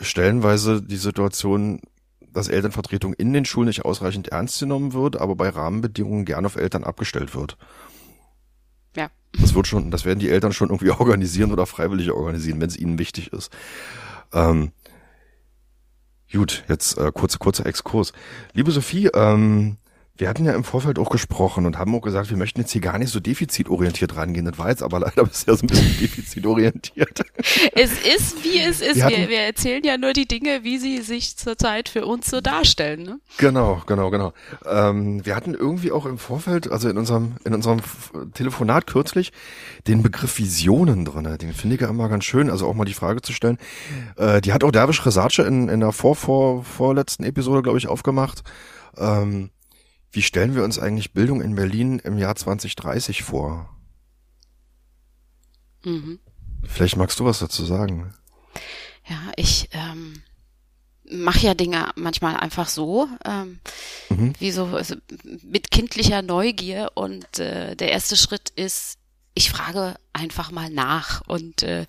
stellenweise 0.00 0.82
die 0.82 0.96
Situation, 0.96 1.80
dass 2.32 2.48
Elternvertretung 2.48 3.14
in 3.14 3.32
den 3.32 3.44
Schulen 3.44 3.68
nicht 3.68 3.84
ausreichend 3.84 4.28
ernst 4.28 4.58
genommen 4.58 4.92
wird, 4.92 5.20
aber 5.20 5.36
bei 5.36 5.48
Rahmenbedingungen 5.48 6.24
gern 6.24 6.46
auf 6.46 6.56
Eltern 6.56 6.84
abgestellt 6.84 7.34
wird. 7.34 7.56
Ja. 8.96 9.08
Das 9.40 9.54
wird 9.54 9.66
schon, 9.66 9.90
das 9.90 10.04
werden 10.04 10.18
die 10.18 10.30
Eltern 10.30 10.52
schon 10.52 10.68
irgendwie 10.68 10.90
organisieren 10.98 11.52
oder 11.52 11.66
freiwillig 11.66 12.10
organisieren, 12.10 12.60
wenn 12.60 12.68
es 12.68 12.76
ihnen 12.76 12.98
wichtig 12.98 13.32
ist. 13.32 13.52
Ähm, 14.32 14.72
gut, 16.32 16.64
jetzt 16.68 16.98
äh, 16.98 17.12
kurzer 17.12 17.38
kurzer 17.38 17.66
Exkurs. 17.66 18.12
Liebe 18.52 18.72
Sophie, 18.72 19.10
ähm, 19.14 19.76
wir 20.16 20.28
hatten 20.28 20.44
ja 20.44 20.54
im 20.54 20.62
Vorfeld 20.62 20.98
auch 21.00 21.10
gesprochen 21.10 21.66
und 21.66 21.76
haben 21.76 21.92
auch 21.94 22.00
gesagt, 22.00 22.30
wir 22.30 22.36
möchten 22.36 22.60
jetzt 22.60 22.70
hier 22.70 22.80
gar 22.80 22.98
nicht 22.98 23.10
so 23.10 23.18
defizitorientiert 23.18 24.14
rangehen. 24.14 24.44
Das 24.44 24.58
war 24.58 24.68
jetzt 24.70 24.82
aber 24.82 25.00
leider 25.00 25.24
bisher 25.26 25.56
so 25.56 25.62
ein 25.64 25.66
bisschen 25.66 25.98
defizitorientiert. 25.98 27.22
Es 27.72 27.90
ist, 27.92 28.44
wie 28.44 28.60
es 28.60 28.80
ist. 28.80 28.96
Wir 28.96 29.04
hatten- 29.04 29.16
Wir, 29.16 29.28
wir 29.28 29.40
erzählen 29.40 29.82
ja 29.84 29.96
nur 29.98 30.12
die 30.12 30.26
Dinge, 30.28 30.62
wie 30.62 30.78
sie 30.78 30.98
sich 31.02 31.36
zurzeit 31.36 31.88
für 31.88 32.06
uns 32.06 32.28
so 32.30 32.40
darstellen. 32.40 33.02
Ne? 33.02 33.18
Genau, 33.38 33.82
genau, 33.86 34.10
genau. 34.10 34.32
Ähm, 34.64 35.24
wir 35.26 35.34
hatten 35.34 35.54
irgendwie 35.54 35.90
auch 35.90 36.06
im 36.06 36.18
Vorfeld, 36.18 36.70
also 36.70 36.88
in 36.88 36.96
unserem, 36.96 37.34
in 37.44 37.54
unserem 37.54 37.80
Telefonat 38.34 38.86
kürzlich, 38.86 39.32
den 39.88 40.02
Begriff 40.02 40.38
Visionen 40.38 41.04
drinne. 41.04 41.38
Den 41.38 41.52
finde 41.52 41.74
ich 41.76 41.80
ja 41.82 41.88
immer 41.88 42.08
ganz 42.08 42.24
schön, 42.24 42.50
also 42.50 42.66
auch 42.68 42.74
mal 42.74 42.84
die 42.84 42.94
Frage 42.94 43.20
zu 43.22 43.32
stellen. 43.32 43.58
Äh, 44.16 44.40
die 44.40 44.52
hat 44.52 44.62
auch 44.64 44.70
Dervish 44.70 45.04
Resace 45.04 45.40
in, 45.40 45.68
in 45.68 45.80
der 45.80 45.92
vor, 45.92 46.14
vor, 46.14 46.62
vorletzten 46.64 47.24
Episode, 47.24 47.62
glaube 47.62 47.78
ich, 47.78 47.88
aufgemacht. 47.88 48.42
Ähm, 48.96 49.50
wie 50.14 50.22
stellen 50.22 50.54
wir 50.54 50.64
uns 50.64 50.78
eigentlich 50.78 51.12
Bildung 51.12 51.40
in 51.42 51.54
Berlin 51.54 51.98
im 51.98 52.18
Jahr 52.18 52.36
2030 52.36 53.22
vor? 53.22 53.68
Mhm. 55.84 56.18
Vielleicht 56.64 56.96
magst 56.96 57.20
du 57.20 57.24
was 57.24 57.40
dazu 57.40 57.64
sagen. 57.64 58.14
Ja, 59.06 59.32
ich 59.36 59.68
ähm, 59.72 60.22
mache 61.10 61.46
ja 61.46 61.54
Dinge 61.54 61.90
manchmal 61.96 62.36
einfach 62.36 62.68
so, 62.68 63.08
ähm, 63.24 63.60
Mhm. 64.10 64.34
wie 64.38 64.50
so 64.50 64.66
also 64.66 64.94
mit 65.42 65.70
kindlicher 65.70 66.22
Neugier. 66.22 66.92
Und 66.94 67.38
äh, 67.38 67.74
der 67.74 67.90
erste 67.90 68.16
Schritt 68.16 68.50
ist, 68.50 68.98
ich 69.34 69.50
frage 69.50 69.96
einfach 70.12 70.50
mal 70.50 70.70
nach. 70.70 71.22
Und 71.26 71.62
äh, 71.62 71.86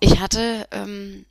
ich 0.00 0.20
hatte 0.20 0.68
ähm, 0.70 1.24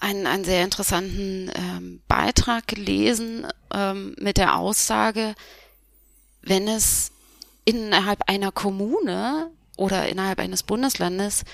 einen, 0.00 0.26
einen 0.26 0.44
sehr 0.44 0.64
interessanten 0.64 1.50
ähm, 1.54 2.02
Beitrag 2.08 2.66
gelesen 2.66 3.46
ähm, 3.72 4.14
mit 4.18 4.36
der 4.36 4.56
Aussage, 4.56 5.34
wenn 6.42 6.68
es 6.68 7.10
innerhalb 7.64 8.28
einer 8.28 8.52
Kommune 8.52 9.50
oder 9.76 10.08
innerhalb 10.08 10.38
eines 10.38 10.62
Bundeslandes 10.62 11.44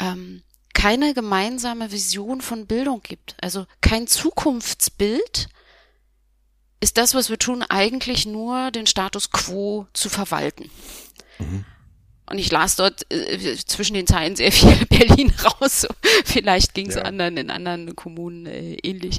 ähm, 0.00 0.42
keine 0.74 1.14
gemeinsame 1.14 1.92
Vision 1.92 2.40
von 2.40 2.66
Bildung 2.66 3.02
gibt, 3.02 3.36
also 3.40 3.66
kein 3.80 4.06
Zukunftsbild, 4.06 5.48
ist 6.80 6.98
das, 6.98 7.14
was 7.14 7.30
wir 7.30 7.38
tun, 7.38 7.62
eigentlich 7.62 8.26
nur 8.26 8.72
den 8.72 8.86
Status 8.86 9.30
quo 9.30 9.86
zu 9.92 10.08
verwalten. 10.08 10.70
Und 12.32 12.38
ich 12.38 12.50
las 12.50 12.76
dort 12.76 13.04
äh, 13.12 13.56
zwischen 13.66 13.92
den 13.92 14.06
Zeilen 14.06 14.36
sehr 14.36 14.50
viel 14.50 14.74
Berlin 14.88 15.30
raus. 15.44 15.86
Vielleicht 16.24 16.72
ging 16.72 16.88
es 16.88 16.94
Ja. 16.94 17.02
anderen 17.02 17.36
in 17.36 17.50
anderen 17.50 17.94
Kommunen 17.94 18.46
äh, 18.46 18.72
ähnlich. 18.82 19.18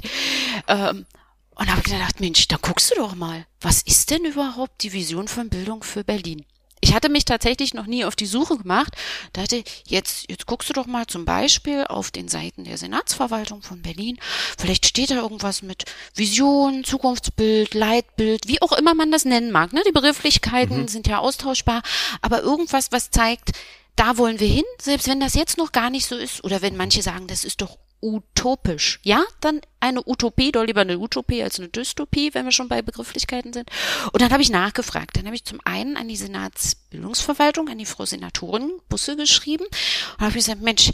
Ähm, 0.66 1.06
und 1.54 1.70
habe 1.70 1.82
gedacht, 1.82 2.18
Mensch, 2.18 2.48
da 2.48 2.56
guckst 2.60 2.90
du 2.90 2.96
doch 2.96 3.14
mal, 3.14 3.46
was 3.60 3.82
ist 3.82 4.10
denn 4.10 4.24
überhaupt 4.24 4.82
die 4.82 4.92
Vision 4.92 5.28
von 5.28 5.48
Bildung 5.48 5.84
für 5.84 6.02
Berlin? 6.02 6.44
Ich 6.84 6.92
hatte 6.92 7.08
mich 7.08 7.24
tatsächlich 7.24 7.72
noch 7.72 7.86
nie 7.86 8.04
auf 8.04 8.14
die 8.14 8.26
Suche 8.26 8.58
gemacht. 8.58 8.92
Dachte, 9.32 9.64
jetzt, 9.86 10.30
jetzt 10.30 10.44
guckst 10.44 10.68
du 10.68 10.74
doch 10.74 10.84
mal 10.84 11.06
zum 11.06 11.24
Beispiel 11.24 11.84
auf 11.84 12.10
den 12.10 12.28
Seiten 12.28 12.64
der 12.64 12.76
Senatsverwaltung 12.76 13.62
von 13.62 13.80
Berlin. 13.80 14.18
Vielleicht 14.58 14.84
steht 14.84 15.10
da 15.10 15.14
irgendwas 15.14 15.62
mit 15.62 15.86
Vision, 16.14 16.84
Zukunftsbild, 16.84 17.72
Leitbild, 17.72 18.48
wie 18.48 18.60
auch 18.60 18.72
immer 18.72 18.94
man 18.94 19.10
das 19.10 19.24
nennen 19.24 19.50
mag. 19.50 19.72
Ne? 19.72 19.80
Die 19.88 19.92
Begrifflichkeiten 19.92 20.86
sind 20.86 21.06
ja 21.06 21.20
austauschbar, 21.20 21.80
aber 22.20 22.42
irgendwas, 22.42 22.92
was 22.92 23.10
zeigt, 23.10 23.52
da 23.96 24.18
wollen 24.18 24.38
wir 24.38 24.48
hin, 24.48 24.64
selbst 24.78 25.08
wenn 25.08 25.20
das 25.20 25.32
jetzt 25.32 25.56
noch 25.56 25.72
gar 25.72 25.88
nicht 25.88 26.04
so 26.04 26.16
ist, 26.16 26.44
oder 26.44 26.60
wenn 26.60 26.76
manche 26.76 27.00
sagen, 27.00 27.28
das 27.28 27.44
ist 27.44 27.62
doch 27.62 27.78
utopisch. 28.04 29.00
Ja, 29.02 29.24
dann 29.40 29.62
eine 29.80 30.06
Utopie, 30.06 30.52
doch 30.52 30.64
lieber 30.64 30.82
eine 30.82 30.98
Utopie 30.98 31.42
als 31.42 31.58
eine 31.58 31.68
Dystopie, 31.68 32.34
wenn 32.34 32.44
wir 32.44 32.52
schon 32.52 32.68
bei 32.68 32.82
Begrifflichkeiten 32.82 33.52
sind. 33.52 33.70
Und 34.12 34.20
dann 34.20 34.30
habe 34.30 34.42
ich 34.42 34.50
nachgefragt. 34.50 35.16
Dann 35.16 35.24
habe 35.24 35.34
ich 35.34 35.44
zum 35.44 35.58
einen 35.64 35.96
an 35.96 36.08
die 36.08 36.16
Senatsbildungsverwaltung, 36.16 37.68
an 37.68 37.78
die 37.78 37.86
Frau 37.86 38.04
Senatorin 38.04 38.70
Busse 38.88 39.16
geschrieben 39.16 39.64
und 39.64 40.20
habe 40.20 40.34
gesagt, 40.34 40.60
Mensch, 40.60 40.90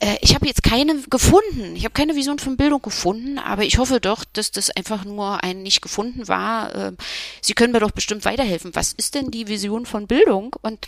äh, 0.00 0.16
ich 0.20 0.34
habe 0.34 0.46
jetzt 0.46 0.62
keine 0.62 0.94
gefunden. 1.10 1.74
Ich 1.74 1.84
habe 1.84 1.92
keine 1.92 2.14
Vision 2.14 2.38
von 2.38 2.56
Bildung 2.56 2.82
gefunden, 2.82 3.38
aber 3.38 3.64
ich 3.64 3.78
hoffe 3.78 4.00
doch, 4.00 4.24
dass 4.24 4.52
das 4.52 4.70
einfach 4.70 5.04
nur 5.04 5.42
ein 5.42 5.62
nicht 5.62 5.82
gefunden 5.82 6.28
war. 6.28 6.74
Ähm, 6.74 6.96
Sie 7.40 7.54
können 7.54 7.72
mir 7.72 7.80
doch 7.80 7.90
bestimmt 7.90 8.24
weiterhelfen. 8.24 8.74
Was 8.74 8.92
ist 8.92 9.16
denn 9.16 9.32
die 9.32 9.48
Vision 9.48 9.86
von 9.86 10.06
Bildung? 10.06 10.54
Und 10.62 10.86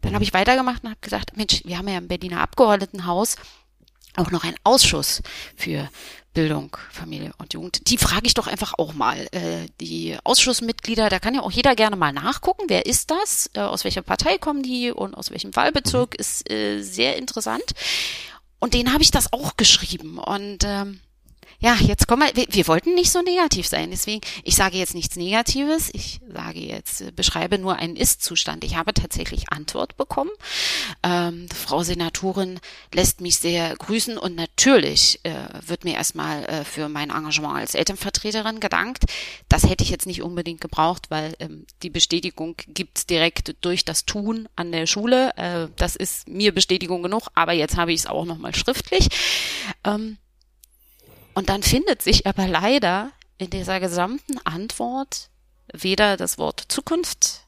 dann 0.00 0.14
habe 0.14 0.24
ich 0.24 0.34
weitergemacht 0.34 0.82
und 0.82 0.90
habe 0.90 1.00
gesagt, 1.00 1.36
Mensch, 1.36 1.62
wir 1.64 1.78
haben 1.78 1.88
ja 1.88 1.98
im 1.98 2.08
Berliner 2.08 2.40
Abgeordnetenhaus 2.40 3.36
auch 4.16 4.30
noch 4.30 4.44
einen 4.44 4.56
Ausschuss 4.64 5.22
für 5.56 5.88
Bildung, 6.34 6.76
Familie 6.90 7.32
und 7.38 7.52
Jugend. 7.52 7.90
Die 7.90 7.98
frage 7.98 8.26
ich 8.26 8.34
doch 8.34 8.46
einfach 8.46 8.74
auch 8.78 8.94
mal. 8.94 9.28
Äh, 9.32 9.66
die 9.80 10.16
Ausschussmitglieder, 10.24 11.10
da 11.10 11.18
kann 11.18 11.34
ja 11.34 11.42
auch 11.42 11.50
jeder 11.50 11.74
gerne 11.74 11.96
mal 11.96 12.12
nachgucken, 12.12 12.64
wer 12.68 12.86
ist 12.86 13.10
das, 13.10 13.50
äh, 13.54 13.60
aus 13.60 13.84
welcher 13.84 14.02
Partei 14.02 14.38
kommen 14.38 14.62
die 14.62 14.90
und 14.90 15.14
aus 15.14 15.30
welchem 15.30 15.54
Wahlbezirk, 15.54 16.14
ist 16.14 16.50
äh, 16.50 16.80
sehr 16.80 17.16
interessant. 17.16 17.64
Und 18.60 18.74
denen 18.74 18.92
habe 18.92 19.02
ich 19.02 19.10
das 19.10 19.32
auch 19.32 19.56
geschrieben. 19.56 20.18
Und 20.18 20.64
ähm, 20.64 21.00
ja, 21.62 21.76
jetzt 21.76 22.08
kommen 22.08 22.22
wir, 22.26 22.34
wir, 22.34 22.46
wir 22.50 22.66
wollten 22.66 22.94
nicht 22.94 23.12
so 23.12 23.22
negativ 23.22 23.68
sein, 23.68 23.90
deswegen, 23.92 24.20
ich 24.42 24.56
sage 24.56 24.78
jetzt 24.78 24.94
nichts 24.94 25.14
Negatives, 25.14 25.90
ich 25.92 26.20
sage 26.28 26.58
jetzt, 26.58 27.02
äh, 27.02 27.12
beschreibe 27.12 27.56
nur 27.56 27.76
einen 27.76 27.94
Ist-Zustand. 27.94 28.64
Ich 28.64 28.74
habe 28.74 28.92
tatsächlich 28.92 29.50
Antwort 29.50 29.96
bekommen. 29.96 30.30
Ähm, 31.04 31.48
Frau 31.54 31.84
Senatorin 31.84 32.58
lässt 32.92 33.20
mich 33.20 33.36
sehr 33.36 33.76
grüßen 33.76 34.18
und 34.18 34.34
natürlich 34.34 35.20
äh, 35.22 35.34
wird 35.64 35.84
mir 35.84 35.94
erstmal 35.94 36.44
äh, 36.46 36.64
für 36.64 36.88
mein 36.88 37.10
Engagement 37.10 37.58
als 37.58 37.76
Elternvertreterin 37.76 38.58
gedankt. 38.58 39.04
Das 39.48 39.68
hätte 39.68 39.84
ich 39.84 39.90
jetzt 39.90 40.06
nicht 40.06 40.22
unbedingt 40.22 40.60
gebraucht, 40.60 41.10
weil 41.10 41.34
ähm, 41.38 41.66
die 41.84 41.90
Bestätigung 41.90 42.56
gibt's 42.66 43.06
direkt 43.06 43.54
durch 43.60 43.84
das 43.84 44.04
Tun 44.04 44.48
an 44.56 44.72
der 44.72 44.86
Schule. 44.86 45.30
Äh, 45.36 45.68
das 45.76 45.94
ist 45.94 46.28
mir 46.28 46.52
Bestätigung 46.52 47.04
genug, 47.04 47.28
aber 47.34 47.52
jetzt 47.52 47.76
habe 47.76 47.92
ich 47.92 48.00
es 48.00 48.06
auch 48.08 48.24
nochmal 48.24 48.54
schriftlich. 48.54 49.08
Ähm, 49.84 50.18
und 51.34 51.48
dann 51.48 51.62
findet 51.62 52.02
sich 52.02 52.26
aber 52.26 52.46
leider 52.46 53.10
in 53.38 53.50
dieser 53.50 53.80
gesamten 53.80 54.38
Antwort 54.44 55.30
weder 55.72 56.16
das 56.16 56.38
Wort 56.38 56.64
Zukunft 56.68 57.42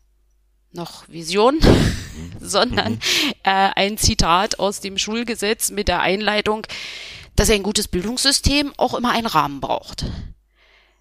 noch 0.73 1.09
Vision, 1.09 1.61
sondern 2.41 3.01
äh, 3.45 3.71
ein 3.77 3.97
Zitat 3.97 4.59
aus 4.59 4.81
dem 4.81 4.99
Schulgesetz 4.99 5.71
mit 5.71 5.89
der 5.89 6.01
Einleitung, 6.01 6.67
dass 7.37 7.51
ein 7.51 7.63
gutes 7.63 7.89
Bildungssystem 7.89 8.73
auch 8.77 8.95
immer 8.95 9.13
einen 9.13 9.27
Rahmen 9.27 9.61
braucht. 9.61 10.05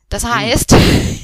Das 0.09 0.25
heißt, 0.25 0.75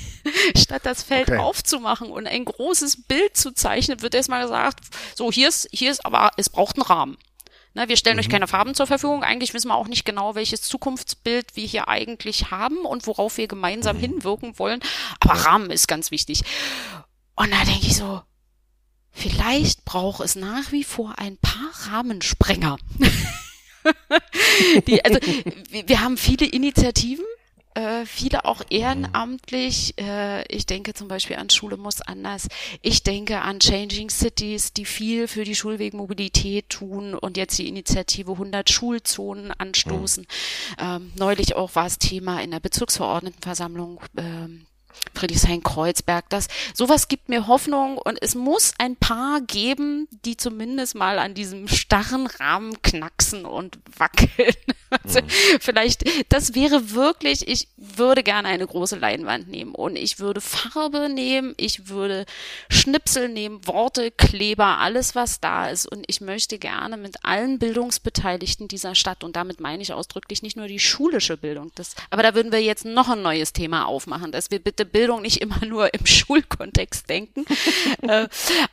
statt 0.57 0.81
das 0.83 1.03
Feld 1.03 1.29
okay. 1.29 1.37
aufzumachen 1.37 2.09
und 2.09 2.27
ein 2.27 2.45
großes 2.45 3.03
Bild 3.03 3.37
zu 3.37 3.53
zeichnen, 3.53 4.01
wird 4.01 4.15
erstmal 4.15 4.41
gesagt, 4.41 4.85
so 5.15 5.31
hier 5.31 5.47
ist, 5.47 5.67
hier 5.71 5.91
ist, 5.91 6.05
aber 6.05 6.31
es 6.37 6.49
braucht 6.49 6.77
einen 6.77 6.85
Rahmen. 6.85 7.17
Ne, 7.75 7.87
wir 7.87 7.97
stellen 7.97 8.17
mhm. 8.17 8.21
euch 8.21 8.29
keine 8.29 8.47
Farben 8.47 8.73
zur 8.73 8.87
Verfügung. 8.87 9.23
Eigentlich 9.23 9.53
wissen 9.53 9.67
wir 9.67 9.75
auch 9.75 9.87
nicht 9.87 10.05
genau, 10.05 10.35
welches 10.35 10.61
Zukunftsbild 10.61 11.55
wir 11.55 11.65
hier 11.65 11.87
eigentlich 11.87 12.51
haben 12.51 12.79
und 12.79 13.05
worauf 13.05 13.37
wir 13.37 13.47
gemeinsam 13.47 13.97
mhm. 13.97 14.01
hinwirken 14.01 14.57
wollen. 14.57 14.79
Aber 15.19 15.33
Rahmen 15.33 15.69
ist 15.69 15.87
ganz 15.87 16.11
wichtig. 16.11 16.41
Und 17.35 17.51
da 17.51 17.63
denke 17.63 17.85
ich 17.85 17.95
so, 17.95 18.21
vielleicht 19.11 19.85
braucht 19.85 20.21
es 20.21 20.35
nach 20.35 20.71
wie 20.71 20.83
vor 20.83 21.19
ein 21.19 21.37
paar 21.37 21.91
Rahmensprenger. 21.91 22.77
Die, 24.87 25.03
also, 25.05 25.19
wir 25.85 26.01
haben 26.01 26.17
viele 26.17 26.45
Initiativen, 26.45 27.25
äh, 27.75 28.05
viele 28.05 28.45
auch 28.45 28.61
ehrenamtlich. 28.69 29.93
Äh, 29.99 30.43
ich 30.53 30.65
denke 30.65 30.93
zum 30.93 31.07
Beispiel 31.07 31.35
an 31.35 31.49
Schule 31.49 31.77
muss 31.77 32.01
anders. 32.01 32.47
Ich 32.81 33.03
denke 33.03 33.41
an 33.41 33.59
Changing 33.59 34.09
Cities, 34.09 34.73
die 34.73 34.85
viel 34.85 35.27
für 35.27 35.43
die 35.43 35.55
Schulwegmobilität 35.55 36.69
tun 36.69 37.13
und 37.13 37.37
jetzt 37.37 37.57
die 37.57 37.67
Initiative 37.67 38.31
100 38.31 38.69
Schulzonen 38.69 39.51
anstoßen. 39.51 40.23
Mhm. 40.23 40.83
Ähm, 40.83 41.11
neulich 41.15 41.55
auch 41.55 41.75
war 41.75 41.85
es 41.85 41.99
Thema 41.99 42.41
in 42.41 42.51
der 42.51 42.59
Bezirksverordnetenversammlung. 42.59 44.01
Ähm, 44.17 44.65
Friedrichshain-Kreuzberg. 45.15 46.29
Das 46.29 46.47
sowas 46.73 47.07
gibt 47.07 47.29
mir 47.29 47.47
Hoffnung 47.47 47.97
und 47.97 48.21
es 48.21 48.35
muss 48.35 48.73
ein 48.77 48.95
paar 48.95 49.41
geben, 49.41 50.07
die 50.25 50.37
zumindest 50.37 50.95
mal 50.95 51.19
an 51.19 51.33
diesem 51.33 51.67
starren 51.67 52.27
Rahmen 52.27 52.81
knacksen 52.81 53.45
und 53.45 53.79
wackeln. 53.97 54.29
Also 55.03 55.21
mhm. 55.21 55.27
vielleicht, 55.59 56.03
das 56.29 56.55
wäre 56.55 56.95
wirklich, 56.95 57.47
ich 57.47 57.67
würde 57.77 58.23
gerne 58.23 58.47
eine 58.47 58.65
große 58.65 58.95
Leinwand 58.95 59.47
nehmen 59.47 59.75
und 59.75 59.95
ich 59.95 60.17
würde 60.17 60.41
Farbe 60.41 61.09
nehmen, 61.09 61.53
ich 61.57 61.89
würde 61.89 62.25
Schnipsel 62.71 63.29
nehmen, 63.29 63.67
Worte, 63.67 64.09
Kleber, 64.09 64.79
alles 64.79 65.13
was 65.13 65.39
da 65.39 65.69
ist 65.69 65.85
und 65.85 66.05
ich 66.07 66.21
möchte 66.21 66.57
gerne 66.57 66.97
mit 66.97 67.23
allen 67.23 67.59
Bildungsbeteiligten 67.59 68.67
dieser 68.67 68.95
Stadt 68.95 69.23
und 69.23 69.35
damit 69.35 69.59
meine 69.59 69.83
ich 69.83 69.93
ausdrücklich 69.93 70.41
nicht 70.41 70.57
nur 70.57 70.67
die 70.67 70.79
schulische 70.79 71.37
Bildung, 71.37 71.71
das, 71.75 71.93
aber 72.09 72.23
da 72.23 72.33
würden 72.33 72.51
wir 72.51 72.63
jetzt 72.63 72.85
noch 72.85 73.09
ein 73.09 73.21
neues 73.21 73.53
Thema 73.53 73.85
aufmachen, 73.85 74.31
dass 74.31 74.49
wir 74.49 74.57
bitte 74.57 74.78
Bildung 74.85 75.21
nicht 75.21 75.41
immer 75.41 75.63
nur 75.65 75.93
im 75.93 76.05
Schulkontext 76.05 77.09
denken. 77.09 77.45
äh, 78.01 78.27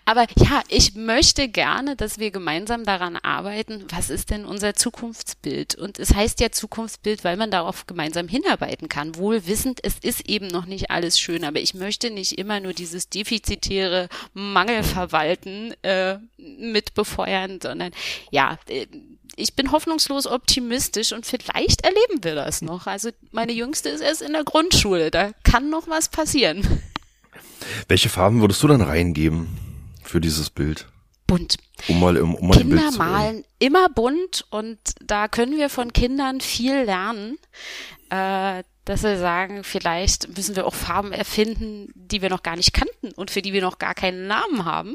aber 0.04 0.26
ja, 0.36 0.62
ich 0.68 0.94
möchte 0.94 1.48
gerne, 1.48 1.96
dass 1.96 2.18
wir 2.18 2.30
gemeinsam 2.30 2.84
daran 2.84 3.16
arbeiten, 3.16 3.84
was 3.90 4.11
ist 4.11 4.30
denn 4.30 4.44
unser 4.44 4.74
Zukunftsbild? 4.74 5.74
Und 5.74 5.98
es 5.98 6.14
heißt 6.14 6.40
ja 6.40 6.50
Zukunftsbild, 6.50 7.24
weil 7.24 7.36
man 7.36 7.50
darauf 7.50 7.86
gemeinsam 7.86 8.28
hinarbeiten 8.28 8.88
kann. 8.88 9.16
Wohl 9.16 9.46
wissend, 9.46 9.80
es 9.82 9.98
ist 9.98 10.28
eben 10.28 10.48
noch 10.48 10.66
nicht 10.66 10.90
alles 10.90 11.18
schön, 11.18 11.44
aber 11.44 11.61
ich 11.61 11.74
möchte 11.74 12.11
nicht 12.11 12.38
immer 12.38 12.61
nur 12.61 12.72
dieses 12.72 13.09
defizitäre 13.09 14.09
Mangelverwalten 14.34 15.74
äh, 15.82 16.18
mit 16.36 16.94
befeuern, 16.94 17.61
sondern 17.61 17.92
ja, 18.30 18.59
äh, 18.68 18.86
ich 19.37 19.55
bin 19.55 19.70
hoffnungslos 19.70 20.26
optimistisch 20.26 21.12
und 21.12 21.26
vielleicht 21.26 21.82
erleben 21.82 22.22
wir 22.22 22.34
das 22.34 22.62
noch. 22.62 22.87
Also 22.87 23.11
meine 23.32 23.53
Jüngste 23.53 23.91
ist 23.91 24.01
erst 24.01 24.22
in 24.22 24.32
der 24.32 24.45
Grundschule, 24.45 25.11
da 25.11 25.32
kann 25.45 25.70
noch 25.70 25.89
was 25.89 26.09
passieren. 26.09 26.82
Welche 27.89 28.09
Farben 28.09 28.41
würdest 28.41 28.62
du 28.62 28.68
dann 28.68 28.80
reingeben 28.80 29.49
für 30.03 30.20
dieses 30.20 30.51
Bild? 30.51 30.87
Bunt. 31.26 31.57
Um 31.89 32.01
mal, 32.01 32.16
um, 32.16 32.34
um 32.34 32.49
mal 32.49 32.57
Kinder 32.57 32.76
Bild 32.76 32.93
zu 32.93 32.99
malen 32.99 33.45
immer 33.59 33.89
bunt 33.89 34.47
und 34.51 34.78
da 35.01 35.28
können 35.28 35.57
wir 35.57 35.68
von 35.68 35.93
Kindern 35.93 36.41
viel 36.41 36.82
lernen. 36.82 37.39
Äh, 38.11 38.62
dass 38.87 39.03
wir 39.03 39.18
sagen, 39.18 39.64
vielleicht 39.64 40.37
müssen 40.37 40.55
wir 40.55 40.64
auch 40.64 40.74
Farben 40.74 41.12
erfinden, 41.12 41.93
die 41.95 42.22
wir 42.22 42.30
noch 42.30 42.45
gar 42.45 42.55
nicht 42.55 42.72
kannten 42.72 43.11
und 43.16 43.32
für 43.32 43.43
die 43.43 43.53
wir 43.53 43.61
noch 43.61 43.78
gar 43.78 43.95
keinen 43.95 44.28
Namen 44.28 44.64
haben, 44.64 44.95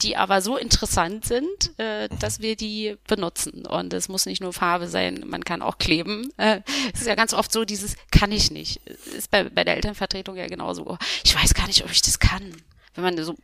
die 0.00 0.16
aber 0.16 0.40
so 0.40 0.56
interessant 0.56 1.24
sind, 1.24 1.78
äh, 1.78 2.08
dass 2.20 2.40
wir 2.40 2.54
die 2.54 2.96
benutzen. 3.08 3.66
Und 3.66 3.92
es 3.94 4.08
muss 4.08 4.26
nicht 4.26 4.40
nur 4.40 4.52
Farbe 4.52 4.86
sein, 4.86 5.24
man 5.26 5.44
kann 5.44 5.60
auch 5.60 5.78
kleben. 5.78 6.32
Äh, 6.36 6.60
es 6.94 7.00
ist 7.00 7.08
ja 7.08 7.16
ganz 7.16 7.34
oft 7.34 7.52
so, 7.52 7.64
dieses 7.64 7.96
kann 8.12 8.30
ich 8.30 8.52
nicht. 8.52 8.76
Ist 8.86 9.32
bei, 9.32 9.42
bei 9.44 9.64
der 9.64 9.74
Elternvertretung 9.74 10.36
ja 10.36 10.46
genauso. 10.46 10.96
Ich 11.24 11.34
weiß 11.34 11.54
gar 11.54 11.66
nicht, 11.66 11.82
ob 11.82 11.90
ich 11.90 12.00
das 12.00 12.20
kann. 12.20 12.54
Wenn 12.94 13.02
man 13.02 13.24
so 13.24 13.34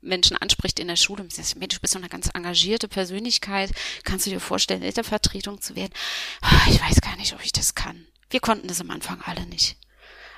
Menschen 0.00 0.36
anspricht 0.36 0.80
in 0.80 0.88
der 0.88 0.96
Schule 0.96 1.22
und 1.22 1.32
sagt, 1.32 1.54
Mensch, 1.54 1.76
du 1.76 1.80
bist 1.80 1.92
so 1.92 2.00
eine 2.00 2.08
ganz 2.08 2.30
engagierte 2.34 2.88
Persönlichkeit, 2.88 3.70
kannst 4.02 4.26
du 4.26 4.30
dir 4.30 4.40
vorstellen, 4.40 4.82
Elternvertretung 4.82 5.60
zu 5.60 5.76
werden? 5.76 5.92
Ah, 6.40 6.66
ich 6.68 6.80
weiß 6.80 7.00
gar 7.00 7.16
nicht, 7.16 7.32
ob 7.32 7.44
ich 7.44 7.52
das 7.52 7.76
kann. 7.76 8.06
Wir 8.30 8.40
konnten 8.40 8.68
das 8.68 8.80
am 8.80 8.90
Anfang 8.90 9.20
alle 9.24 9.46
nicht. 9.46 9.76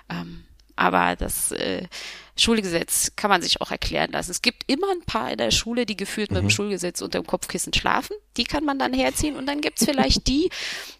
Ähm, 0.08 0.44
aber 0.76 1.16
das 1.16 1.52
äh, 1.52 1.88
Schulgesetz 2.36 3.12
kann 3.16 3.30
man 3.30 3.40
sich 3.40 3.62
auch 3.62 3.70
erklären 3.70 4.12
lassen. 4.12 4.30
Es 4.30 4.42
gibt 4.42 4.64
immer 4.66 4.90
ein 4.90 5.04
paar 5.06 5.30
in 5.30 5.38
der 5.38 5.50
Schule, 5.50 5.86
die 5.86 5.96
gefühlt 5.96 6.30
mhm. 6.30 6.34
mit 6.34 6.42
dem 6.42 6.46
mhm. 6.46 6.50
Schulgesetz 6.50 7.00
unter 7.00 7.20
dem 7.20 7.26
Kopfkissen 7.26 7.72
schlafen. 7.72 8.14
Die 8.36 8.44
kann 8.44 8.64
man 8.64 8.78
dann 8.78 8.92
herziehen. 8.92 9.36
Und 9.36 9.46
dann 9.46 9.62
gibt's 9.62 9.86
vielleicht 9.86 10.26
die, 10.28 10.50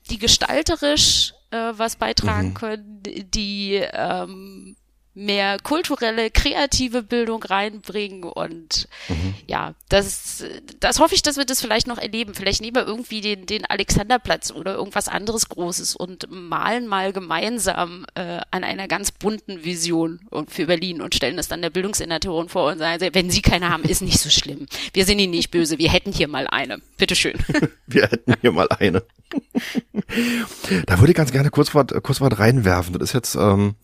die 0.09 0.19
gestalterisch 0.19 1.35
äh, 1.51 1.73
was 1.73 1.97
beitragen 1.97 2.49
mhm. 2.49 2.55
können, 2.55 3.03
die 3.03 3.75
ähm, 3.75 4.77
mehr 5.17 5.57
kulturelle, 5.59 6.31
kreative 6.31 7.03
Bildung 7.03 7.43
reinbringen 7.43 8.23
und 8.23 8.87
mhm. 9.09 9.35
ja, 9.47 9.75
das, 9.89 10.45
das 10.79 11.01
hoffe 11.01 11.15
ich, 11.15 11.23
dass 11.23 11.39
wir 11.39 11.47
das 11.47 11.63
vielleicht 11.63 11.87
noch 11.87 11.97
erleben. 11.97 12.35
Vielleicht 12.35 12.61
nehmen 12.61 12.77
wir 12.77 12.87
irgendwie 12.87 13.23
den, 13.23 13.47
den 13.47 13.65
Alexanderplatz 13.65 14.51
oder 14.51 14.75
irgendwas 14.75 15.09
anderes 15.09 15.49
Großes 15.49 15.97
und 15.97 16.27
malen 16.31 16.87
mal 16.87 17.15
gemeinsam 17.15 18.05
äh, 18.15 18.41
an 18.51 18.63
einer 18.63 18.89
ganz 18.89 19.11
bunten 19.11 19.65
Vision 19.65 20.21
für 20.49 20.67
Berlin 20.67 21.01
und 21.01 21.15
stellen 21.15 21.39
das 21.39 21.49
dann 21.49 21.63
der 21.63 21.71
Bildungssenatorin 21.71 22.51
vor 22.51 22.71
und 22.71 22.79
sagen, 22.79 23.09
wenn 23.13 23.31
Sie 23.31 23.41
keine 23.41 23.71
haben, 23.71 23.85
ist 23.85 24.03
nicht 24.03 24.21
so 24.21 24.29
schlimm. 24.29 24.67
Wir 24.93 25.07
sind 25.07 25.19
Ihnen 25.19 25.31
nicht 25.31 25.51
böse, 25.51 25.79
wir 25.79 25.91
hätten 25.91 26.13
hier 26.13 26.29
mal 26.29 26.47
eine. 26.47 26.79
Bitteschön. 26.99 27.39
wir 27.87 28.03
hätten 28.03 28.35
hier 28.43 28.53
mal 28.53 28.69
eine. 28.69 29.03
da 30.87 30.99
würde 31.01 31.13
ich 31.13 31.17
ganz 31.17 31.33
gerne 31.33 31.51
kurz 31.51 31.75
was, 31.75 31.87
kurz 32.03 32.21
was 32.21 32.39
reinwerfen. 32.39 32.93
Das 32.99 33.11
ist 33.11 33.15
jetzt, 33.15 33.35
ähm, 33.35 33.77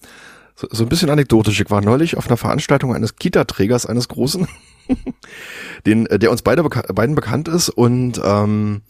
so, 0.55 0.69
so 0.71 0.85
ein 0.85 0.89
bisschen 0.89 1.11
anekdotisch. 1.11 1.61
Ich 1.61 1.71
war 1.71 1.81
neulich 1.81 2.17
auf 2.17 2.27
einer 2.27 2.37
Veranstaltung 2.37 2.95
eines 2.95 3.17
Kita-Trägers, 3.17 3.87
eines 3.87 4.09
Großen, 4.09 4.49
den, 5.87 6.07
äh, 6.07 6.19
der 6.19 6.31
uns 6.31 6.43
beide 6.43 6.63
beka 6.63 6.83
beiden 6.93 7.15
bekannt 7.15 7.49
ist 7.49 7.69
und 7.69 8.21
ähm, 8.25 8.83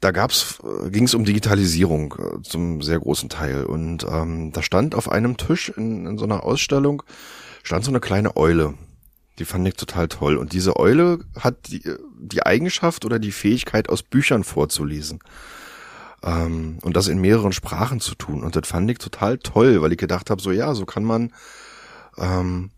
da 0.00 0.10
gab's, 0.10 0.58
äh, 0.62 0.90
ging 0.90 1.04
es 1.04 1.14
um 1.14 1.24
Digitalisierung 1.24 2.14
äh, 2.18 2.42
zum 2.42 2.82
sehr 2.82 2.98
großen 2.98 3.28
Teil 3.28 3.64
und 3.64 4.04
ähm, 4.04 4.52
da 4.52 4.62
stand 4.62 4.94
auf 4.94 5.10
einem 5.10 5.36
Tisch 5.36 5.70
in, 5.70 6.06
in 6.06 6.18
so 6.18 6.24
einer 6.24 6.44
Ausstellung 6.44 7.02
stand 7.64 7.84
so 7.84 7.90
eine 7.90 8.00
kleine 8.00 8.36
Eule. 8.36 8.74
Die 9.40 9.44
fand 9.44 9.66
ich 9.66 9.74
total 9.74 10.06
toll. 10.06 10.36
Und 10.36 10.52
diese 10.52 10.76
Eule 10.76 11.20
hat 11.40 11.68
die, 11.68 11.82
die 12.20 12.46
Eigenschaft 12.46 13.04
oder 13.04 13.18
die 13.18 13.32
Fähigkeit, 13.32 13.88
aus 13.88 14.04
Büchern 14.04 14.44
vorzulesen. 14.44 15.18
Ähm, 16.24 16.78
und 16.82 16.96
das 16.96 17.08
in 17.08 17.20
mehreren 17.20 17.52
Sprachen 17.52 18.00
zu 18.00 18.14
tun. 18.14 18.42
Und 18.42 18.56
das 18.56 18.66
fand 18.66 18.90
ich 18.90 18.98
total 18.98 19.38
toll, 19.38 19.82
weil 19.82 19.92
ich 19.92 19.98
gedacht 19.98 20.30
habe, 20.30 20.40
so 20.40 20.50
ja, 20.50 20.74
so 20.74 20.86
kann 20.86 21.04
man, 21.04 21.32
ähm, 22.16 22.70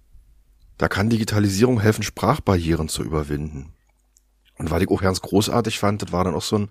da 0.78 0.88
kann 0.88 1.10
Digitalisierung 1.10 1.80
helfen, 1.80 2.02
Sprachbarrieren 2.02 2.88
zu 2.88 3.04
überwinden. 3.04 3.72
Und 4.58 4.70
was 4.70 4.82
ich 4.82 4.88
auch 4.88 5.00
ganz 5.00 5.20
großartig 5.20 5.78
fand, 5.78 6.02
das 6.02 6.12
war 6.12 6.24
dann 6.24 6.34
auch 6.34 6.42
so 6.42 6.58
ein, 6.58 6.70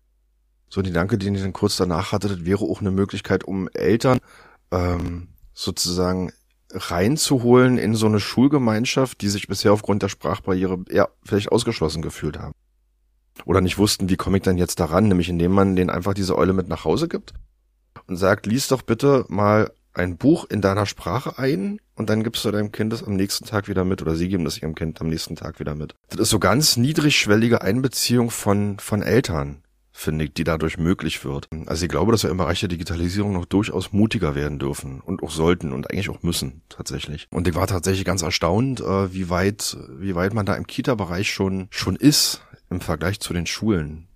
so 0.69 0.81
ein 0.81 0.85
Gedanke, 0.85 1.17
den 1.17 1.35
ich 1.35 1.41
dann 1.41 1.53
kurz 1.53 1.77
danach 1.77 2.11
hatte, 2.11 2.27
das 2.27 2.45
wäre 2.45 2.65
auch 2.65 2.81
eine 2.81 2.91
Möglichkeit, 2.91 3.45
um 3.45 3.69
Eltern 3.69 4.19
ähm, 4.71 5.29
sozusagen 5.53 6.33
reinzuholen 6.71 7.77
in 7.77 7.95
so 7.95 8.07
eine 8.07 8.19
Schulgemeinschaft, 8.19 9.21
die 9.21 9.29
sich 9.29 9.47
bisher 9.47 9.71
aufgrund 9.71 10.03
der 10.03 10.09
Sprachbarriere 10.09 10.83
ja 10.89 11.07
vielleicht 11.23 11.51
ausgeschlossen 11.51 12.01
gefühlt 12.01 12.37
haben 12.37 12.53
oder 13.43 13.61
nicht 13.61 13.77
wussten, 13.77 14.09
wie 14.09 14.15
komme 14.15 14.37
ich 14.37 14.43
denn 14.43 14.57
jetzt 14.57 14.79
daran, 14.79 15.07
nämlich 15.07 15.29
indem 15.29 15.51
man 15.51 15.75
denen 15.75 15.89
einfach 15.89 16.13
diese 16.13 16.37
Eule 16.37 16.53
mit 16.53 16.69
nach 16.69 16.85
Hause 16.85 17.07
gibt 17.07 17.33
und 18.07 18.15
sagt, 18.15 18.45
lies 18.45 18.67
doch 18.67 18.81
bitte 18.81 19.25
mal 19.27 19.71
ein 19.93 20.17
Buch 20.17 20.45
in 20.49 20.61
deiner 20.61 20.85
Sprache 20.85 21.37
ein 21.37 21.79
und 21.95 22.09
dann 22.09 22.23
gibst 22.23 22.43
du 22.45 22.51
deinem 22.51 22.71
Kind 22.71 22.91
das 22.93 23.03
am 23.03 23.15
nächsten 23.15 23.45
Tag 23.45 23.67
wieder 23.67 23.85
mit 23.85 24.01
oder 24.01 24.15
sie 24.15 24.27
geben 24.27 24.43
das 24.43 24.61
ihrem 24.61 24.75
Kind 24.75 24.99
am 25.01 25.07
nächsten 25.07 25.35
Tag 25.35 25.59
wieder 25.59 25.75
mit. 25.75 25.95
Das 26.09 26.19
ist 26.19 26.29
so 26.29 26.39
ganz 26.39 26.77
niedrigschwellige 26.77 27.61
Einbeziehung 27.61 28.29
von, 28.29 28.77
von 28.79 29.01
Eltern, 29.01 29.63
finde 29.93 30.25
ich, 30.25 30.33
die 30.33 30.43
dadurch 30.43 30.77
möglich 30.77 31.23
wird. 31.23 31.47
Also 31.67 31.85
ich 31.85 31.89
glaube, 31.89 32.11
dass 32.11 32.23
wir 32.23 32.29
im 32.29 32.37
Bereich 32.37 32.59
der 32.59 32.69
Digitalisierung 32.69 33.31
noch 33.31 33.45
durchaus 33.45 33.93
mutiger 33.93 34.35
werden 34.35 34.59
dürfen 34.59 34.99
und 34.99 35.23
auch 35.23 35.31
sollten 35.31 35.71
und 35.71 35.89
eigentlich 35.89 36.09
auch 36.09 36.21
müssen, 36.21 36.61
tatsächlich. 36.67 37.27
Und 37.31 37.47
ich 37.47 37.55
war 37.55 37.67
tatsächlich 37.67 38.03
ganz 38.03 38.21
erstaunt, 38.21 38.81
äh, 38.81 39.13
wie 39.13 39.29
weit, 39.29 39.77
wie 39.97 40.15
weit 40.15 40.33
man 40.33 40.45
da 40.45 40.55
im 40.55 40.67
Kita-Bereich 40.67 41.31
schon, 41.31 41.67
schon 41.71 41.95
ist 41.95 42.41
im 42.69 42.81
Vergleich 42.81 43.19
zu 43.19 43.33
den 43.33 43.45
Schulen. 43.45 44.07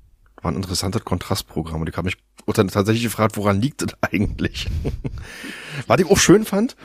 War 0.42 0.52
ein 0.52 0.56
interessantes 0.56 1.04
Kontrastprogramm 1.04 1.82
und 1.82 1.90
ich 1.90 1.98
habe 1.98 2.06
mich 2.06 2.18
tatsächlich 2.48 3.04
gefragt, 3.04 3.38
woran 3.38 3.62
liegt 3.62 3.82
das 3.82 3.94
eigentlich? 4.02 4.68
Was 5.88 6.00
ich 6.00 6.10
auch 6.10 6.18
schön 6.18 6.46
fand, 6.46 6.76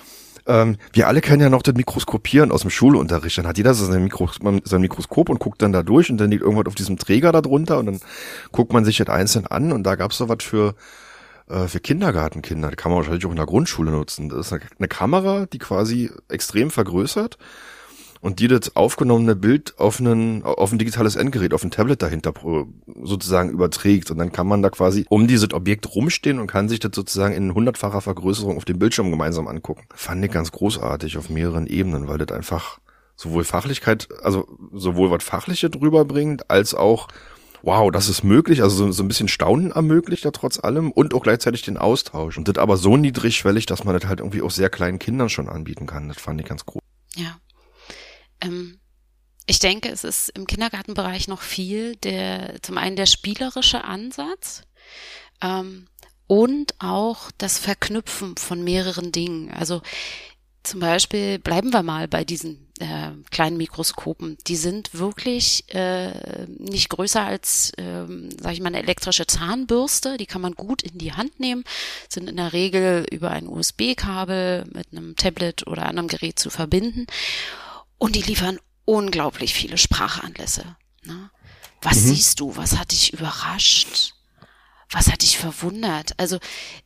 ähm, 0.46 0.76
wir 0.92 1.08
alle 1.08 1.20
kennen 1.20 1.40
ja 1.40 1.48
noch 1.48 1.62
das 1.62 1.74
Mikroskopieren 1.74 2.52
aus 2.52 2.62
dem 2.62 2.70
Schulunterricht. 2.70 3.38
Dann 3.38 3.46
hat 3.46 3.56
jeder 3.56 3.74
sein, 3.74 4.02
Mikros 4.02 4.38
sein 4.64 4.80
Mikroskop 4.80 5.28
und 5.28 5.38
guckt 5.38 5.62
dann 5.62 5.72
da 5.72 5.82
durch 5.82 6.10
und 6.10 6.18
dann 6.18 6.30
liegt 6.30 6.42
irgendwas 6.42 6.66
auf 6.66 6.74
diesem 6.74 6.98
Träger 6.98 7.32
da 7.32 7.40
drunter 7.40 7.78
und 7.78 7.86
dann 7.86 8.00
guckt 8.52 8.72
man 8.72 8.84
sich 8.84 8.98
das 8.98 9.08
einzeln 9.08 9.46
an 9.46 9.72
und 9.72 9.84
da 9.84 9.94
gab's 9.94 10.18
so 10.18 10.28
was 10.28 10.42
für 10.42 10.74
äh, 11.48 11.66
für 11.68 11.80
Kindergartenkinder. 11.80 12.70
Die 12.70 12.76
kann 12.76 12.90
man 12.90 12.98
wahrscheinlich 12.98 13.24
auch 13.26 13.30
in 13.30 13.36
der 13.36 13.46
Grundschule 13.46 13.90
nutzen. 13.90 14.28
Das 14.28 14.52
ist 14.52 14.52
eine 14.52 14.88
Kamera, 14.88 15.46
die 15.46 15.58
quasi 15.58 16.10
extrem 16.28 16.70
vergrößert 16.70 17.38
und 18.24 18.40
die 18.40 18.48
das 18.48 18.74
aufgenommene 18.74 19.36
Bild 19.36 19.78
auf, 19.78 20.00
einen, 20.00 20.44
auf 20.44 20.72
ein 20.72 20.78
digitales 20.78 21.14
Endgerät, 21.14 21.52
auf 21.52 21.62
ein 21.62 21.70
Tablet 21.70 22.00
dahinter 22.00 22.32
sozusagen 23.02 23.50
überträgt. 23.50 24.10
Und 24.10 24.16
dann 24.16 24.32
kann 24.32 24.46
man 24.46 24.62
da 24.62 24.70
quasi 24.70 25.04
um 25.10 25.26
dieses 25.26 25.52
Objekt 25.52 25.94
rumstehen 25.94 26.38
und 26.38 26.46
kann 26.46 26.70
sich 26.70 26.80
das 26.80 26.92
sozusagen 26.94 27.34
in 27.34 27.52
hundertfacher 27.52 28.00
Vergrößerung 28.00 28.56
auf 28.56 28.64
dem 28.64 28.78
Bildschirm 28.78 29.10
gemeinsam 29.10 29.46
angucken. 29.46 29.82
Fand 29.94 30.24
ich 30.24 30.30
ganz 30.30 30.52
großartig 30.52 31.18
auf 31.18 31.28
mehreren 31.28 31.66
Ebenen, 31.66 32.08
weil 32.08 32.16
das 32.16 32.34
einfach 32.34 32.78
sowohl 33.14 33.44
Fachlichkeit, 33.44 34.08
also 34.22 34.48
sowohl 34.72 35.10
was 35.10 35.22
Fachliche 35.22 35.68
drüber 35.68 36.06
bringt, 36.06 36.50
als 36.50 36.74
auch 36.74 37.08
wow, 37.60 37.90
das 37.90 38.08
ist 38.08 38.24
möglich, 38.24 38.62
also 38.62 38.86
so, 38.86 38.92
so 38.92 39.02
ein 39.02 39.08
bisschen 39.08 39.28
Staunen 39.28 39.70
ermöglicht 39.70 40.24
da 40.24 40.30
trotz 40.30 40.58
allem 40.58 40.92
und 40.92 41.12
auch 41.12 41.22
gleichzeitig 41.22 41.60
den 41.60 41.76
Austausch. 41.76 42.38
Und 42.38 42.48
das 42.48 42.56
aber 42.56 42.78
so 42.78 42.96
niedrigschwellig, 42.96 43.66
dass 43.66 43.84
man 43.84 43.98
das 43.98 44.08
halt 44.08 44.20
irgendwie 44.20 44.40
auch 44.40 44.50
sehr 44.50 44.70
kleinen 44.70 44.98
Kindern 44.98 45.28
schon 45.28 45.50
anbieten 45.50 45.86
kann. 45.86 46.08
Das 46.08 46.18
fand 46.18 46.40
ich 46.40 46.46
ganz 46.46 46.64
groß. 46.64 46.80
Ja, 47.16 47.36
ähm, 48.40 48.78
ich 49.46 49.58
denke, 49.58 49.90
es 49.90 50.04
ist 50.04 50.30
im 50.30 50.46
Kindergartenbereich 50.46 51.28
noch 51.28 51.42
viel 51.42 51.96
der, 51.96 52.62
zum 52.62 52.78
einen 52.78 52.96
der 52.96 53.06
spielerische 53.06 53.84
Ansatz, 53.84 54.62
ähm, 55.42 55.86
und 56.26 56.74
auch 56.78 57.30
das 57.36 57.58
Verknüpfen 57.58 58.36
von 58.36 58.64
mehreren 58.64 59.12
Dingen. 59.12 59.50
Also 59.52 59.82
zum 60.62 60.80
Beispiel 60.80 61.38
bleiben 61.38 61.74
wir 61.74 61.82
mal 61.82 62.08
bei 62.08 62.24
diesen 62.24 62.72
äh, 62.80 63.10
kleinen 63.30 63.58
Mikroskopen. 63.58 64.38
Die 64.46 64.56
sind 64.56 64.94
wirklich 64.94 65.64
äh, 65.74 66.46
nicht 66.48 66.88
größer 66.88 67.22
als, 67.22 67.72
äh, 67.76 68.06
sage 68.40 68.54
ich 68.54 68.60
mal, 68.60 68.68
eine 68.68 68.82
elektrische 68.82 69.26
Zahnbürste. 69.26 70.16
Die 70.16 70.24
kann 70.24 70.40
man 70.40 70.54
gut 70.54 70.82
in 70.82 70.96
die 70.96 71.12
Hand 71.12 71.38
nehmen, 71.38 71.64
sind 72.08 72.30
in 72.30 72.36
der 72.36 72.54
Regel 72.54 73.04
über 73.12 73.30
ein 73.30 73.46
USB-Kabel 73.46 74.64
mit 74.72 74.86
einem 74.92 75.16
Tablet 75.16 75.66
oder 75.66 75.84
anderem 75.84 76.08
Gerät 76.08 76.38
zu 76.38 76.48
verbinden. 76.48 77.06
Und 77.98 78.16
die 78.16 78.22
liefern 78.22 78.58
unglaublich 78.84 79.54
viele 79.54 79.78
Sprachanlässe. 79.78 80.76
Ne? 81.04 81.30
Was 81.82 81.96
mhm. 81.96 82.14
siehst 82.14 82.40
du? 82.40 82.56
Was 82.56 82.76
hat 82.76 82.92
dich 82.92 83.12
überrascht? 83.12 84.14
Was 84.90 85.10
hat 85.10 85.22
dich 85.22 85.38
verwundert? 85.38 86.12
Also, 86.18 86.38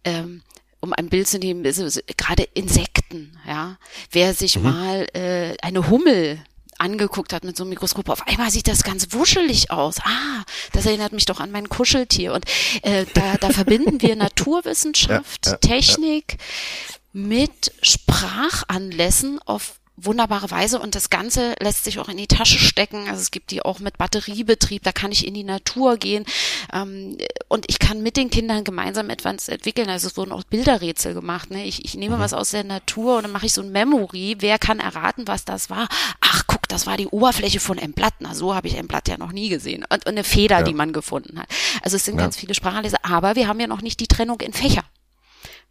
ähm, 0.04 0.42
um 0.80 0.92
ein 0.92 1.08
Bild 1.08 1.26
zu 1.26 1.38
nehmen, 1.38 1.66
also, 1.66 2.00
gerade 2.16 2.44
Insekten, 2.54 3.38
ja. 3.46 3.78
Wer 4.10 4.34
sich 4.34 4.56
mhm. 4.56 4.62
mal 4.62 5.06
äh, 5.14 5.56
eine 5.62 5.88
Hummel 5.88 6.42
angeguckt 6.78 7.32
hat 7.32 7.44
mit 7.44 7.56
so 7.56 7.64
einem 7.64 7.70
Mikroskop, 7.70 8.08
auf 8.08 8.26
einmal 8.26 8.50
sieht 8.50 8.68
das 8.68 8.84
ganz 8.84 9.12
wuschelig 9.12 9.70
aus. 9.70 10.00
Ah, 10.00 10.44
das 10.72 10.86
erinnert 10.86 11.12
mich 11.12 11.24
doch 11.24 11.40
an 11.40 11.50
mein 11.50 11.68
Kuscheltier. 11.68 12.32
Und 12.32 12.44
äh, 12.82 13.04
da, 13.14 13.36
da 13.36 13.50
verbinden 13.50 14.00
wir 14.00 14.16
Naturwissenschaft, 14.16 15.46
ja, 15.46 15.52
ja, 15.52 15.58
Technik 15.58 16.36
ja. 16.38 17.20
mit 17.20 17.72
Sprachanlässen 17.82 19.40
auf 19.44 19.77
wunderbare 20.04 20.50
Weise 20.50 20.78
und 20.78 20.94
das 20.94 21.10
Ganze 21.10 21.54
lässt 21.60 21.84
sich 21.84 21.98
auch 21.98 22.08
in 22.08 22.16
die 22.16 22.26
Tasche 22.26 22.58
stecken. 22.58 23.08
Also 23.08 23.20
es 23.20 23.30
gibt 23.30 23.50
die 23.50 23.62
auch 23.62 23.80
mit 23.80 23.98
Batteriebetrieb, 23.98 24.82
da 24.82 24.92
kann 24.92 25.12
ich 25.12 25.26
in 25.26 25.34
die 25.34 25.44
Natur 25.44 25.96
gehen 25.96 26.24
ähm, 26.72 27.18
und 27.48 27.64
ich 27.68 27.78
kann 27.78 28.02
mit 28.02 28.16
den 28.16 28.30
Kindern 28.30 28.64
gemeinsam 28.64 29.10
etwas 29.10 29.48
entwickeln. 29.48 29.88
Also 29.88 30.08
es 30.08 30.16
wurden 30.16 30.32
auch 30.32 30.44
Bilderrätsel 30.44 31.14
gemacht. 31.14 31.50
Ne? 31.50 31.64
Ich, 31.64 31.84
ich 31.84 31.94
nehme 31.94 32.16
mhm. 32.16 32.20
was 32.20 32.32
aus 32.32 32.50
der 32.50 32.64
Natur 32.64 33.16
und 33.16 33.24
dann 33.24 33.32
mache 33.32 33.46
ich 33.46 33.52
so 33.52 33.62
ein 33.62 33.72
Memory. 33.72 34.36
Wer 34.40 34.58
kann 34.58 34.80
erraten, 34.80 35.26
was 35.26 35.44
das 35.44 35.70
war? 35.70 35.88
Ach, 36.20 36.44
guck, 36.46 36.68
das 36.68 36.86
war 36.86 36.96
die 36.96 37.06
Oberfläche 37.06 37.60
von 37.60 37.78
einem 37.78 37.92
Blatt. 37.92 38.14
Na, 38.20 38.34
so 38.34 38.54
habe 38.54 38.68
ich 38.68 38.76
ein 38.76 38.88
Blatt 38.88 39.08
ja 39.08 39.18
noch 39.18 39.32
nie 39.32 39.48
gesehen. 39.48 39.84
Und, 39.88 40.06
und 40.06 40.08
eine 40.08 40.24
Feder, 40.24 40.58
ja. 40.58 40.62
die 40.62 40.74
man 40.74 40.92
gefunden 40.92 41.38
hat. 41.38 41.48
Also 41.82 41.96
es 41.96 42.04
sind 42.04 42.16
ja. 42.16 42.22
ganz 42.22 42.36
viele 42.36 42.54
Sprachanlese, 42.54 43.04
aber 43.04 43.36
wir 43.36 43.48
haben 43.48 43.60
ja 43.60 43.66
noch 43.66 43.82
nicht 43.82 44.00
die 44.00 44.06
Trennung 44.08 44.40
in 44.40 44.52
Fächer. 44.52 44.84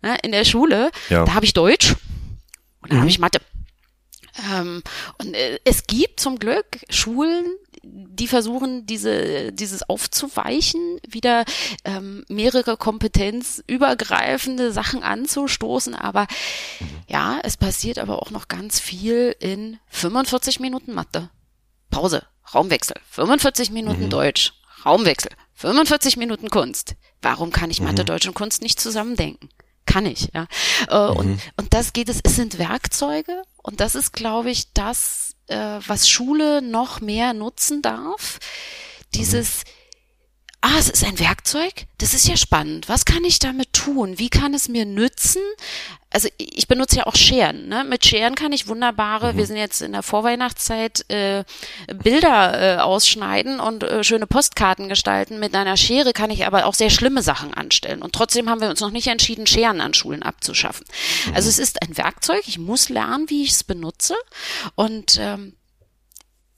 Ne? 0.01 0.17
In 0.23 0.31
der 0.31 0.45
Schule, 0.45 0.91
ja. 1.09 1.25
da 1.25 1.33
habe 1.33 1.45
ich 1.45 1.53
Deutsch 1.53 1.95
und 2.81 2.91
da 2.91 2.95
mhm. 2.95 2.99
habe 2.99 3.09
ich 3.09 3.19
Mathe. 3.19 3.39
Ähm, 4.51 4.83
und 5.19 5.33
äh, 5.33 5.59
es 5.63 5.87
gibt 5.87 6.19
zum 6.19 6.39
Glück 6.39 6.65
Schulen, 6.89 7.45
die 7.83 8.27
versuchen, 8.27 8.85
diese, 8.85 9.51
dieses 9.53 9.87
aufzuweichen, 9.87 10.99
wieder 11.07 11.45
ähm, 11.85 12.25
mehrere 12.27 12.77
kompetenzübergreifende 12.77 14.71
Sachen 14.71 15.03
anzustoßen. 15.03 15.95
Aber 15.95 16.27
mhm. 16.79 16.87
ja, 17.07 17.39
es 17.43 17.57
passiert 17.57 17.99
aber 17.99 18.21
auch 18.21 18.31
noch 18.31 18.47
ganz 18.47 18.79
viel 18.79 19.35
in 19.39 19.79
45 19.87 20.59
Minuten 20.59 20.93
Mathe. 20.93 21.29
Pause, 21.89 22.23
Raumwechsel. 22.53 22.97
45 23.11 23.71
Minuten 23.71 24.05
mhm. 24.05 24.09
Deutsch, 24.09 24.53
Raumwechsel. 24.85 25.31
45 25.53 26.17
Minuten 26.17 26.49
Kunst. 26.49 26.95
Warum 27.21 27.51
kann 27.51 27.71
ich 27.71 27.81
Mathe, 27.81 28.03
mhm. 28.03 28.07
Deutsch 28.07 28.27
und 28.27 28.35
Kunst 28.35 28.61
nicht 28.61 28.79
zusammendenken? 28.79 29.49
Kann 29.85 30.05
ich, 30.05 30.29
ja. 30.33 30.47
Äh, 30.89 31.11
mhm. 31.11 31.17
und, 31.17 31.41
und 31.55 31.73
das 31.73 31.93
geht 31.93 32.09
es, 32.09 32.19
es 32.23 32.35
sind 32.35 32.59
Werkzeuge 32.59 33.41
und 33.67 33.81
das 33.81 33.95
ist, 33.95 34.13
glaube 34.13 34.49
ich, 34.49 34.71
das, 34.73 35.35
äh, 35.47 35.79
was 35.85 36.07
Schule 36.07 36.61
noch 36.61 37.01
mehr 37.01 37.33
nutzen 37.33 37.81
darf. 37.81 38.39
Dieses, 39.13 39.65
mhm 39.65 39.76
ah, 40.61 40.77
es 40.79 40.89
ist 40.89 41.03
ein 41.03 41.19
Werkzeug, 41.19 41.85
das 41.97 42.13
ist 42.13 42.27
ja 42.27 42.37
spannend. 42.37 42.89
Was 42.89 43.05
kann 43.05 43.23
ich 43.23 43.39
damit 43.39 43.73
tun? 43.73 44.19
Wie 44.19 44.29
kann 44.29 44.53
es 44.53 44.67
mir 44.67 44.85
nützen? 44.85 45.41
Also 46.09 46.29
ich 46.37 46.67
benutze 46.67 46.97
ja 46.97 47.05
auch 47.05 47.15
Scheren. 47.15 47.67
Ne? 47.67 47.83
Mit 47.83 48.05
Scheren 48.05 48.35
kann 48.35 48.53
ich 48.53 48.67
wunderbare, 48.67 49.33
mhm. 49.33 49.37
wir 49.37 49.45
sind 49.45 49.57
jetzt 49.57 49.81
in 49.81 49.91
der 49.91 50.03
Vorweihnachtszeit, 50.03 51.05
äh, 51.09 51.43
Bilder 51.93 52.77
äh, 52.77 52.77
ausschneiden 52.79 53.59
und 53.59 53.83
äh, 53.83 54.03
schöne 54.03 54.25
Postkarten 54.25 54.87
gestalten. 54.87 55.39
Mit 55.39 55.53
einer 55.53 55.75
Schere 55.75 56.13
kann 56.13 56.31
ich 56.31 56.45
aber 56.45 56.65
auch 56.65 56.73
sehr 56.73 56.89
schlimme 56.89 57.21
Sachen 57.21 57.53
anstellen. 57.53 58.01
Und 58.01 58.13
trotzdem 58.15 58.49
haben 58.49 58.61
wir 58.61 58.69
uns 58.69 58.79
noch 58.79 58.91
nicht 58.91 59.07
entschieden, 59.07 59.47
Scheren 59.47 59.81
an 59.81 59.93
Schulen 59.93 60.23
abzuschaffen. 60.23 60.85
Mhm. 61.27 61.35
Also 61.35 61.49
es 61.49 61.59
ist 61.59 61.81
ein 61.81 61.97
Werkzeug, 61.97 62.43
ich 62.47 62.57
muss 62.57 62.87
lernen, 62.87 63.29
wie 63.29 63.43
ich 63.43 63.51
es 63.51 63.63
benutze. 63.65 64.15
Und 64.75 65.17
ähm, 65.19 65.56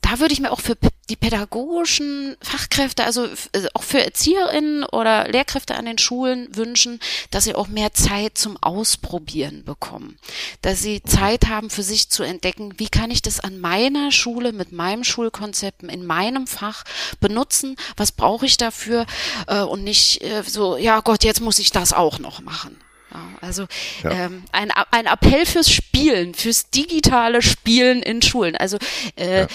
da 0.09 0.19
würde 0.19 0.33
ich 0.33 0.39
mir 0.39 0.51
auch 0.51 0.61
für 0.61 0.75
die 1.09 1.15
pädagogischen 1.15 2.35
Fachkräfte, 2.41 3.03
also 3.03 3.25
äh, 3.25 3.67
auch 3.73 3.83
für 3.83 4.03
ErzieherInnen 4.03 4.83
oder 4.83 5.27
Lehrkräfte 5.27 5.75
an 5.75 5.85
den 5.85 5.97
Schulen 5.97 6.47
wünschen, 6.55 6.99
dass 7.29 7.43
sie 7.43 7.53
auch 7.53 7.67
mehr 7.67 7.93
Zeit 7.93 8.37
zum 8.37 8.57
Ausprobieren 8.57 9.63
bekommen. 9.65 10.17
Dass 10.61 10.81
sie 10.81 11.03
Zeit 11.03 11.47
haben, 11.47 11.69
für 11.69 11.83
sich 11.83 12.09
zu 12.09 12.23
entdecken, 12.23 12.73
wie 12.77 12.89
kann 12.89 13.11
ich 13.11 13.21
das 13.21 13.39
an 13.39 13.59
meiner 13.59 14.11
Schule 14.11 14.51
mit 14.51 14.71
meinem 14.71 15.03
Schulkonzept 15.03 15.83
in 15.83 16.05
meinem 16.05 16.47
Fach 16.47 16.85
benutzen, 17.19 17.75
was 17.95 18.11
brauche 18.11 18.45
ich 18.45 18.57
dafür 18.57 19.05
äh, 19.47 19.61
und 19.61 19.83
nicht 19.83 20.23
äh, 20.23 20.43
so, 20.43 20.77
ja 20.77 21.01
Gott, 21.01 21.23
jetzt 21.23 21.41
muss 21.41 21.59
ich 21.59 21.71
das 21.71 21.93
auch 21.93 22.17
noch 22.19 22.41
machen. 22.41 22.79
Ja, 23.11 23.21
also 23.41 23.65
ja. 24.03 24.11
Ähm, 24.11 24.43
ein, 24.51 24.71
ein 24.91 25.05
Appell 25.07 25.45
fürs 25.45 25.71
Spielen, 25.71 26.35
fürs 26.35 26.69
digitale 26.69 27.41
Spielen 27.41 28.03
in 28.03 28.21
Schulen. 28.21 28.55
Also 28.55 28.77
äh, 29.15 29.41
ja. 29.41 29.47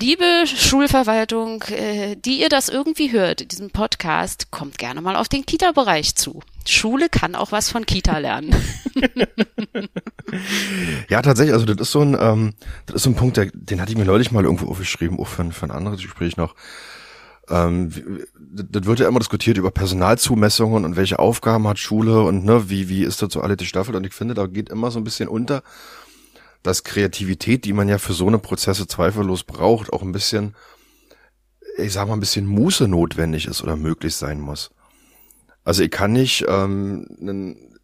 liebe 0.00 0.44
Schulverwaltung, 0.46 1.62
äh, 1.64 2.16
die 2.16 2.40
ihr 2.40 2.48
das 2.48 2.68
irgendwie 2.68 3.10
hört, 3.10 3.50
diesen 3.50 3.70
Podcast, 3.70 4.50
kommt 4.50 4.78
gerne 4.78 5.00
mal 5.00 5.16
auf 5.16 5.28
den 5.28 5.44
Kita-Bereich 5.44 6.14
zu. 6.14 6.40
Schule 6.64 7.08
kann 7.08 7.34
auch 7.34 7.50
was 7.50 7.70
von 7.70 7.84
Kita 7.84 8.18
lernen. 8.18 8.54
ja, 11.08 11.20
tatsächlich, 11.22 11.54
also 11.54 11.66
das 11.66 11.88
ist 11.88 11.92
so 11.92 12.02
ein, 12.02 12.16
ähm, 12.18 12.54
das 12.86 12.96
ist 12.96 13.02
so 13.02 13.10
ein 13.10 13.16
Punkt, 13.16 13.36
der, 13.36 13.46
den 13.52 13.80
hatte 13.80 13.90
ich 13.90 13.98
mir 13.98 14.04
neulich 14.04 14.30
mal 14.30 14.44
irgendwo 14.44 14.70
aufgeschrieben, 14.70 15.18
auch 15.18 15.26
für, 15.26 15.50
für 15.50 15.66
ein 15.66 15.72
anderes 15.72 16.00
Gespräch 16.00 16.36
noch. 16.36 16.54
Ähm, 17.48 17.90
das 18.38 18.86
wird 18.86 19.00
ja 19.00 19.08
immer 19.08 19.18
diskutiert 19.18 19.58
über 19.58 19.70
Personalzumessungen 19.70 20.84
und 20.84 20.96
welche 20.96 21.18
Aufgaben 21.18 21.66
hat 21.66 21.78
Schule 21.78 22.22
und 22.22 22.44
ne, 22.44 22.70
wie, 22.70 22.88
wie 22.88 23.02
ist 23.02 23.18
so 23.18 23.40
alle 23.40 23.56
gestaffelt 23.56 23.96
und 23.96 24.06
ich 24.06 24.14
finde, 24.14 24.34
da 24.34 24.46
geht 24.46 24.70
immer 24.70 24.90
so 24.90 25.00
ein 25.00 25.04
bisschen 25.04 25.28
unter, 25.28 25.62
dass 26.62 26.84
Kreativität, 26.84 27.64
die 27.64 27.72
man 27.72 27.88
ja 27.88 27.98
für 27.98 28.12
so 28.12 28.28
eine 28.28 28.38
Prozesse 28.38 28.86
zweifellos 28.86 29.42
braucht, 29.42 29.92
auch 29.92 30.02
ein 30.02 30.12
bisschen, 30.12 30.54
ich 31.76 31.92
sag 31.92 32.06
mal, 32.06 32.14
ein 32.14 32.20
bisschen 32.20 32.46
Muße 32.46 32.86
notwendig 32.86 33.46
ist 33.46 33.62
oder 33.62 33.76
möglich 33.76 34.14
sein 34.14 34.40
muss. 34.40 34.70
Also 35.64 35.82
ich 35.82 35.90
kann 35.90 36.12
nicht 36.12 36.44
ähm, 36.46 37.06
einen 37.20 37.78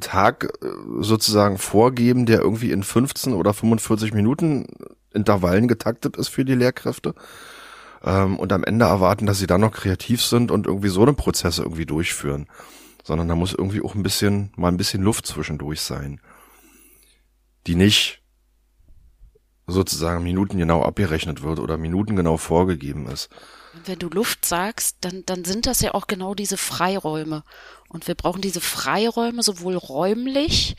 Tag 0.00 0.52
äh, 0.62 0.66
sozusagen 1.00 1.58
vorgeben, 1.58 2.26
der 2.26 2.40
irgendwie 2.40 2.72
in 2.72 2.82
15 2.82 3.34
oder 3.34 3.54
45 3.54 4.14
Minuten 4.14 4.66
Intervallen 5.12 5.68
getaktet 5.68 6.16
ist 6.16 6.28
für 6.28 6.44
die 6.44 6.54
Lehrkräfte 6.54 7.14
ähm, 8.06 8.38
und 8.38 8.52
am 8.52 8.64
Ende 8.64 8.86
erwarten, 8.86 9.26
dass 9.26 9.38
sie 9.38 9.46
dann 9.46 9.60
noch 9.60 9.72
kreativ 9.72 10.22
sind 10.22 10.50
und 10.50 10.66
irgendwie 10.66 10.88
so 10.88 11.02
eine 11.02 11.12
Prozesse 11.12 11.62
irgendwie 11.62 11.86
durchführen. 11.86 12.46
Sondern 13.04 13.28
da 13.28 13.34
muss 13.34 13.52
irgendwie 13.52 13.82
auch 13.82 13.94
ein 13.94 14.02
bisschen, 14.02 14.52
mal 14.56 14.68
ein 14.68 14.76
bisschen 14.76 15.02
Luft 15.02 15.26
zwischendurch 15.26 15.80
sein. 15.80 16.20
Die 17.66 17.74
nicht 17.74 18.22
sozusagen 19.66 20.22
minutengenau 20.22 20.82
abgerechnet 20.84 21.42
wird 21.42 21.58
oder 21.58 21.76
minutengenau 21.76 22.36
vorgegeben 22.36 23.06
ist. 23.08 23.28
Wenn 23.84 23.98
du 23.98 24.08
Luft 24.08 24.44
sagst, 24.44 24.96
dann, 25.00 25.24
dann 25.26 25.44
sind 25.44 25.66
das 25.66 25.80
ja 25.80 25.94
auch 25.94 26.06
genau 26.06 26.34
diese 26.34 26.56
Freiräume. 26.56 27.44
Und 27.88 28.08
wir 28.08 28.16
brauchen 28.16 28.40
diese 28.40 28.60
Freiräume 28.60 29.42
sowohl 29.42 29.76
räumlich. 29.76 30.76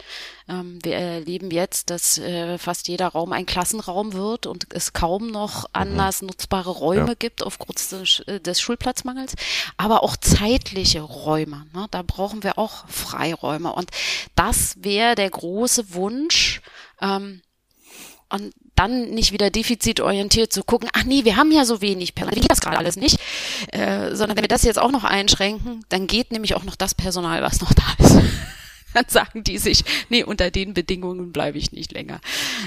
Ähm, 0.49 0.79
wir 0.83 0.95
erleben 0.95 1.51
jetzt, 1.51 1.89
dass 1.89 2.17
äh, 2.17 2.57
fast 2.57 2.87
jeder 2.89 3.07
Raum 3.07 3.31
ein 3.31 3.45
Klassenraum 3.45 4.13
wird 4.13 4.45
und 4.45 4.67
es 4.73 4.91
kaum 4.91 5.31
noch 5.31 5.63
mhm. 5.63 5.69
anders 5.71 6.21
nutzbare 6.21 6.69
Räume 6.69 7.09
ja. 7.09 7.13
gibt 7.13 7.43
aufgrund 7.43 7.79
des, 7.91 8.19
äh, 8.27 8.41
des, 8.41 8.59
Schulplatzmangels, 8.59 9.35
aber 9.77 10.03
auch 10.03 10.17
zeitliche 10.17 11.01
Räume. 11.01 11.65
Ne? 11.73 11.87
Da 11.91 12.01
brauchen 12.01 12.43
wir 12.43 12.57
auch 12.57 12.87
Freiräume. 12.89 13.71
Und 13.71 13.89
das 14.35 14.75
wäre 14.83 15.15
der 15.15 15.29
große 15.29 15.93
Wunsch. 15.93 16.61
Ähm, 17.01 17.41
und 18.29 18.53
dann 18.77 19.09
nicht 19.09 19.31
wieder 19.31 19.49
defizitorientiert 19.49 20.53
zu 20.53 20.63
gucken, 20.63 20.89
ach 20.93 21.03
nee, 21.03 21.25
wir 21.25 21.35
haben 21.35 21.51
ja 21.51 21.65
so 21.65 21.81
wenig 21.81 22.15
Personal, 22.15 22.37
wie 22.37 22.41
geht 22.41 22.51
das 22.51 22.61
gerade 22.61 22.77
alles 22.77 22.95
nicht, 22.95 23.19
äh, 23.71 24.15
sondern 24.15 24.37
wenn 24.37 24.43
wir 24.43 24.49
das 24.49 24.63
jetzt 24.63 24.79
auch 24.79 24.91
noch 24.91 25.03
einschränken, 25.03 25.83
dann 25.89 26.07
geht 26.07 26.31
nämlich 26.31 26.55
auch 26.55 26.63
noch 26.63 26.75
das 26.75 26.95
Personal, 26.95 27.41
was 27.41 27.61
noch 27.61 27.73
da 27.73 27.83
ist 27.97 28.17
dann 28.93 29.05
sagen 29.07 29.43
die 29.43 29.57
sich, 29.57 29.83
nee, 30.09 30.23
unter 30.23 30.51
den 30.51 30.73
Bedingungen 30.73 31.31
bleibe 31.31 31.57
ich 31.57 31.71
nicht 31.71 31.91
länger. 31.91 32.19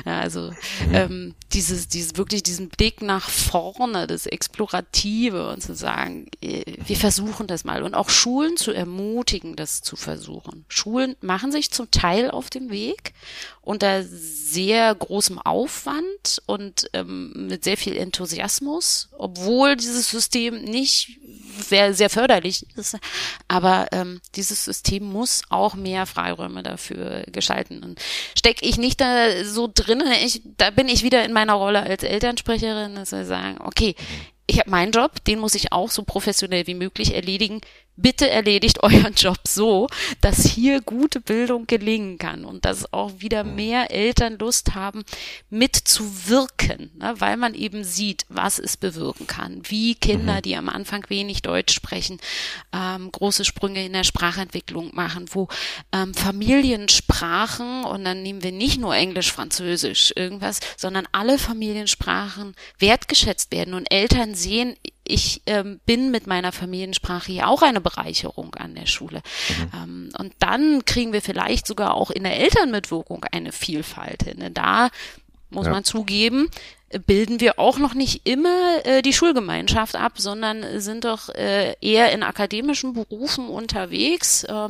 Ja, 0.04 0.20
also 0.20 0.52
mhm. 0.88 0.94
ähm, 0.94 1.34
dieses, 1.52 1.88
dieses 1.88 2.16
wirklich 2.16 2.42
diesen 2.42 2.68
Blick 2.68 3.02
nach 3.02 3.28
vorne, 3.28 4.06
das 4.06 4.26
Explorative 4.26 5.50
und 5.50 5.62
zu 5.62 5.74
sagen, 5.74 6.26
äh, 6.40 6.62
wir 6.86 6.96
versuchen 6.96 7.46
das 7.46 7.64
mal 7.64 7.82
und 7.82 7.94
auch 7.94 8.10
Schulen 8.10 8.56
zu 8.56 8.72
ermutigen, 8.72 9.56
das 9.56 9.82
zu 9.82 9.96
versuchen. 9.96 10.64
Schulen 10.68 11.16
machen 11.20 11.52
sich 11.52 11.70
zum 11.70 11.90
Teil 11.90 12.30
auf 12.30 12.50
dem 12.50 12.70
Weg 12.70 13.12
unter 13.62 14.02
sehr 14.02 14.94
großem 14.94 15.38
Aufwand 15.38 16.42
und 16.46 16.90
ähm, 16.92 17.46
mit 17.48 17.64
sehr 17.64 17.76
viel 17.76 17.96
Enthusiasmus, 17.96 19.08
obwohl 19.16 19.76
dieses 19.76 20.10
System 20.10 20.62
nicht 20.62 21.18
sehr, 21.62 21.94
sehr 21.94 22.10
förderlich 22.10 22.66
ist. 22.76 22.98
Aber 23.48 23.88
ähm, 23.92 24.20
dieses 24.34 24.64
System 24.64 25.04
muss 25.04 25.42
auch 25.48 25.74
mehr 25.74 26.06
Freiräume 26.06 26.62
dafür 26.62 27.24
gestalten. 27.30 27.82
Und 27.82 28.00
stecke 28.36 28.66
ich 28.66 28.78
nicht 28.78 29.00
da 29.00 29.44
so 29.44 29.70
drin, 29.72 30.02
ich, 30.22 30.42
da 30.56 30.70
bin 30.70 30.88
ich 30.88 31.02
wieder 31.02 31.24
in 31.24 31.32
meiner 31.32 31.54
Rolle 31.54 31.82
als 31.82 32.02
Elternsprecherin, 32.02 32.96
dass 32.96 33.12
wir 33.12 33.24
sagen, 33.24 33.58
okay, 33.62 33.94
ich 34.46 34.58
habe 34.58 34.70
meinen 34.70 34.90
Job, 34.90 35.22
den 35.24 35.38
muss 35.38 35.54
ich 35.54 35.72
auch 35.72 35.90
so 35.90 36.02
professionell 36.02 36.66
wie 36.66 36.74
möglich 36.74 37.14
erledigen 37.14 37.60
bitte 38.00 38.28
erledigt 38.28 38.82
euren 38.82 39.14
Job 39.14 39.38
so, 39.46 39.88
dass 40.20 40.44
hier 40.44 40.80
gute 40.80 41.20
Bildung 41.20 41.66
gelingen 41.66 42.18
kann 42.18 42.44
und 42.44 42.64
dass 42.64 42.92
auch 42.92 43.12
wieder 43.18 43.44
mehr 43.44 43.90
Eltern 43.90 44.38
Lust 44.38 44.74
haben, 44.74 45.04
mitzuwirken, 45.50 46.90
ne, 46.98 47.14
weil 47.18 47.36
man 47.36 47.54
eben 47.54 47.84
sieht, 47.84 48.24
was 48.28 48.58
es 48.58 48.76
bewirken 48.76 49.26
kann, 49.26 49.62
wie 49.64 49.94
Kinder, 49.94 50.36
mhm. 50.36 50.42
die 50.42 50.56
am 50.56 50.68
Anfang 50.68 51.04
wenig 51.08 51.42
Deutsch 51.42 51.74
sprechen, 51.74 52.18
ähm, 52.72 53.10
große 53.12 53.44
Sprünge 53.44 53.84
in 53.84 53.92
der 53.92 54.04
Sprachentwicklung 54.04 54.90
machen, 54.94 55.26
wo 55.32 55.48
ähm, 55.92 56.14
Familiensprachen, 56.14 57.84
und 57.84 58.04
dann 58.04 58.22
nehmen 58.22 58.42
wir 58.42 58.52
nicht 58.52 58.80
nur 58.80 58.94
Englisch, 58.94 59.32
Französisch, 59.32 60.12
irgendwas, 60.16 60.60
sondern 60.76 61.06
alle 61.12 61.38
Familiensprachen 61.38 62.54
wertgeschätzt 62.78 63.52
werden 63.52 63.74
und 63.74 63.90
Eltern 63.92 64.34
sehen, 64.34 64.76
ich 65.10 65.42
ähm, 65.46 65.80
bin 65.86 66.10
mit 66.10 66.26
meiner 66.26 66.52
Familiensprache 66.52 67.32
hier 67.32 67.48
auch 67.48 67.62
eine 67.62 67.80
Bereicherung 67.80 68.54
an 68.54 68.74
der 68.74 68.86
Schule. 68.86 69.22
Mhm. 69.48 69.70
Ähm, 69.74 70.08
und 70.18 70.34
dann 70.38 70.84
kriegen 70.84 71.12
wir 71.12 71.22
vielleicht 71.22 71.66
sogar 71.66 71.94
auch 71.94 72.10
in 72.10 72.24
der 72.24 72.38
Elternmitwirkung 72.38 73.24
eine 73.30 73.52
Vielfalt 73.52 74.22
hin. 74.22 74.40
Denn 74.40 74.54
da 74.54 74.90
muss 75.50 75.66
ja. 75.66 75.72
man 75.72 75.84
zugeben, 75.84 76.48
bilden 77.06 77.40
wir 77.40 77.58
auch 77.58 77.78
noch 77.78 77.94
nicht 77.94 78.26
immer 78.26 78.84
äh, 78.84 79.02
die 79.02 79.12
Schulgemeinschaft 79.12 79.96
ab, 79.96 80.12
sondern 80.16 80.80
sind 80.80 81.04
doch 81.04 81.28
äh, 81.30 81.74
eher 81.80 82.12
in 82.12 82.22
akademischen 82.22 82.94
Berufen 82.94 83.48
unterwegs. 83.48 84.44
Äh, 84.44 84.68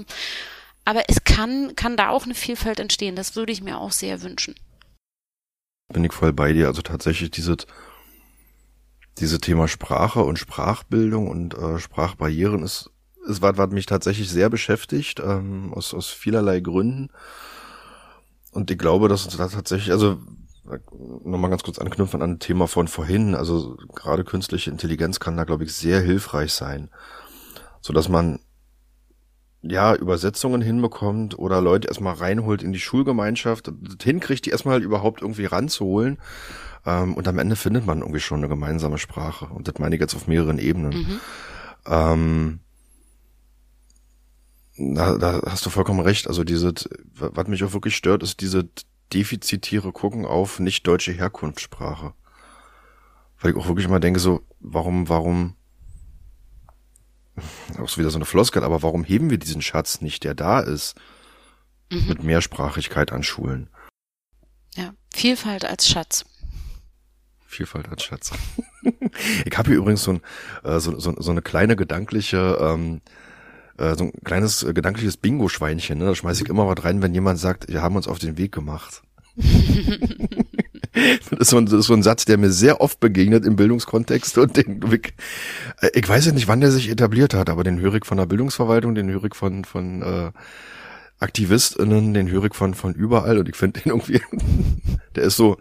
aber 0.85 1.05
es 1.09 1.25
kann, 1.25 1.77
kann 1.77 1.97
da 1.97 2.09
auch 2.09 2.25
eine 2.25 2.35
Vielfalt 2.35 2.81
entstehen. 2.81 3.17
Das 3.17 3.37
würde 3.37 3.53
ich 3.53 3.63
mir 3.63 3.79
auch 3.79 3.93
sehr 3.93 4.23
wünschen. 4.23 4.55
Bin 5.93 6.05
ich 6.05 6.13
voll 6.13 6.33
bei 6.33 6.53
dir. 6.53 6.67
Also 6.67 6.83
tatsächlich 6.83 7.31
dieses 7.31 7.67
diese 9.19 9.41
Thema 9.41 9.69
Sprache 9.69 10.23
und 10.23 10.39
Sprachbildung 10.39 11.29
und 11.29 11.55
äh, 11.55 11.79
Sprachbarrieren 11.79 12.63
ist, 12.63 12.91
ist 13.27 13.43
was, 13.43 13.59
was 13.59 13.71
mich 13.71 13.87
tatsächlich 13.87 14.31
sehr 14.31 14.49
beschäftigt, 14.49 15.21
ähm, 15.21 15.73
aus, 15.75 15.95
aus 15.95 16.09
vielerlei 16.09 16.61
Gründen. 16.61 17.09
Und 18.53 18.71
ich 18.71 18.79
glaube, 18.79 19.09
dass 19.09 19.25
uns 19.25 19.37
da 19.37 19.47
tatsächlich, 19.49 19.93
also 19.93 20.19
nochmal 21.25 21.51
ganz 21.51 21.63
kurz 21.63 21.79
anknüpfen 21.79 22.23
an 22.23 22.33
ein 22.33 22.39
Thema 22.39 22.69
von 22.69 22.89
vorhin, 22.89 23.35
also 23.35 23.77
gerade 23.95 24.25
künstliche 24.25 24.71
Intelligenz 24.71 25.21
kann 25.21 25.37
da, 25.37 25.45
glaube 25.45 25.65
ich, 25.65 25.75
sehr 25.75 26.01
hilfreich 26.01 26.53
sein. 26.53 26.91
So 27.81 27.93
dass 27.93 28.09
man 28.09 28.41
ja, 29.63 29.95
Übersetzungen 29.95 30.63
hinbekommt 30.63 31.39
oder 31.39 31.61
Leute 31.61 31.89
erstmal 31.89 32.15
reinholt 32.15 32.63
in 32.63 32.73
die 32.73 32.81
Schulgemeinschaft, 32.81 33.71
hinkriegt, 34.03 34.47
die 34.47 34.51
erstmal 34.51 34.83
überhaupt 34.83 35.21
irgendwie 35.21 35.45
ranzuholen 35.45 36.19
ähm, 36.87 37.15
und 37.15 37.29
am 37.29 37.39
Ende 37.39 37.57
findet 37.57 37.87
man 37.87 38.01
irgendwie 38.01 38.21
schon 38.21 38.39
eine 38.39 38.49
gemeinsame 38.49 38.99
Sprache. 38.99 39.47
Und 39.47 39.69
das 39.69 39.79
meine 39.79 39.95
ich 39.95 40.01
jetzt 40.01 40.15
auf 40.15 40.27
mehreren 40.27 40.59
Ebenen. 40.59 40.93
Mhm. 40.93 41.21
Ähm, 41.87 42.61
da, 44.77 45.19
da 45.19 45.43
hast 45.47 45.67
du 45.67 45.71
vollkommen 45.71 46.01
recht. 46.01 46.27
Also 46.27 46.45
diese, 46.45 46.73
was 47.15 47.47
mich 47.49 47.63
auch 47.65 47.73
wirklich 47.73 47.97
stört, 47.97 48.23
ist 48.23 48.41
diese 48.41 48.69
defizitäre 49.13 49.93
Gucken 49.93 50.25
auf 50.25 50.59
nicht 50.59 50.87
deutsche 50.87 51.13
Herkunftssprache. 51.13 52.15
Weil 53.41 53.53
ich 53.53 53.57
auch 53.57 53.69
wirklich 53.69 53.89
mal 53.89 54.01
denke 54.01 54.21
so, 54.21 54.43
warum, 54.61 55.09
warum, 55.09 55.57
auch 57.79 57.89
so 57.89 57.99
wieder 57.99 58.11
so 58.11 58.19
eine 58.19 58.27
Floskel, 58.27 58.65
aber 58.65 58.83
warum 58.83 59.05
heben 59.05 59.31
wir 59.31 59.39
diesen 59.39 59.63
Schatz 59.63 60.01
nicht, 60.01 60.25
der 60.25 60.35
da 60.35 60.61
ist, 60.61 60.95
mhm. 61.91 62.07
mit 62.09 62.23
Mehrsprachigkeit 62.23 63.13
an 63.13 63.23
Schulen? 63.23 63.69
Ja, 64.77 64.93
Vielfalt 65.13 65.65
als 65.65 65.89
Schatz. 65.89 66.25
Vielfalt 67.51 67.89
als 67.89 68.05
Schatz. 68.05 68.31
ich 69.45 69.59
habe 69.59 69.71
hier 69.71 69.79
übrigens 69.79 70.05
so, 70.05 70.13
ein, 70.13 70.21
äh, 70.63 70.79
so, 70.79 71.01
so, 71.01 71.13
so 71.19 71.33
eine 71.33 71.43
kleine 71.43 71.75
gedankliche, 71.75 72.57
ähm, 72.61 73.01
äh, 73.77 73.97
so 73.97 74.05
ein 74.05 74.13
kleines 74.25 74.63
äh, 74.63 74.73
gedankliches 74.73 75.17
Bingo-Schweinchen. 75.17 75.99
Ne? 75.99 76.07
Da 76.07 76.15
schmeiße 76.15 76.45
ich 76.45 76.49
immer 76.49 76.69
was 76.69 76.85
rein, 76.85 77.03
wenn 77.03 77.13
jemand 77.13 77.41
sagt, 77.41 77.69
wir 77.69 77.83
haben 77.83 77.97
uns 77.97 78.07
auf 78.07 78.21
den 78.21 78.39
Weg 78.39 78.53
gemacht. 78.53 79.03
das, 79.37 79.49
ist 81.41 81.51
so 81.51 81.59
ein, 81.59 81.67
das 81.67 81.75
ist 81.75 81.87
so 81.87 81.95
ein 81.95 82.05
Satz, 82.05 82.25
der 82.25 82.39
mir 82.39 82.51
sehr 82.51 82.81
oft 82.81 83.01
begegnet 83.01 83.45
im 83.45 83.57
Bildungskontext 83.57 84.39
und 84.39 84.57
den, 84.57 84.81
äh, 84.93 85.01
ich 85.93 86.09
weiß 86.09 86.27
ja 86.27 86.33
nicht, 86.33 86.47
wann 86.47 86.61
der 86.61 86.71
sich 86.71 86.89
etabliert 86.89 87.35
hat, 87.35 87.51
aber 87.51 87.65
den 87.65 87.81
höre 87.81 87.97
ich 87.97 88.07
von 88.07 88.19
der 88.19 88.27
Bildungsverwaltung, 88.27 88.95
den 88.95 89.11
höre 89.11 89.25
ich 89.25 89.35
von, 89.35 89.65
von 89.65 90.03
äh, 90.03 90.31
AktivistInnen, 91.19 92.15
den 92.15 92.31
höre 92.31 92.45
ich 92.45 92.55
von, 92.55 92.75
von 92.75 92.95
überall 92.95 93.39
und 93.39 93.49
ich 93.49 93.57
finde 93.57 93.81
den 93.81 93.91
irgendwie, 93.91 94.23
der 95.17 95.25
ist 95.25 95.37
so, 95.37 95.57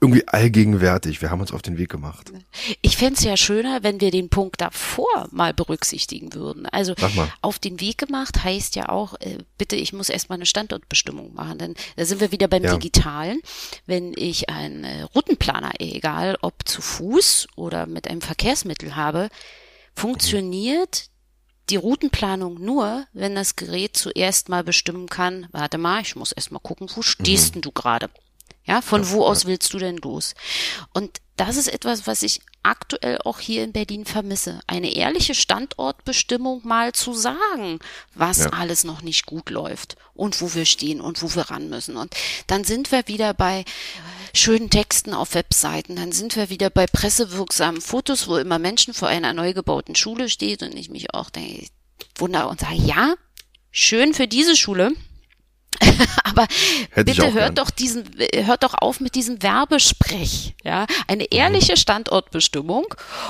irgendwie 0.00 0.26
allgegenwärtig. 0.26 1.20
Wir 1.20 1.30
haben 1.30 1.40
uns 1.40 1.52
auf 1.52 1.60
den 1.60 1.76
Weg 1.76 1.90
gemacht. 1.90 2.32
Ich 2.80 2.96
fände 2.96 3.14
es 3.14 3.24
ja 3.24 3.36
schöner, 3.36 3.82
wenn 3.82 4.00
wir 4.00 4.10
den 4.10 4.30
Punkt 4.30 4.60
davor 4.60 5.28
mal 5.30 5.52
berücksichtigen 5.52 6.32
würden. 6.32 6.66
Also 6.66 6.94
auf 7.42 7.58
den 7.58 7.80
Weg 7.80 7.98
gemacht 7.98 8.42
heißt 8.42 8.76
ja 8.76 8.88
auch, 8.88 9.14
äh, 9.20 9.38
bitte, 9.58 9.76
ich 9.76 9.92
muss 9.92 10.08
erstmal 10.08 10.38
eine 10.38 10.46
Standortbestimmung 10.46 11.34
machen. 11.34 11.58
Denn 11.58 11.74
da 11.96 12.06
sind 12.06 12.20
wir 12.20 12.32
wieder 12.32 12.48
beim 12.48 12.64
ja. 12.64 12.72
Digitalen. 12.72 13.40
Wenn 13.86 14.14
ich 14.16 14.48
einen 14.48 14.84
äh, 14.84 15.02
Routenplaner, 15.02 15.72
egal 15.80 16.38
ob 16.40 16.66
zu 16.66 16.80
Fuß 16.80 17.48
oder 17.56 17.86
mit 17.86 18.08
einem 18.08 18.22
Verkehrsmittel 18.22 18.96
habe, 18.96 19.28
funktioniert 19.94 21.10
die 21.68 21.76
Routenplanung 21.76 22.60
nur, 22.60 23.06
wenn 23.12 23.34
das 23.34 23.54
Gerät 23.54 23.96
zuerst 23.96 24.48
mal 24.48 24.64
bestimmen 24.64 25.08
kann, 25.08 25.46
warte 25.52 25.78
mal, 25.78 26.00
ich 26.00 26.16
muss 26.16 26.32
erst 26.32 26.52
mal 26.52 26.58
gucken, 26.58 26.88
wo 26.94 27.02
stehst 27.02 27.50
mhm. 27.50 27.52
denn 27.52 27.62
du 27.62 27.72
gerade? 27.72 28.10
Ja, 28.64 28.82
von 28.82 29.02
ja, 29.02 29.10
wo 29.10 29.24
aus 29.24 29.46
willst 29.46 29.72
du 29.72 29.78
denn 29.78 29.96
los? 29.98 30.34
Und 30.92 31.20
das 31.36 31.56
ist 31.56 31.72
etwas, 31.72 32.06
was 32.06 32.22
ich 32.22 32.40
aktuell 32.62 33.18
auch 33.24 33.40
hier 33.40 33.64
in 33.64 33.72
Berlin 33.72 34.04
vermisse. 34.04 34.60
Eine 34.66 34.92
ehrliche 34.94 35.34
Standortbestimmung 35.34 36.60
mal 36.64 36.92
zu 36.92 37.14
sagen, 37.14 37.78
was 38.14 38.40
ja. 38.40 38.50
alles 38.50 38.84
noch 38.84 39.00
nicht 39.00 39.24
gut 39.24 39.48
läuft 39.48 39.96
und 40.12 40.40
wo 40.42 40.52
wir 40.54 40.66
stehen 40.66 41.00
und 41.00 41.22
wo 41.22 41.34
wir 41.34 41.50
ran 41.50 41.70
müssen. 41.70 41.96
Und 41.96 42.14
dann 42.46 42.64
sind 42.64 42.92
wir 42.92 43.08
wieder 43.08 43.32
bei 43.32 43.64
schönen 44.34 44.68
Texten 44.68 45.14
auf 45.14 45.34
Webseiten. 45.34 45.96
Dann 45.96 46.12
sind 46.12 46.36
wir 46.36 46.50
wieder 46.50 46.68
bei 46.68 46.86
pressewirksamen 46.86 47.80
Fotos, 47.80 48.28
wo 48.28 48.36
immer 48.36 48.58
Menschen 48.58 48.92
vor 48.92 49.08
einer 49.08 49.32
neu 49.32 49.54
gebauten 49.54 49.94
Schule 49.94 50.28
steht 50.28 50.62
und 50.62 50.76
ich 50.76 50.90
mich 50.90 51.14
auch 51.14 51.30
denke, 51.30 51.68
wunder 52.16 52.48
und 52.50 52.60
sage, 52.60 52.76
ja, 52.76 53.14
schön 53.70 54.12
für 54.12 54.28
diese 54.28 54.56
Schule, 54.56 54.92
Aber 56.24 56.46
Hätte 56.90 57.04
bitte 57.04 57.32
hört 57.32 57.58
doch 57.58 57.70
diesen, 57.70 58.04
hört 58.34 58.64
doch 58.64 58.74
auf 58.74 59.00
mit 59.00 59.14
diesem 59.14 59.42
Werbesprech, 59.42 60.54
ja. 60.64 60.86
Eine 61.06 61.24
mhm. 61.24 61.28
ehrliche 61.30 61.76
Standortbestimmung 61.76 62.86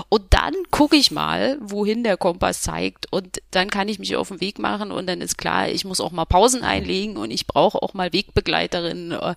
und 0.08 0.22
dann 0.30 0.54
gucke 0.70 0.96
ich 0.96 1.10
mal, 1.10 1.58
wohin 1.60 2.02
der 2.02 2.16
Kompass 2.16 2.62
zeigt 2.62 3.06
und 3.10 3.42
dann 3.50 3.70
kann 3.70 3.88
ich 3.88 3.98
mich 3.98 4.16
auf 4.16 4.28
den 4.28 4.40
Weg 4.40 4.58
machen 4.58 4.90
und 4.90 5.06
dann 5.06 5.20
ist 5.20 5.38
klar, 5.38 5.68
ich 5.68 5.84
muss 5.84 6.00
auch 6.00 6.12
mal 6.12 6.24
Pausen 6.24 6.62
einlegen 6.62 7.16
und 7.16 7.30
ich 7.30 7.46
brauche 7.46 7.82
auch 7.82 7.94
mal 7.94 8.12
Wegbegleiterinnen. 8.12 9.12
Ja, 9.12 9.34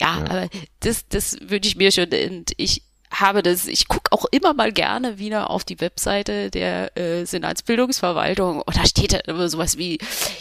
ja, 0.00 0.24
aber 0.28 0.48
das, 0.80 1.08
das 1.08 1.36
würde 1.40 1.68
ich 1.68 1.76
mir 1.76 1.92
schon, 1.92 2.06
und 2.06 2.52
ich, 2.56 2.82
habe 3.12 3.42
das, 3.42 3.66
ich 3.66 3.88
gucke 3.88 4.10
auch 4.12 4.24
immer 4.30 4.54
mal 4.54 4.72
gerne 4.72 5.18
wieder 5.18 5.50
auf 5.50 5.64
die 5.64 5.80
Webseite 5.80 6.50
der 6.50 6.96
äh, 6.96 7.24
Senatsbildungsverwaltung 7.24 8.62
und 8.62 8.76
da 8.76 8.86
steht 8.86 9.12
da 9.12 9.18
immer 9.18 9.48
sowas 9.48 9.78
wie, 9.78 9.98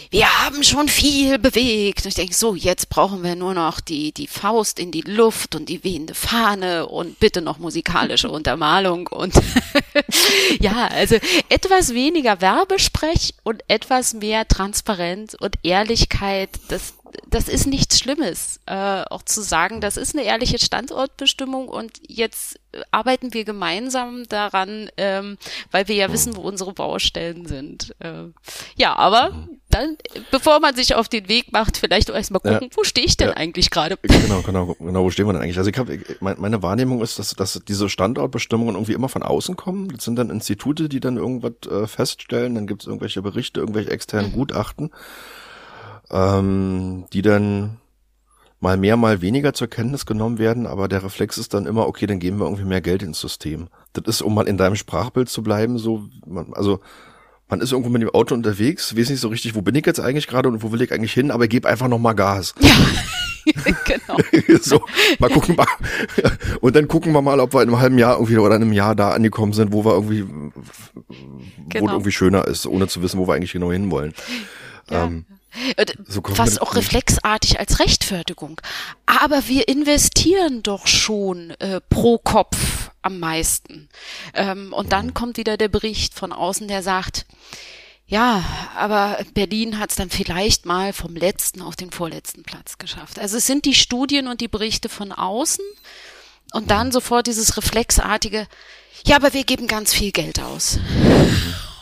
wir 0.09 0.27
haben 0.43 0.63
schon 0.63 0.87
viel 0.87 1.37
bewegt. 1.37 2.03
Und 2.03 2.09
ich 2.09 2.15
denke, 2.15 2.33
so, 2.33 2.55
jetzt 2.55 2.89
brauchen 2.89 3.23
wir 3.23 3.35
nur 3.35 3.53
noch 3.53 3.79
die, 3.79 4.11
die 4.13 4.27
Faust 4.27 4.79
in 4.79 4.91
die 4.91 5.01
Luft 5.01 5.55
und 5.55 5.69
die 5.69 5.83
wehende 5.83 6.13
Fahne 6.13 6.87
und 6.87 7.19
bitte 7.19 7.41
noch 7.41 7.59
musikalische 7.59 8.29
Untermalung 8.31 9.07
und 9.07 9.33
ja, 10.59 10.87
also 10.87 11.17
etwas 11.49 11.93
weniger 11.93 12.41
Werbesprech 12.41 13.35
und 13.43 13.63
etwas 13.67 14.13
mehr 14.13 14.47
Transparenz 14.47 15.35
und 15.39 15.55
Ehrlichkeit, 15.63 16.49
das, 16.69 16.93
das 17.29 17.47
ist 17.47 17.67
nichts 17.67 17.99
Schlimmes, 17.99 18.59
äh, 18.65 19.03
auch 19.09 19.23
zu 19.23 19.41
sagen, 19.41 19.81
das 19.81 19.97
ist 19.97 20.15
eine 20.15 20.25
ehrliche 20.25 20.59
Standortbestimmung 20.59 21.67
und 21.67 21.99
jetzt 22.07 22.59
arbeiten 22.91 23.33
wir 23.33 23.43
gemeinsam 23.43 24.27
daran, 24.29 24.89
ähm, 24.97 25.37
weil 25.71 25.87
wir 25.87 25.95
ja 25.95 26.05
hm. 26.05 26.13
wissen, 26.13 26.35
wo 26.35 26.41
unsere 26.41 26.73
Baustellen 26.73 27.45
sind. 27.45 27.95
Äh, 27.99 28.29
ja, 28.75 28.95
aber 28.95 29.47
dann, 29.69 29.97
bevor 30.31 30.59
man 30.59 30.75
sich 30.75 30.95
auf 30.95 31.09
den 31.09 31.27
Weg 31.27 31.51
macht, 31.51 31.77
vielleicht 31.77 32.09
erstmal 32.09 32.41
gucken, 32.41 32.69
ja. 32.69 32.77
wo 32.77 32.83
stehe 32.83 33.05
ich 33.05 33.17
denn 33.17 33.29
ja. 33.29 33.33
eigentlich 33.35 33.69
gerade? 33.69 33.97
Genau, 34.01 34.41
genau, 34.41 34.75
genau, 34.79 35.03
wo 35.03 35.09
stehen 35.09 35.27
wir 35.27 35.33
denn 35.33 35.41
eigentlich? 35.41 35.57
Also 35.57 35.69
ich 35.69 35.77
habe, 35.77 35.99
meine 36.19 36.61
Wahrnehmung 36.61 37.01
ist, 37.01 37.19
dass, 37.19 37.33
dass 37.35 37.61
diese 37.67 37.89
Standortbestimmungen 37.89 38.75
irgendwie 38.75 38.93
immer 38.93 39.09
von 39.09 39.23
außen 39.23 39.55
kommen. 39.55 39.89
Das 39.89 40.05
sind 40.05 40.15
dann 40.15 40.29
Institute, 40.29 40.89
die 40.89 40.99
dann 40.99 41.17
irgendwas 41.17 41.53
äh, 41.69 41.87
feststellen, 41.87 42.55
dann 42.55 42.67
gibt 42.67 42.81
es 42.81 42.87
irgendwelche 42.87 43.21
Berichte, 43.21 43.59
irgendwelche 43.59 43.91
externen 43.91 44.31
mhm. 44.31 44.35
Gutachten 44.35 44.91
ähm, 46.11 47.05
die 47.13 47.21
dann 47.21 47.77
mal 48.59 48.77
mehr, 48.77 48.95
mal 48.95 49.21
weniger 49.21 49.53
zur 49.53 49.67
Kenntnis 49.67 50.05
genommen 50.05 50.37
werden, 50.37 50.67
aber 50.67 50.87
der 50.87 51.03
Reflex 51.03 51.37
ist 51.37 51.53
dann 51.53 51.65
immer, 51.65 51.87
okay, 51.87 52.05
dann 52.05 52.19
geben 52.19 52.39
wir 52.39 52.45
irgendwie 52.45 52.65
mehr 52.65 52.81
Geld 52.81 53.01
ins 53.01 53.19
System. 53.19 53.69
Das 53.93 54.05
ist, 54.05 54.21
um 54.21 54.35
mal 54.35 54.47
in 54.47 54.57
deinem 54.57 54.75
Sprachbild 54.75 55.29
zu 55.29 55.41
bleiben, 55.41 55.79
so, 55.79 56.07
man, 56.27 56.53
also 56.53 56.79
man 57.49 57.59
ist 57.59 57.71
irgendwo 57.71 57.89
mit 57.89 58.01
dem 58.01 58.11
Auto 58.11 58.35
unterwegs, 58.35 58.95
weiß 58.95 59.09
nicht 59.09 59.19
so 59.19 59.29
richtig, 59.29 59.55
wo 59.55 59.61
bin 59.61 59.75
ich 59.75 59.85
jetzt 59.85 59.99
eigentlich 59.99 60.27
gerade 60.27 60.47
und 60.47 60.61
wo 60.61 60.71
will 60.71 60.81
ich 60.81 60.93
eigentlich 60.93 61.13
hin, 61.13 61.31
aber 61.31 61.47
gebe 61.47 61.67
einfach 61.67 61.87
noch 61.87 61.99
mal 61.99 62.13
Gas. 62.13 62.53
Ja. 62.59 62.69
genau. 63.85 64.17
so, 64.61 64.81
mal 65.17 65.29
gucken 65.29 65.55
mal. 65.55 65.65
Und 66.61 66.75
dann 66.75 66.87
gucken 66.87 67.11
wir 67.11 67.23
mal, 67.23 67.39
ob 67.39 67.55
wir 67.55 67.63
in 67.63 67.69
einem 67.69 67.79
halben 67.79 67.97
Jahr 67.97 68.13
irgendwie 68.13 68.37
oder 68.37 68.55
in 68.55 68.61
einem 68.61 68.71
Jahr 68.71 68.95
da 68.95 69.09
angekommen 69.09 69.53
sind, 69.53 69.73
wo 69.73 69.83
wir 69.83 69.93
irgendwie, 69.93 70.25
genau. 71.69 71.87
wo 71.87 71.91
irgendwie 71.91 72.11
schöner 72.11 72.47
ist, 72.47 72.67
ohne 72.67 72.87
zu 72.87 73.01
wissen, 73.01 73.19
wo 73.19 73.27
wir 73.27 73.33
eigentlich 73.33 73.51
genau 73.51 73.71
hinwollen. 73.71 74.13
Ja. 74.91 75.05
Ähm, 75.05 75.25
so 76.07 76.21
Fast 76.21 76.61
auch 76.61 76.75
reflexartig 76.75 77.59
als 77.59 77.79
Rechtfertigung. 77.79 78.61
Aber 79.05 79.47
wir 79.47 79.67
investieren 79.67 80.63
doch 80.63 80.87
schon 80.87 81.51
äh, 81.59 81.81
pro 81.89 82.17
Kopf 82.17 82.91
am 83.01 83.19
meisten. 83.19 83.89
Ähm, 84.33 84.73
und 84.73 84.91
dann 84.91 85.07
mhm. 85.07 85.13
kommt 85.13 85.37
wieder 85.37 85.57
der 85.57 85.67
Bericht 85.67 86.13
von 86.13 86.31
außen, 86.31 86.67
der 86.67 86.83
sagt, 86.83 87.25
ja, 88.07 88.43
aber 88.75 89.19
Berlin 89.33 89.79
hat 89.79 89.91
es 89.91 89.95
dann 89.95 90.09
vielleicht 90.09 90.65
mal 90.65 90.91
vom 90.91 91.15
letzten 91.15 91.61
auf 91.61 91.77
den 91.77 91.91
vorletzten 91.91 92.43
Platz 92.43 92.77
geschafft. 92.77 93.19
Also 93.19 93.37
es 93.37 93.47
sind 93.47 93.65
die 93.65 93.73
Studien 93.73 94.27
und 94.27 94.41
die 94.41 94.49
Berichte 94.49 94.89
von 94.89 95.11
außen 95.11 95.63
und 96.53 96.71
dann 96.71 96.87
mhm. 96.87 96.91
sofort 96.91 97.27
dieses 97.27 97.55
reflexartige, 97.57 98.47
ja, 99.05 99.15
aber 99.15 99.33
wir 99.33 99.43
geben 99.45 99.67
ganz 99.67 99.93
viel 99.93 100.11
Geld 100.11 100.41
aus. 100.41 100.77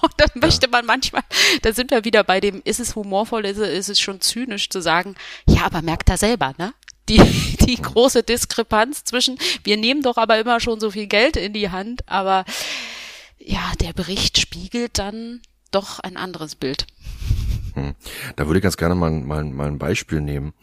Und 0.02 0.14
dann 0.18 0.30
möchte 0.36 0.68
man 0.68 0.86
manchmal, 0.86 1.24
da 1.62 1.74
sind 1.74 1.92
wir 1.92 2.06
wieder 2.06 2.24
bei 2.24 2.40
dem, 2.40 2.62
ist 2.64 2.80
es 2.80 2.96
humorvoll, 2.96 3.46
ist 3.46 3.58
es, 3.58 3.70
ist 3.70 3.90
es 3.90 4.00
schon 4.00 4.22
zynisch 4.22 4.70
zu 4.70 4.82
sagen, 4.82 5.16
ja, 5.48 5.66
aber 5.66 5.82
merkt 5.82 6.10
er 6.10 6.18
selber, 6.18 6.54
ne? 6.58 6.74
Die, 7.08 7.18
die 7.66 7.76
große 7.76 8.24
Diskrepanz 8.24 9.04
zwischen, 9.04 9.38
wir 9.64 9.78
nehmen 9.78 10.02
doch 10.02 10.18
aber 10.18 10.40
immer 10.40 10.60
schon 10.60 10.80
so 10.80 10.92
viel 10.92 11.08
Geld 11.08 11.38
in 11.38 11.54
die 11.54 11.70
Hand, 11.70 12.08
aber 12.08 12.46
ja, 13.38 13.72
der 13.80 13.94
Bericht 13.94 14.38
spiegelt 14.38 15.00
dann 15.00 15.42
doch 15.72 16.00
ein 16.00 16.18
anderes 16.18 16.56
Bild. 16.56 16.86
Hm. 17.74 17.96
Da 18.36 18.48
würde 18.48 18.60
ich 18.60 18.64
ganz 18.64 18.78
gerne 18.78 18.96
mal, 18.96 19.12
mal, 19.12 19.44
mal 19.44 19.68
ein 19.68 19.80
Beispiel 19.80 20.22
nehmen. 20.22 20.54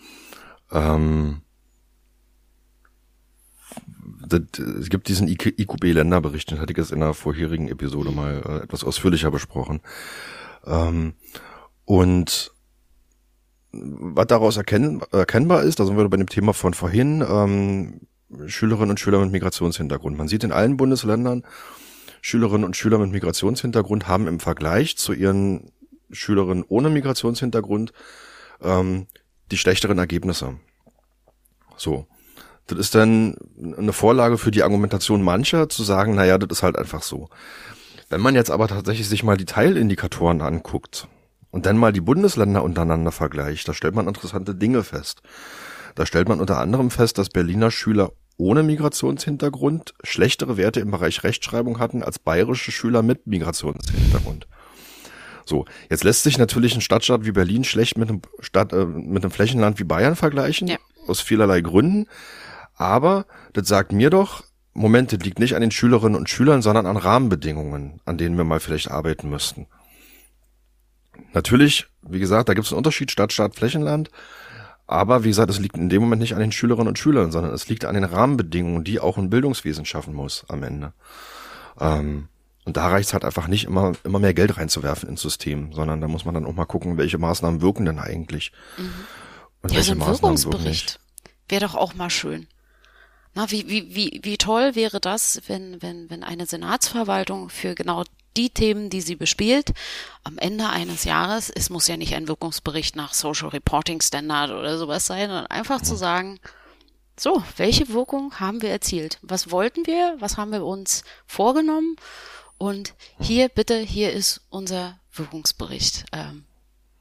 Ähm, 0.71 1.43
es 4.33 4.89
gibt 4.89 5.09
diesen 5.09 5.29
IQB-Länderbericht, 5.29 6.51
den 6.51 6.61
hatte 6.61 6.73
ich 6.73 6.79
jetzt 6.79 6.93
in 6.93 7.03
einer 7.03 7.15
vorherigen 7.15 7.69
Episode 7.69 8.11
mal 8.11 8.43
äh, 8.45 8.65
etwas 8.65 8.85
ausführlicher 8.85 9.31
besprochen. 9.31 9.81
Ähm, 10.67 11.15
und 11.85 12.53
was 13.73 14.27
daraus 14.27 14.57
erkennbar 14.57 15.63
ist, 15.63 15.79
da 15.79 15.85
sind 15.85 15.97
wir 15.97 16.09
bei 16.09 16.17
dem 16.17 16.29
Thema 16.29 16.55
von 16.55 16.75
vorhin, 16.75 17.25
ähm, 17.29 18.01
Schülerinnen 18.47 18.91
und 18.91 19.01
Schüler 19.01 19.21
mit 19.21 19.31
Migrationshintergrund. 19.31 20.17
Man 20.19 20.29
sieht 20.29 20.45
in 20.45 20.53
allen 20.53 20.77
Bundesländern, 20.77 21.45
Schülerinnen 22.23 22.65
und 22.65 22.77
Schüler 22.77 22.99
mit 22.99 23.13
Migrationshintergrund 23.13 24.09
haben 24.09 24.27
im 24.27 24.41
Vergleich 24.41 24.97
zu 24.97 25.13
ihren 25.13 25.71
Schülerinnen 26.11 26.65
ohne 26.67 26.91
Migrationshintergrund 26.91 27.93
ähm, 28.63 29.07
die 29.51 29.59
schlechteren 29.59 29.99
Ergebnisse. 29.99 30.59
So. 31.77 32.07
Das 32.67 32.79
ist 32.79 32.95
dann 32.95 33.37
eine 33.79 33.93
Vorlage 33.93 34.39
für 34.39 34.51
die 34.51 34.63
Argumentation 34.63 35.23
mancher, 35.23 35.69
zu 35.69 35.85
sagen, 35.85 36.15
naja, 36.15 36.37
das 36.39 36.59
ist 36.59 36.63
halt 36.63 36.77
einfach 36.77 37.03
so. 37.03 37.29
Wenn 38.09 38.21
man 38.21 38.35
jetzt 38.35 38.51
aber 38.51 38.69
tatsächlich 38.69 39.09
sich 39.09 39.23
mal 39.23 39.37
die 39.37 39.45
Teilindikatoren 39.45 40.41
anguckt 40.41 41.09
und 41.51 41.67
dann 41.67 41.77
mal 41.77 41.93
die 41.93 42.01
Bundesländer 42.01 42.63
untereinander 42.63 43.13
vergleicht, 43.13 43.69
da 43.69 43.75
stellt 43.75 43.95
man 43.95 44.09
interessante 44.09 44.55
Dinge 44.55 44.83
fest. 44.83 45.23
Da 45.95 46.07
stellt 46.07 46.29
man 46.29 46.41
unter 46.41 46.59
anderem 46.59 46.91
fest, 46.91 47.19
dass 47.19 47.31
Berliner 47.31 47.71
Schüler 47.71 48.13
ohne 48.37 48.63
Migrationshintergrund 48.63 49.95
schlechtere 50.03 50.57
Werte 50.57 50.81
im 50.81 50.91
Bereich 50.91 51.25
Rechtschreibung 51.25 51.79
hatten 51.79 52.03
als 52.03 52.19
bayerische 52.19 52.71
Schüler 52.71 53.03
mit 53.03 53.27
Migrationshintergrund. 53.27 54.47
So, 55.47 55.65
jetzt 55.89 56.05
lässt 56.05 56.25
sich 56.25 56.39
natürlich 56.39 56.75
ein 56.75 56.81
Stadtstaat 56.81 57.25
wie 57.25 57.33
Berlin 57.33 57.65
schlecht 57.65 57.97
mit 57.97 58.09
einem, 58.09 58.21
Stadt, 58.41 58.73
äh, 58.73 58.85
mit 58.85 59.23
einem 59.23 59.31
Flächenland 59.31 59.79
wie 59.79 59.85
Bayern 59.85 60.17
vergleichen, 60.17 60.69
ja. 60.69 60.77
aus 61.07 61.21
vielerlei 61.21 61.61
Gründen. 61.61 62.07
Aber 62.77 63.27
das 63.53 63.67
sagt 63.67 63.93
mir 63.93 64.11
doch, 64.11 64.45
Moment, 64.75 65.11
das 65.13 65.21
liegt 65.21 65.39
nicht 65.39 65.55
an 65.55 65.63
den 65.63 65.71
Schülerinnen 65.71 66.19
und 66.19 66.29
Schülern, 66.29 66.61
sondern 66.61 66.87
an 66.87 66.99
Rahmenbedingungen, 66.99 68.01
an 68.05 68.19
denen 68.19 68.37
wir 68.37 68.45
mal 68.45 68.61
vielleicht 68.61 68.91
arbeiten 68.91 69.31
müssten. 69.31 69.67
Natürlich, 71.33 71.87
wie 72.03 72.19
gesagt, 72.19 72.49
da 72.49 72.55
gibt 72.55 72.67
es 72.67 72.73
einen 72.73 72.79
Unterschied 72.79 73.11
Stadt, 73.11 73.33
Stadt, 73.33 73.57
Flächenland. 73.57 74.11
Aber 74.87 75.25
wie 75.25 75.29
gesagt, 75.29 75.51
es 75.51 75.59
liegt 75.59 75.77
in 75.77 75.89
dem 75.89 76.03
Moment 76.03 76.21
nicht 76.21 76.35
an 76.35 76.41
den 76.41 76.53
Schülerinnen 76.53 76.89
und 76.89 76.99
Schülern, 76.99 77.33
sondern 77.33 77.53
es 77.53 77.69
liegt 77.69 77.87
an 77.87 77.95
den 77.95 78.05
Rahmenbedingungen, 78.05 78.85
die 78.85 79.01
auch 79.01 79.17
ein 79.17 79.31
Bildungswesen 79.31 79.85
schaffen 79.85 80.15
muss 80.15 80.45
am 80.49 80.63
Ende. 80.63 80.93
Ähm, 81.81 82.29
und 82.65 82.77
da 82.77 82.89
reicht 82.89 83.09
es 83.09 83.13
halt 83.13 83.25
einfach 83.25 83.49
nicht, 83.49 83.65
immer, 83.65 83.93
immer 84.05 84.19
mehr 84.19 84.35
Geld 84.35 84.57
reinzuwerfen 84.57 85.09
ins 85.09 85.23
System, 85.23 85.73
sondern 85.73 86.01
da 86.01 86.09
muss 86.09 86.25
man 86.25 86.35
dann 86.35 86.45
auch 86.45 86.55
mal 86.55 86.67
gucken, 86.67 86.99
welche 86.99 87.19
Maßnahmen 87.19 87.63
wirken 87.63 87.85
denn 87.85 87.99
eigentlich. 87.99 88.53
Mhm. 88.77 88.93
Und 89.63 89.71
ja, 89.71 89.77
welche 89.77 89.87
so 89.89 89.93
ein 89.93 89.99
Maßnahmen 89.99 90.45
Wirkungsbericht 90.45 91.01
wäre 91.49 91.65
doch 91.65 91.75
auch 91.75 91.95
mal 91.95 92.11
schön. 92.11 92.47
Na, 93.37 93.51
wie, 93.51 93.69
wie, 93.69 93.95
wie, 93.95 94.21
wie 94.23 94.39
toll 94.39 94.75
wäre 94.77 94.99
das, 94.99 95.43
wenn, 95.47 95.83
wenn, 95.83 96.09
wenn 96.09 96.25
eine 96.25 96.47
Senatsverwaltung 96.47 97.51
für 97.51 97.75
genau 97.75 98.03
die 98.35 98.49
Themen, 98.49 98.89
die 98.89 99.03
sie 99.03 99.15
bespielt, 99.15 99.75
am 100.25 100.39
Ende 100.39 100.71
eines 100.71 101.05
Jahres, 101.05 101.51
es 101.51 101.69
muss 101.69 101.87
ja 101.87 101.99
nicht 101.99 102.15
ein 102.15 102.29
Wirkungsbericht 102.29 102.97
nach 102.97 103.13
Social 103.13 103.51
Reporting 103.51 104.01
Standard 104.01 104.53
oder 104.53 104.79
sowas 104.79 105.05
sein, 105.05 105.29
sondern 105.29 105.49
einfach 105.49 105.83
zu 105.83 105.97
sagen, 105.97 106.41
so, 107.21 107.45
welche 107.59 107.91
Wirkung 107.91 108.41
haben 108.41 108.63
wir 108.63 108.71
erzielt? 108.71 109.19
Was 109.21 109.51
wollten 109.51 109.87
wir? 109.87 110.17
Was 110.19 110.39
haben 110.39 110.53
wir 110.53 110.65
uns 110.65 111.05
vorgenommen? 111.27 111.97
Und 112.57 112.95
hier, 113.21 113.51
bitte, 113.51 113.79
hier 113.79 114.15
ist 114.15 114.47
unser 114.49 114.99
Wirkungsbericht. 115.13 116.07
Ähm, 116.13 116.47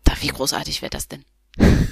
da, 0.03 0.11
wie 0.19 0.27
großartig 0.27 0.81
wäre 0.81 0.89
das 0.89 1.07
denn? 1.07 1.23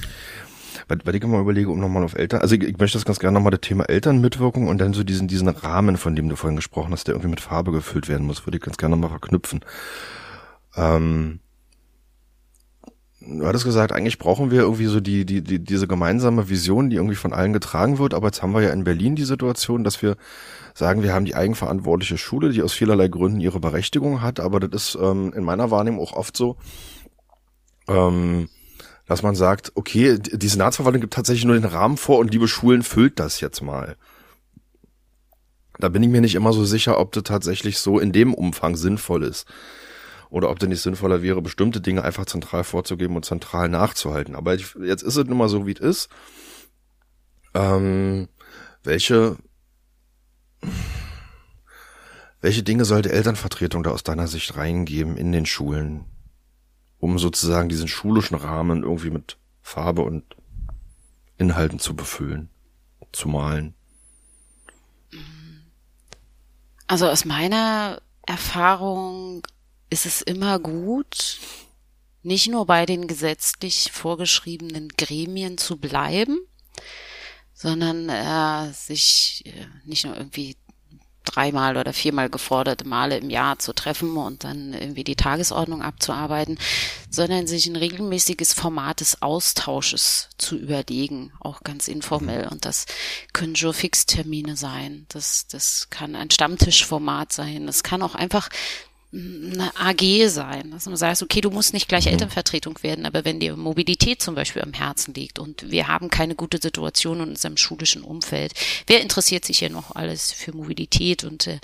weil 0.88 1.16
ich 1.16 1.24
immer 1.24 1.40
überlege, 1.40 1.70
um 1.70 1.80
nochmal 1.80 2.04
auf 2.04 2.16
Eltern, 2.16 2.42
also 2.42 2.56
ich, 2.56 2.64
ich 2.64 2.78
möchte 2.78 2.98
das 2.98 3.06
ganz 3.06 3.20
gerne 3.20 3.36
nochmal 3.36 3.52
das 3.52 3.62
Thema 3.62 3.86
Elternmitwirkung 3.86 4.68
und 4.68 4.80
dann 4.80 4.94
so 4.94 5.04
diesen, 5.04 5.28
diesen 5.28 5.48
Rahmen, 5.48 5.98
von 5.98 6.16
dem 6.16 6.30
du 6.30 6.36
vorhin 6.36 6.56
gesprochen 6.56 6.92
hast, 6.92 7.08
der 7.08 7.16
irgendwie 7.16 7.30
mit 7.30 7.42
Farbe 7.42 7.72
gefüllt 7.72 8.10
werden 8.10 8.28
muss, 8.28 8.46
würde 8.46 8.58
ich 8.58 8.64
ganz 8.64 8.78
gerne 8.78 8.96
nochmal 8.96 9.10
verknüpfen. 9.10 9.62
Ähm, 10.76 11.40
du 13.22 13.46
hattest 13.46 13.66
gesagt, 13.66 13.92
eigentlich 13.92 14.20
brauchen 14.20 14.52
wir 14.52 14.62
irgendwie 14.62 14.86
so 14.86 15.00
die, 15.00 15.26
die, 15.26 15.42
die, 15.42 15.60
diese 15.60 15.88
gemeinsame 15.88 16.50
Vision, 16.50 16.90
die 16.90 16.98
irgendwie 16.98 17.16
von 17.16 17.34
allen 17.34 17.54
getragen 17.54 17.98
wird, 17.98 18.14
aber 18.14 18.28
jetzt 18.28 18.42
haben 18.42 18.54
wir 18.54 18.62
ja 18.62 18.72
in 18.72 18.84
Berlin 18.84 19.16
die 19.16 19.24
Situation, 19.24 19.84
dass 19.84 20.02
wir 20.02 20.18
sagen, 20.74 21.04
wir 21.04 21.14
haben 21.14 21.26
die 21.26 21.36
eigenverantwortliche 21.36 22.18
Schule, 22.18 22.50
die 22.50 22.62
aus 22.62 22.74
vielerlei 22.74 23.08
Gründen 23.08 23.40
ihre 23.40 23.60
Berechtigung 23.60 24.22
hat, 24.22 24.40
aber 24.40 24.60
das 24.60 24.90
ist 24.90 24.98
ähm, 25.02 25.34
in 25.34 25.44
meiner 25.44 25.72
Wahrnehmung 25.72 26.02
auch 26.02 26.14
oft 26.14 26.36
so, 26.36 26.58
ähm, 27.88 28.50
dass 29.06 29.24
man 29.24 29.36
sagt, 29.36 29.72
okay, 29.76 30.18
die 30.18 30.48
Senatsverwaltung 30.48 31.02
gibt 31.02 31.14
tatsächlich 31.14 31.46
nur 31.46 31.56
den 31.56 31.66
Rahmen 31.66 31.98
vor 31.98 32.20
und 32.20 32.32
liebe 32.32 32.48
Schulen 32.48 32.84
füllt 32.84 33.20
das 33.20 33.42
jetzt 33.42 33.62
mal. 33.62 33.98
Da 35.80 35.90
bin 35.90 36.04
ich 36.04 36.10
mir 36.10 36.22
nicht 36.22 36.36
immer 36.36 36.54
so 36.54 36.64
sicher, 36.66 37.00
ob 37.00 37.12
das 37.12 37.24
tatsächlich 37.24 37.80
so 37.80 38.00
in 38.00 38.12
dem 38.12 38.34
Umfang 38.34 38.76
sinnvoll 38.76 39.24
ist. 39.24 39.46
Oder 40.30 40.50
ob 40.50 40.60
das 40.60 40.70
nicht 40.70 40.82
sinnvoller 40.82 41.22
wäre, 41.22 41.42
bestimmte 41.42 41.82
Dinge 41.82 42.04
einfach 42.04 42.26
zentral 42.26 42.64
vorzugeben 42.64 43.16
und 43.16 43.26
zentral 43.26 43.70
nachzuhalten. 43.70 44.36
Aber 44.36 44.56
ich, 44.56 44.76
jetzt 44.82 45.04
ist 45.04 45.16
es 45.16 45.26
nun 45.26 45.38
mal 45.38 45.50
so, 45.50 45.68
wie 45.68 45.74
es 45.74 45.80
ist. 45.80 46.10
Ähm, 47.54 48.30
welche, 48.84 49.38
welche 52.42 52.64
Dinge 52.64 52.86
sollte 52.86 53.12
Elternvertretung 53.12 53.84
da 53.84 53.92
aus 53.92 54.04
deiner 54.04 54.28
Sicht 54.28 54.56
reingeben 54.58 55.18
in 55.18 55.32
den 55.32 55.46
Schulen? 55.46 56.06
Um 57.04 57.20
sozusagen 57.20 57.68
diesen 57.68 57.90
schulischen 57.90 58.38
Rahmen 58.38 58.84
irgendwie 58.84 59.10
mit 59.10 59.36
Farbe 59.62 60.04
und 60.04 60.24
Inhalten 61.38 61.78
zu 61.78 61.98
befüllen, 61.98 62.50
zu 63.12 63.28
malen? 63.28 63.74
Also 66.88 67.10
aus 67.10 67.26
meiner 67.26 68.02
Erfahrung 68.26 69.46
ist 69.90 70.06
es 70.06 70.22
immer 70.22 70.60
gut, 70.60 71.40
nicht 72.22 72.48
nur 72.48 72.66
bei 72.66 72.86
den 72.86 73.08
gesetzlich 73.08 73.92
vorgeschriebenen 73.92 74.88
Gremien 74.88 75.58
zu 75.58 75.76
bleiben, 75.76 76.40
sondern 77.54 78.08
äh, 78.08 78.72
sich 78.72 79.44
äh, 79.46 79.66
nicht 79.84 80.06
nur 80.06 80.16
irgendwie 80.16 80.56
dreimal 81.24 81.78
oder 81.78 81.94
viermal 81.94 82.30
geforderte 82.30 82.88
Male 82.88 83.18
im 83.18 83.30
Jahr 83.30 83.60
zu 83.60 83.74
treffen 83.74 84.18
und 84.18 84.44
dann 84.44 84.74
irgendwie 84.74 85.04
die 85.04 85.16
Tagesordnung 85.16 85.82
abzuarbeiten, 85.82 86.58
sondern 87.10 87.48
sich 87.48 87.68
ein 87.68 87.76
regelmäßiges 87.76 88.54
Format 88.54 89.00
des 89.00 89.22
Austausches 89.22 90.30
zu 90.38 90.58
überlegen, 90.58 91.32
auch 91.40 91.62
ganz 91.64 91.88
informell. 91.88 92.48
Und 92.48 92.66
das 92.66 92.86
können 93.32 93.54
Jour-Fix-Termine 93.54 94.58
sein, 94.58 95.06
das, 95.10 95.48
das 95.48 95.88
kann 95.90 96.16
ein 96.16 96.32
Stammtischformat 96.32 97.32
sein, 97.32 97.68
das 97.68 97.84
kann 97.84 98.02
auch 98.02 98.16
einfach 98.16 98.50
eine 99.14 99.72
AG 99.76 100.28
sein, 100.28 100.72
dass 100.72 100.88
man 100.88 100.96
sagt, 100.96 101.22
okay, 101.22 101.40
du 101.40 101.52
musst 101.52 101.74
nicht 101.74 101.88
gleich 101.88 102.06
mhm. 102.06 102.14
Elternvertretung 102.14 102.80
werden, 102.82 103.06
aber 103.06 103.26
wenn 103.26 103.40
dir 103.40 103.56
Mobilität 103.56 104.22
zum 104.22 104.34
Beispiel 104.34 104.64
am 104.64 104.74
Herzen 104.74 105.14
liegt 105.14 105.38
und 105.38 105.70
wir 105.70 105.88
haben 105.88 106.10
keine 106.10 106.36
gute 106.36 106.60
Situation 106.60 107.20
in 107.22 107.30
unserem 107.30 107.58
schulischen 107.58 108.04
Umfeld, 108.04 108.54
wer 108.88 109.02
interessiert 109.02 109.46
sich 109.46 109.60
hier 109.60 109.70
noch 109.70 109.96
alles 109.96 110.32
für 110.32 110.56
Mobilität 110.56 111.24
und 111.24 111.48
äh, 111.48 111.60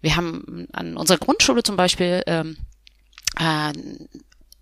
wir 0.00 0.16
haben 0.16 0.66
an 0.72 0.96
unserer 0.96 1.18
Grundschule 1.18 1.62
zum 1.62 1.76
Beispiel 1.76 2.22
ähm, 2.26 2.56
äh, 3.38 3.72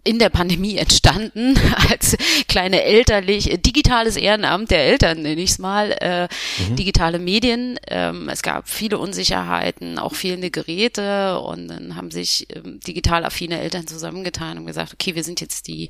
in 0.04 0.18
der 0.18 0.28
Pandemie 0.30 0.76
entstanden 0.76 1.58
als 1.90 2.16
kleine 2.48 2.82
elterlich 2.82 3.58
digitales 3.64 4.16
Ehrenamt 4.16 4.70
der 4.70 4.84
Eltern 4.84 5.22
nenne 5.22 5.40
ich 5.40 5.50
es 5.50 5.58
mal 5.58 5.92
äh, 6.00 6.28
mhm. 6.62 6.76
digitale 6.76 7.18
Medien 7.18 7.78
ähm, 7.88 8.28
es 8.28 8.42
gab 8.42 8.68
viele 8.68 8.98
Unsicherheiten 8.98 9.98
auch 9.98 10.14
fehlende 10.14 10.50
Geräte 10.50 11.38
und 11.40 11.68
dann 11.68 11.96
haben 11.96 12.10
sich 12.10 12.46
ähm, 12.54 12.80
digital 12.80 13.24
affine 13.24 13.60
Eltern 13.60 13.86
zusammengetan 13.86 14.58
und 14.58 14.66
gesagt 14.66 14.94
okay 14.94 15.14
wir 15.14 15.24
sind 15.24 15.40
jetzt 15.40 15.66
die 15.66 15.88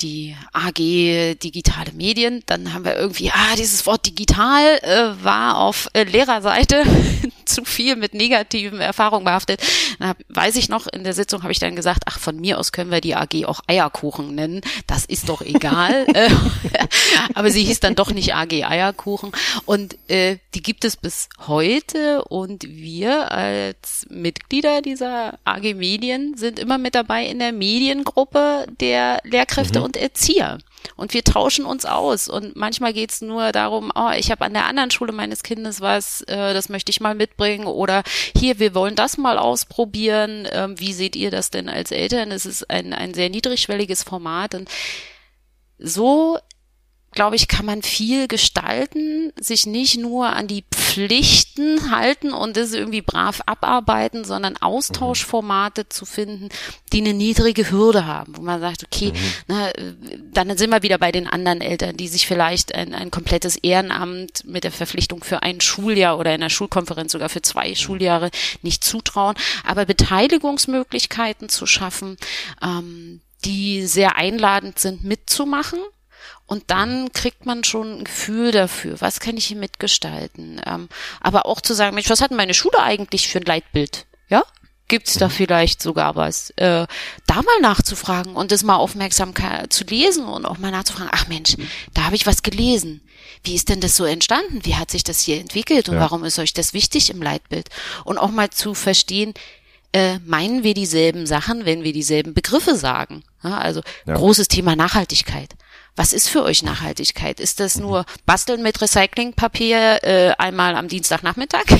die 0.00 0.36
AG 0.52 0.78
digitale 1.42 1.92
Medien 1.92 2.42
dann 2.46 2.72
haben 2.72 2.84
wir 2.84 2.96
irgendwie 2.96 3.30
ah 3.30 3.56
dieses 3.56 3.86
Wort 3.86 4.06
digital 4.06 4.78
äh, 4.82 5.24
war 5.24 5.58
auf 5.58 5.88
äh, 5.92 6.04
Lehrerseite 6.04 6.84
zu 7.50 7.64
viel 7.64 7.96
mit 7.96 8.14
negativen 8.14 8.80
Erfahrungen 8.80 9.24
behaftet. 9.24 9.60
Dann 9.98 10.10
hab, 10.10 10.18
weiß 10.28 10.56
ich 10.56 10.68
noch, 10.68 10.86
in 10.86 11.04
der 11.04 11.12
Sitzung 11.12 11.42
habe 11.42 11.52
ich 11.52 11.58
dann 11.58 11.76
gesagt, 11.76 12.04
ach, 12.06 12.18
von 12.18 12.36
mir 12.36 12.58
aus 12.58 12.72
können 12.72 12.90
wir 12.90 13.00
die 13.00 13.16
AG 13.16 13.29
auch 13.46 13.60
Eierkuchen 13.66 14.34
nennen. 14.34 14.60
Das 14.86 15.04
ist 15.04 15.28
doch 15.28 15.42
egal. 15.42 16.06
Äh, 16.20 16.28
aber 17.34 17.50
sie 17.50 17.62
hieß 17.64 17.80
dann 17.80 17.94
doch 17.94 18.10
nicht 18.10 18.34
AG 18.34 18.52
Eierkuchen. 18.52 19.32
Und 19.64 19.96
äh, 20.10 20.38
die 20.54 20.62
gibt 20.62 20.84
es 20.84 20.96
bis 20.96 21.28
heute. 21.46 22.24
Und 22.24 22.64
wir 22.68 23.30
als 23.30 24.06
Mitglieder 24.10 24.82
dieser 24.82 25.38
AG 25.44 25.74
Medien 25.74 26.36
sind 26.36 26.58
immer 26.58 26.78
mit 26.78 26.94
dabei 26.94 27.26
in 27.26 27.38
der 27.38 27.52
Mediengruppe 27.52 28.66
der 28.80 29.20
Lehrkräfte 29.24 29.78
mhm. 29.78 29.84
und 29.84 29.96
Erzieher. 29.96 30.58
Und 30.96 31.14
wir 31.14 31.24
tauschen 31.24 31.64
uns 31.64 31.84
aus. 31.84 32.28
Und 32.28 32.56
manchmal 32.56 32.92
geht's 32.92 33.20
nur 33.20 33.52
darum, 33.52 33.92
oh, 33.94 34.10
ich 34.16 34.30
habe 34.30 34.44
an 34.44 34.54
der 34.54 34.66
anderen 34.66 34.90
Schule 34.90 35.12
meines 35.12 35.42
Kindes 35.42 35.80
was, 35.80 36.22
äh, 36.22 36.54
das 36.54 36.68
möchte 36.68 36.90
ich 36.90 37.00
mal 37.00 37.14
mitbringen. 37.14 37.66
Oder 37.66 38.02
hier, 38.36 38.58
wir 38.58 38.74
wollen 38.74 38.96
das 38.96 39.16
mal 39.18 39.38
ausprobieren. 39.38 40.46
Ähm, 40.50 40.78
wie 40.78 40.92
seht 40.92 41.16
ihr 41.16 41.30
das 41.30 41.50
denn 41.50 41.68
als 41.68 41.90
Eltern? 41.90 42.32
Es 42.32 42.46
ist 42.46 42.70
ein, 42.70 42.92
ein 42.92 43.14
sehr 43.14 43.30
niedrigschwelliges 43.30 44.02
Format. 44.02 44.54
Und 44.54 44.68
so 45.78 46.38
glaube 47.12 47.34
ich, 47.34 47.48
kann 47.48 47.66
man 47.66 47.82
viel 47.82 48.28
gestalten, 48.28 49.32
sich 49.38 49.66
nicht 49.66 49.98
nur 49.98 50.28
an 50.28 50.46
die 50.46 50.64
Pflichten 50.70 51.90
halten 51.90 52.32
und 52.32 52.56
das 52.56 52.72
irgendwie 52.72 53.02
brav 53.02 53.40
abarbeiten, 53.46 54.24
sondern 54.24 54.56
Austauschformate 54.56 55.88
zu 55.88 56.06
finden, 56.06 56.50
die 56.92 57.00
eine 57.00 57.14
niedrige 57.14 57.70
Hürde 57.70 58.06
haben, 58.06 58.36
wo 58.36 58.42
man 58.42 58.60
sagt, 58.60 58.84
okay, 58.84 59.12
mhm. 59.12 59.32
na, 59.48 59.70
dann 60.32 60.56
sind 60.56 60.70
wir 60.70 60.82
wieder 60.82 60.98
bei 60.98 61.10
den 61.10 61.26
anderen 61.26 61.60
Eltern, 61.60 61.96
die 61.96 62.08
sich 62.08 62.26
vielleicht 62.28 62.74
ein, 62.74 62.94
ein 62.94 63.10
komplettes 63.10 63.56
Ehrenamt 63.56 64.44
mit 64.44 64.62
der 64.62 64.72
Verpflichtung 64.72 65.24
für 65.24 65.42
ein 65.42 65.60
Schuljahr 65.60 66.18
oder 66.18 66.34
in 66.34 66.40
der 66.40 66.48
Schulkonferenz 66.48 67.12
sogar 67.12 67.28
für 67.28 67.42
zwei 67.42 67.74
Schuljahre 67.74 68.30
nicht 68.62 68.84
zutrauen, 68.84 69.36
aber 69.64 69.84
Beteiligungsmöglichkeiten 69.84 71.48
zu 71.48 71.66
schaffen, 71.66 72.16
ähm, 72.62 73.20
die 73.44 73.86
sehr 73.86 74.16
einladend 74.16 74.78
sind 74.78 75.02
mitzumachen 75.02 75.80
und 76.50 76.64
dann 76.66 77.12
kriegt 77.12 77.46
man 77.46 77.62
schon 77.62 78.00
ein 78.00 78.04
Gefühl 78.04 78.50
dafür, 78.50 79.00
was 79.00 79.20
kann 79.20 79.36
ich 79.36 79.46
hier 79.46 79.56
mitgestalten. 79.56 80.60
Ähm, 80.66 80.88
aber 81.20 81.46
auch 81.46 81.60
zu 81.60 81.74
sagen, 81.74 81.94
Mensch, 81.94 82.10
was 82.10 82.20
hat 82.20 82.32
meine 82.32 82.54
Schule 82.54 82.80
eigentlich 82.80 83.28
für 83.28 83.38
ein 83.38 83.44
Leitbild? 83.44 84.06
Ja? 84.28 84.42
Gibt's 84.88 85.14
da 85.14 85.28
mhm. 85.28 85.30
vielleicht 85.30 85.80
sogar 85.80 86.16
was? 86.16 86.50
Äh, 86.56 86.88
da 87.28 87.34
mal 87.36 87.60
nachzufragen 87.62 88.34
und 88.34 88.50
das 88.50 88.64
mal 88.64 88.74
aufmerksam 88.74 89.32
zu 89.68 89.84
lesen 89.84 90.24
und 90.24 90.44
auch 90.44 90.58
mal 90.58 90.72
nachzufragen, 90.72 91.12
ach 91.14 91.28
Mensch, 91.28 91.54
da 91.94 92.06
habe 92.06 92.16
ich 92.16 92.26
was 92.26 92.42
gelesen. 92.42 93.00
Wie 93.44 93.54
ist 93.54 93.68
denn 93.68 93.80
das 93.80 93.94
so 93.94 94.04
entstanden? 94.04 94.64
Wie 94.64 94.74
hat 94.74 94.90
sich 94.90 95.04
das 95.04 95.20
hier 95.20 95.38
entwickelt 95.38 95.88
und 95.88 95.94
ja. 95.94 96.00
warum 96.00 96.24
ist 96.24 96.40
euch 96.40 96.52
das 96.52 96.74
wichtig 96.74 97.10
im 97.10 97.22
Leitbild? 97.22 97.68
Und 98.04 98.18
auch 98.18 98.32
mal 98.32 98.50
zu 98.50 98.74
verstehen, 98.74 99.34
äh, 99.92 100.18
meinen 100.26 100.64
wir 100.64 100.74
dieselben 100.74 101.28
Sachen, 101.28 101.64
wenn 101.64 101.84
wir 101.84 101.92
dieselben 101.92 102.34
Begriffe 102.34 102.74
sagen? 102.74 103.22
Ja, 103.44 103.58
also 103.58 103.82
ja. 104.04 104.14
großes 104.14 104.48
Thema 104.48 104.74
Nachhaltigkeit. 104.74 105.54
Was 105.96 106.12
ist 106.12 106.28
für 106.28 106.42
euch 106.42 106.62
Nachhaltigkeit? 106.62 107.40
Ist 107.40 107.60
das 107.60 107.78
nur 107.78 108.04
Basteln 108.26 108.62
mit 108.62 108.80
Recyclingpapier 108.80 110.02
äh, 110.02 110.30
einmal 110.38 110.76
am 110.76 110.88
Dienstagnachmittag? 110.88 111.64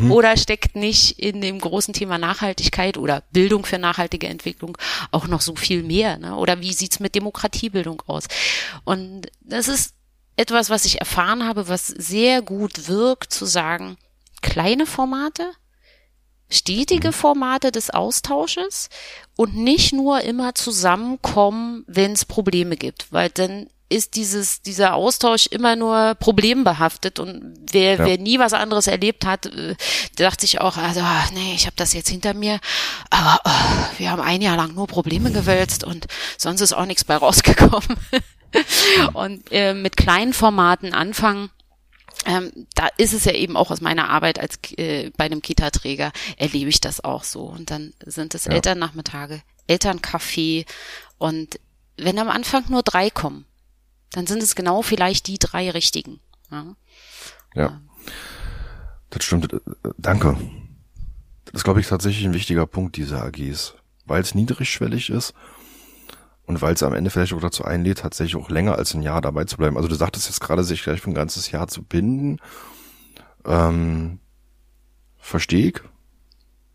Mhm. 0.00 0.10
Oder 0.10 0.36
steckt 0.36 0.74
nicht 0.74 1.20
in 1.20 1.40
dem 1.40 1.60
großen 1.60 1.94
Thema 1.94 2.18
Nachhaltigkeit 2.18 2.96
oder 2.96 3.22
Bildung 3.30 3.64
für 3.64 3.78
nachhaltige 3.78 4.26
Entwicklung 4.26 4.76
auch 5.12 5.28
noch 5.28 5.40
so 5.40 5.54
viel 5.54 5.82
mehr? 5.82 6.18
Ne? 6.18 6.34
Oder 6.36 6.60
wie 6.60 6.72
sieht's 6.72 6.98
mit 6.98 7.14
Demokratiebildung 7.14 8.02
aus? 8.06 8.24
Und 8.84 9.28
das 9.40 9.68
ist 9.68 9.94
etwas, 10.36 10.70
was 10.70 10.84
ich 10.84 10.98
erfahren 10.98 11.46
habe, 11.46 11.68
was 11.68 11.86
sehr 11.86 12.42
gut 12.42 12.88
wirkt, 12.88 13.32
zu 13.32 13.44
sagen, 13.44 13.96
kleine 14.40 14.86
Formate, 14.86 15.52
stetige 16.52 17.08
mhm. 17.08 17.12
Formate 17.12 17.72
des 17.72 17.90
Austausches 17.90 18.88
und 19.36 19.56
nicht 19.56 19.92
nur 19.92 20.20
immer 20.22 20.54
zusammenkommen, 20.54 21.84
wenn 21.86 22.12
es 22.12 22.24
Probleme 22.24 22.76
gibt, 22.76 23.12
weil 23.12 23.30
dann 23.30 23.66
ist 23.88 24.16
dieses 24.16 24.62
dieser 24.62 24.94
Austausch 24.94 25.46
immer 25.48 25.76
nur 25.76 26.14
problembehaftet 26.14 27.18
und 27.18 27.54
wer 27.70 27.96
ja. 27.96 28.06
wer 28.06 28.18
nie 28.18 28.38
was 28.38 28.54
anderes 28.54 28.86
erlebt 28.86 29.26
hat, 29.26 29.46
äh, 29.46 29.76
dachte 30.16 30.42
sich 30.42 30.60
auch, 30.60 30.78
also 30.78 31.02
nee, 31.34 31.54
ich 31.54 31.66
habe 31.66 31.76
das 31.76 31.92
jetzt 31.92 32.08
hinter 32.08 32.32
mir, 32.32 32.58
aber 33.10 33.38
oh, 33.44 33.98
wir 33.98 34.10
haben 34.10 34.22
ein 34.22 34.40
Jahr 34.40 34.56
lang 34.56 34.74
nur 34.74 34.86
Probleme 34.86 35.30
gewälzt 35.30 35.84
und 35.84 36.06
sonst 36.38 36.62
ist 36.62 36.72
auch 36.72 36.86
nichts 36.86 37.04
bei 37.04 37.16
rausgekommen. 37.16 37.98
und 39.14 39.50
äh, 39.50 39.74
mit 39.74 39.96
kleinen 39.96 40.32
Formaten 40.32 40.94
anfangen 40.94 41.50
ähm, 42.26 42.66
da 42.74 42.88
ist 42.98 43.12
es 43.12 43.24
ja 43.24 43.32
eben 43.32 43.56
auch 43.56 43.70
aus 43.70 43.80
meiner 43.80 44.08
Arbeit 44.08 44.38
als 44.38 44.58
äh, 44.76 45.10
bei 45.16 45.24
einem 45.24 45.42
Kita-Träger 45.42 46.12
erlebe 46.36 46.70
ich 46.70 46.80
das 46.80 47.02
auch 47.02 47.24
so. 47.24 47.44
Und 47.44 47.70
dann 47.70 47.92
sind 48.04 48.34
es 48.34 48.44
ja. 48.44 48.52
Elternnachmittage, 48.52 49.42
Elterncafé 49.68 50.66
und 51.18 51.58
wenn 51.96 52.18
am 52.18 52.30
Anfang 52.30 52.64
nur 52.68 52.82
drei 52.82 53.10
kommen, 53.10 53.44
dann 54.10 54.26
sind 54.26 54.42
es 54.42 54.54
genau 54.54 54.82
vielleicht 54.82 55.26
die 55.26 55.38
drei 55.38 55.70
richtigen. 55.70 56.20
Ja, 56.50 56.74
ja. 57.54 57.80
das 59.10 59.24
stimmt. 59.24 59.54
Danke. 59.98 60.36
Das 61.46 61.54
ist, 61.60 61.64
glaube 61.64 61.80
ich, 61.80 61.86
tatsächlich 61.86 62.24
ein 62.24 62.34
wichtiger 62.34 62.66
Punkt 62.66 62.96
dieser 62.96 63.22
AGs, 63.22 63.74
weil 64.06 64.22
es 64.22 64.34
niedrigschwellig 64.34 65.10
ist 65.10 65.34
und 66.46 66.60
weil 66.60 66.74
es 66.74 66.82
am 66.82 66.94
Ende 66.94 67.10
vielleicht 67.10 67.32
auch 67.34 67.40
dazu 67.40 67.64
einlädt, 67.64 67.98
tatsächlich 67.98 68.36
auch 68.36 68.50
länger 68.50 68.76
als 68.76 68.94
ein 68.94 69.02
Jahr 69.02 69.20
dabei 69.20 69.44
zu 69.44 69.56
bleiben. 69.56 69.76
Also 69.76 69.88
du 69.88 69.94
sagtest 69.94 70.28
jetzt 70.28 70.40
gerade, 70.40 70.64
sich 70.64 70.82
gleich 70.82 71.00
für 71.00 71.10
ein 71.10 71.14
ganzes 71.14 71.50
Jahr 71.50 71.68
zu 71.68 71.82
binden. 71.82 72.38
Ähm, 73.44 74.18
verstehe 75.18 75.68
ich. 75.68 75.80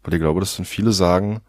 Weil 0.04 0.14
ich 0.14 0.22
glaube, 0.22 0.40
dass 0.40 0.56
dann 0.56 0.66
viele 0.66 0.94
sagen, 0.94 1.42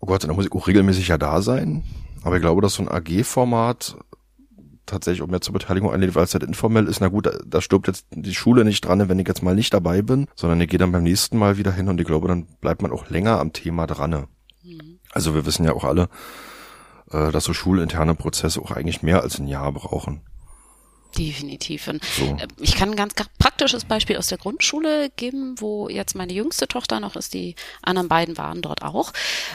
oh 0.00 0.06
Gott, 0.06 0.24
dann 0.24 0.34
muss 0.34 0.46
ich 0.46 0.52
auch 0.52 0.66
regelmäßig 0.66 1.08
ja 1.08 1.18
da 1.18 1.42
sein. 1.42 1.84
Aber 2.24 2.36
ich 2.36 2.42
glaube, 2.42 2.60
dass 2.60 2.74
so 2.74 2.82
ein 2.82 2.88
AG-Format 2.88 3.96
tatsächlich 4.84 5.22
auch 5.22 5.28
mehr 5.28 5.40
zur 5.40 5.52
Beteiligung 5.52 5.92
einlädt, 5.92 6.14
weil 6.14 6.24
es 6.24 6.34
halt 6.34 6.42
informell 6.42 6.86
ist. 6.86 7.00
Na 7.00 7.08
gut, 7.08 7.26
da, 7.26 7.32
da 7.46 7.60
stirbt 7.60 7.86
jetzt 7.86 8.06
die 8.10 8.34
Schule 8.34 8.64
nicht 8.64 8.84
dran, 8.84 9.08
wenn 9.08 9.18
ich 9.18 9.28
jetzt 9.28 9.42
mal 9.42 9.54
nicht 9.54 9.72
dabei 9.72 10.02
bin, 10.02 10.26
sondern 10.34 10.60
ich 10.60 10.68
gehe 10.68 10.78
dann 10.78 10.92
beim 10.92 11.04
nächsten 11.04 11.38
Mal 11.38 11.56
wieder 11.56 11.72
hin 11.72 11.88
und 11.88 12.00
ich 12.00 12.06
glaube, 12.06 12.28
dann 12.28 12.46
bleibt 12.60 12.82
man 12.82 12.90
auch 12.90 13.08
länger 13.08 13.38
am 13.38 13.52
Thema 13.52 13.86
dran. 13.86 14.26
Mhm. 14.62 14.98
Also 15.12 15.34
wir 15.34 15.46
wissen 15.46 15.64
ja 15.64 15.72
auch 15.72 15.84
alle, 15.84 16.08
äh, 17.12 17.30
dass 17.30 17.44
so 17.44 17.54
schulinterne 17.54 18.14
Prozesse 18.14 18.60
auch 18.60 18.70
eigentlich 18.70 19.02
mehr 19.02 19.22
als 19.22 19.38
ein 19.38 19.48
Jahr 19.48 19.72
brauchen. 19.72 20.22
Definitiv. 21.16 21.88
Und 21.88 22.04
so. 22.04 22.24
Äh, 22.24 22.48
ich 22.58 22.74
kann 22.74 22.90
ein 22.90 22.96
ganz 22.96 23.14
praktisches 23.38 23.84
Beispiel 23.84 24.16
aus 24.16 24.28
der 24.28 24.38
Grundschule 24.38 25.10
geben, 25.10 25.56
wo 25.58 25.88
jetzt 25.88 26.14
meine 26.14 26.32
jüngste 26.32 26.68
Tochter 26.68 27.00
noch 27.00 27.16
ist. 27.16 27.34
Die 27.34 27.54
anderen 27.82 28.08
beiden 28.08 28.38
waren 28.38 28.62
dort 28.62 28.82
auch. 28.82 29.12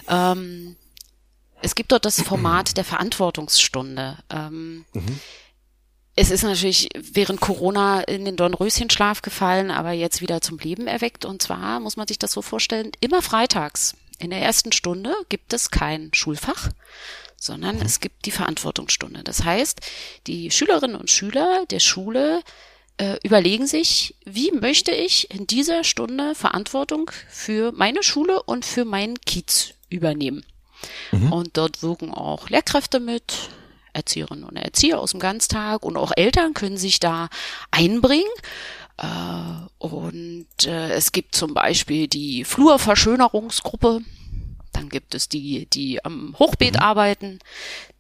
Ähm, 0.07 0.75
es 1.61 1.73
gibt 1.73 1.91
dort 1.91 2.05
das 2.05 2.21
Format 2.21 2.77
der 2.77 2.83
Verantwortungsstunde. 2.83 4.17
Ähm, 4.29 4.85
mhm. 4.93 5.19
Es 6.15 6.31
ist 6.31 6.43
natürlich 6.43 6.89
während 6.95 7.39
Corona 7.41 8.01
in 8.01 8.25
den 8.25 8.35
Dornröschenschlaf 8.35 9.21
gefallen, 9.21 9.71
aber 9.71 9.91
jetzt 9.91 10.21
wieder 10.21 10.41
zum 10.41 10.57
Leben 10.59 10.87
erweckt. 10.87 11.25
Und 11.25 11.41
zwar 11.41 11.79
muss 11.79 11.97
man 11.97 12.07
sich 12.07 12.19
das 12.19 12.31
so 12.31 12.41
vorstellen, 12.41 12.91
immer 13.01 13.21
freitags 13.21 13.95
in 14.19 14.31
der 14.31 14.41
ersten 14.41 14.71
Stunde 14.71 15.13
gibt 15.29 15.53
es 15.53 15.69
kein 15.69 16.09
Schulfach, 16.13 16.69
sondern 17.39 17.77
mhm. 17.77 17.83
es 17.83 17.99
gibt 17.99 18.25
die 18.25 18.31
Verantwortungsstunde. 18.31 19.23
Das 19.23 19.43
heißt, 19.43 19.79
die 20.27 20.51
Schülerinnen 20.51 20.95
und 20.95 21.09
Schüler 21.09 21.65
der 21.69 21.79
Schule 21.79 22.41
äh, 22.97 23.17
überlegen 23.23 23.67
sich, 23.67 24.15
wie 24.25 24.51
möchte 24.51 24.91
ich 24.91 25.31
in 25.31 25.47
dieser 25.47 25.83
Stunde 25.83 26.35
Verantwortung 26.35 27.11
für 27.29 27.71
meine 27.71 28.03
Schule 28.03 28.41
und 28.43 28.65
für 28.65 28.85
meinen 28.85 29.19
Kiez 29.21 29.73
übernehmen. 29.89 30.45
Mhm. 31.11 31.31
Und 31.31 31.57
dort 31.57 31.81
wirken 31.81 32.13
auch 32.13 32.49
Lehrkräfte 32.49 32.99
mit, 32.99 33.49
Erzieherinnen 33.93 34.43
und 34.43 34.57
Erzieher 34.57 34.99
aus 34.99 35.11
dem 35.11 35.19
Ganztag 35.19 35.83
und 35.83 35.97
auch 35.97 36.11
Eltern 36.15 36.53
können 36.53 36.77
sich 36.77 36.99
da 36.99 37.29
einbringen. 37.71 38.25
Äh, 38.97 39.05
und 39.79 40.47
äh, 40.65 40.91
es 40.91 41.11
gibt 41.11 41.35
zum 41.35 41.53
Beispiel 41.53 42.07
die 42.07 42.43
Flurverschönerungsgruppe. 42.43 44.01
Dann 44.77 44.89
gibt 44.89 45.15
es 45.15 45.27
die, 45.27 45.65
die 45.65 46.05
am 46.05 46.35
Hochbeet 46.37 46.75
mhm. 46.75 46.81
arbeiten. 46.81 47.39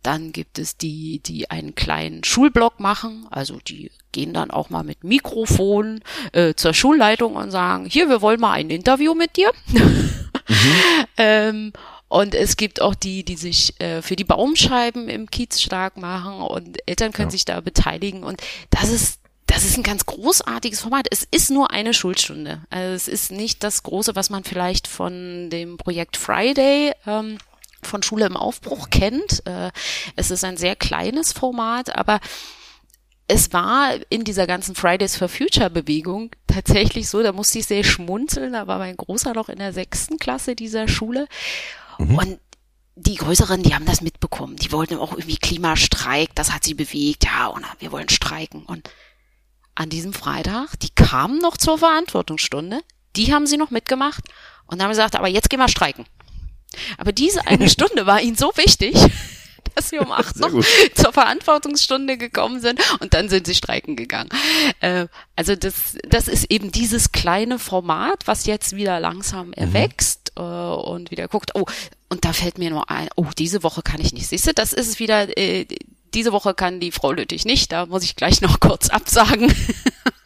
Dann 0.03 0.31
gibt 0.31 0.59
es 0.59 0.77
die, 0.77 1.19
die 1.19 1.49
einen 1.49 1.73
kleinen 1.73 2.23
Schulblock 2.23 2.79
machen. 2.79 3.25
Also 3.31 3.57
die 3.67 3.89
gehen 4.11 4.31
dann 4.33 4.51
auch 4.51 4.69
mal 4.69 4.83
mit 4.83 5.03
Mikrofon 5.03 6.01
äh, 6.33 6.53
zur 6.53 6.75
Schulleitung 6.75 7.35
und 7.35 7.49
sagen, 7.49 7.85
hier, 7.85 8.09
wir 8.09 8.21
wollen 8.21 8.39
mal 8.39 8.51
ein 8.51 8.69
Interview 8.69 9.15
mit 9.15 9.37
dir. 9.37 9.51
Mhm. 9.67 10.29
ähm, 11.17 11.73
und 12.09 12.35
es 12.35 12.57
gibt 12.57 12.79
auch 12.79 12.93
die, 12.93 13.25
die 13.25 13.35
sich 13.37 13.79
äh, 13.81 14.03
für 14.03 14.15
die 14.15 14.23
Baumscheiben 14.23 15.09
im 15.09 15.31
Kiez 15.31 15.59
stark 15.59 15.97
machen 15.97 16.41
und 16.41 16.77
Eltern 16.87 17.11
können 17.11 17.29
ja. 17.29 17.31
sich 17.31 17.45
da 17.45 17.59
beteiligen. 17.59 18.23
Und 18.23 18.39
das 18.69 18.89
ist 18.89 19.19
das 19.47 19.63
ist 19.63 19.77
ein 19.77 19.83
ganz 19.83 20.05
großartiges 20.05 20.81
Format. 20.81 21.07
Es 21.09 21.23
ist 21.29 21.49
nur 21.49 21.71
eine 21.71 21.93
Schulstunde. 21.93 22.63
Also 22.69 22.93
es 22.93 23.07
ist 23.07 23.31
nicht 23.31 23.63
das 23.63 23.83
Große, 23.83 24.15
was 24.15 24.29
man 24.29 24.43
vielleicht 24.43 24.87
von 24.87 25.49
dem 25.49 25.77
Projekt 25.77 26.17
Friday 26.17 26.93
ähm, 27.05 27.37
von 27.81 28.03
Schule 28.03 28.25
im 28.25 28.37
Aufbruch 28.37 28.89
kennt. 28.89 29.45
Äh, 29.45 29.71
es 30.15 30.31
ist 30.31 30.43
ein 30.43 30.57
sehr 30.57 30.75
kleines 30.75 31.33
Format, 31.33 31.95
aber 31.95 32.19
es 33.27 33.51
war 33.51 33.93
in 34.09 34.23
dieser 34.23 34.47
ganzen 34.47 34.75
Fridays 34.75 35.17
for 35.17 35.27
Future 35.27 35.69
Bewegung 35.69 36.31
tatsächlich 36.47 37.09
so, 37.09 37.21
da 37.23 37.33
musste 37.33 37.59
ich 37.59 37.65
sehr 37.65 37.83
schmunzeln, 37.83 38.53
da 38.53 38.67
war 38.67 38.77
mein 38.77 38.95
Großer 38.95 39.33
noch 39.33 39.49
in 39.49 39.59
der 39.59 39.73
sechsten 39.73 40.17
Klasse 40.17 40.55
dieser 40.55 40.87
Schule 40.87 41.27
Mhm. 41.97 42.17
Und 42.17 42.39
die 42.95 43.15
Größeren, 43.15 43.61
die 43.61 43.75
haben 43.75 43.85
das 43.85 44.01
mitbekommen. 44.01 44.55
Die 44.55 44.71
wollten 44.71 44.97
auch 44.97 45.11
irgendwie 45.11 45.37
Klimastreik, 45.37 46.33
das 46.35 46.51
hat 46.51 46.63
sie 46.63 46.73
bewegt. 46.73 47.25
Ja, 47.25 47.47
und 47.47 47.65
wir 47.79 47.91
wollen 47.91 48.09
streiken. 48.09 48.63
Und 48.63 48.89
an 49.77 49.89
diesem 49.89 50.11
Freitag, 50.11 50.79
die 50.79 50.89
kamen 50.89 51.37
noch 51.37 51.55
zur 51.55 51.77
Verantwortungsstunde, 51.77 52.81
die 53.15 53.31
haben 53.31 53.45
sie 53.45 53.57
noch 53.57 53.69
mitgemacht 53.69 54.23
und 54.65 54.81
haben 54.81 54.89
gesagt, 54.89 55.15
aber 55.15 55.27
jetzt 55.27 55.51
gehen 55.51 55.59
wir 55.59 55.69
streiken. 55.69 56.05
Aber 56.97 57.11
diese 57.11 57.45
eine 57.45 57.69
Stunde 57.69 58.07
war 58.07 58.19
ihnen 58.19 58.35
so 58.35 58.51
wichtig, 58.55 58.95
dass 59.75 59.89
sie 59.89 59.99
um 59.99 60.11
acht 60.11 60.37
noch 60.37 60.51
zur 60.95 61.13
Verantwortungsstunde 61.13 62.17
gekommen 62.17 62.59
sind 62.59 62.81
und 63.01 63.13
dann 63.13 63.29
sind 63.29 63.45
sie 63.45 63.53
streiken 63.53 63.95
gegangen. 63.95 64.29
Äh, 64.79 65.07
also 65.35 65.55
das, 65.55 65.95
das 66.09 66.27
ist 66.27 66.49
eben 66.49 66.71
dieses 66.71 67.11
kleine 67.11 67.59
Format, 67.59 68.25
was 68.25 68.47
jetzt 68.47 68.75
wieder 68.75 68.99
langsam 68.99 69.49
mhm. 69.49 69.53
erwächst 69.53 70.31
mhm. 70.35 70.43
äh, 70.43 70.73
und 70.73 71.11
wieder 71.11 71.27
guckt, 71.27 71.51
oh, 71.53 71.65
und 72.09 72.25
da 72.25 72.33
fällt 72.33 72.57
mir 72.57 72.71
nur 72.71 72.89
ein, 72.89 73.09
oh, 73.15 73.27
diese 73.37 73.61
Woche 73.61 73.83
kann 73.83 74.01
ich 74.01 74.13
nicht. 74.13 74.27
Siehst 74.27 74.47
du, 74.47 74.53
das 74.53 74.73
ist 74.73 74.97
wieder, 74.97 75.37
äh, 75.37 75.67
diese 76.17 76.31
Woche 76.31 76.55
kann 76.55 76.79
die 76.79 76.91
Frau 76.91 77.11
Lüttich 77.11 77.45
nicht, 77.45 77.71
da 77.71 77.85
muss 77.85 78.03
ich 78.03 78.15
gleich 78.15 78.41
noch 78.41 78.59
kurz 78.59 78.89
absagen. 78.89 79.53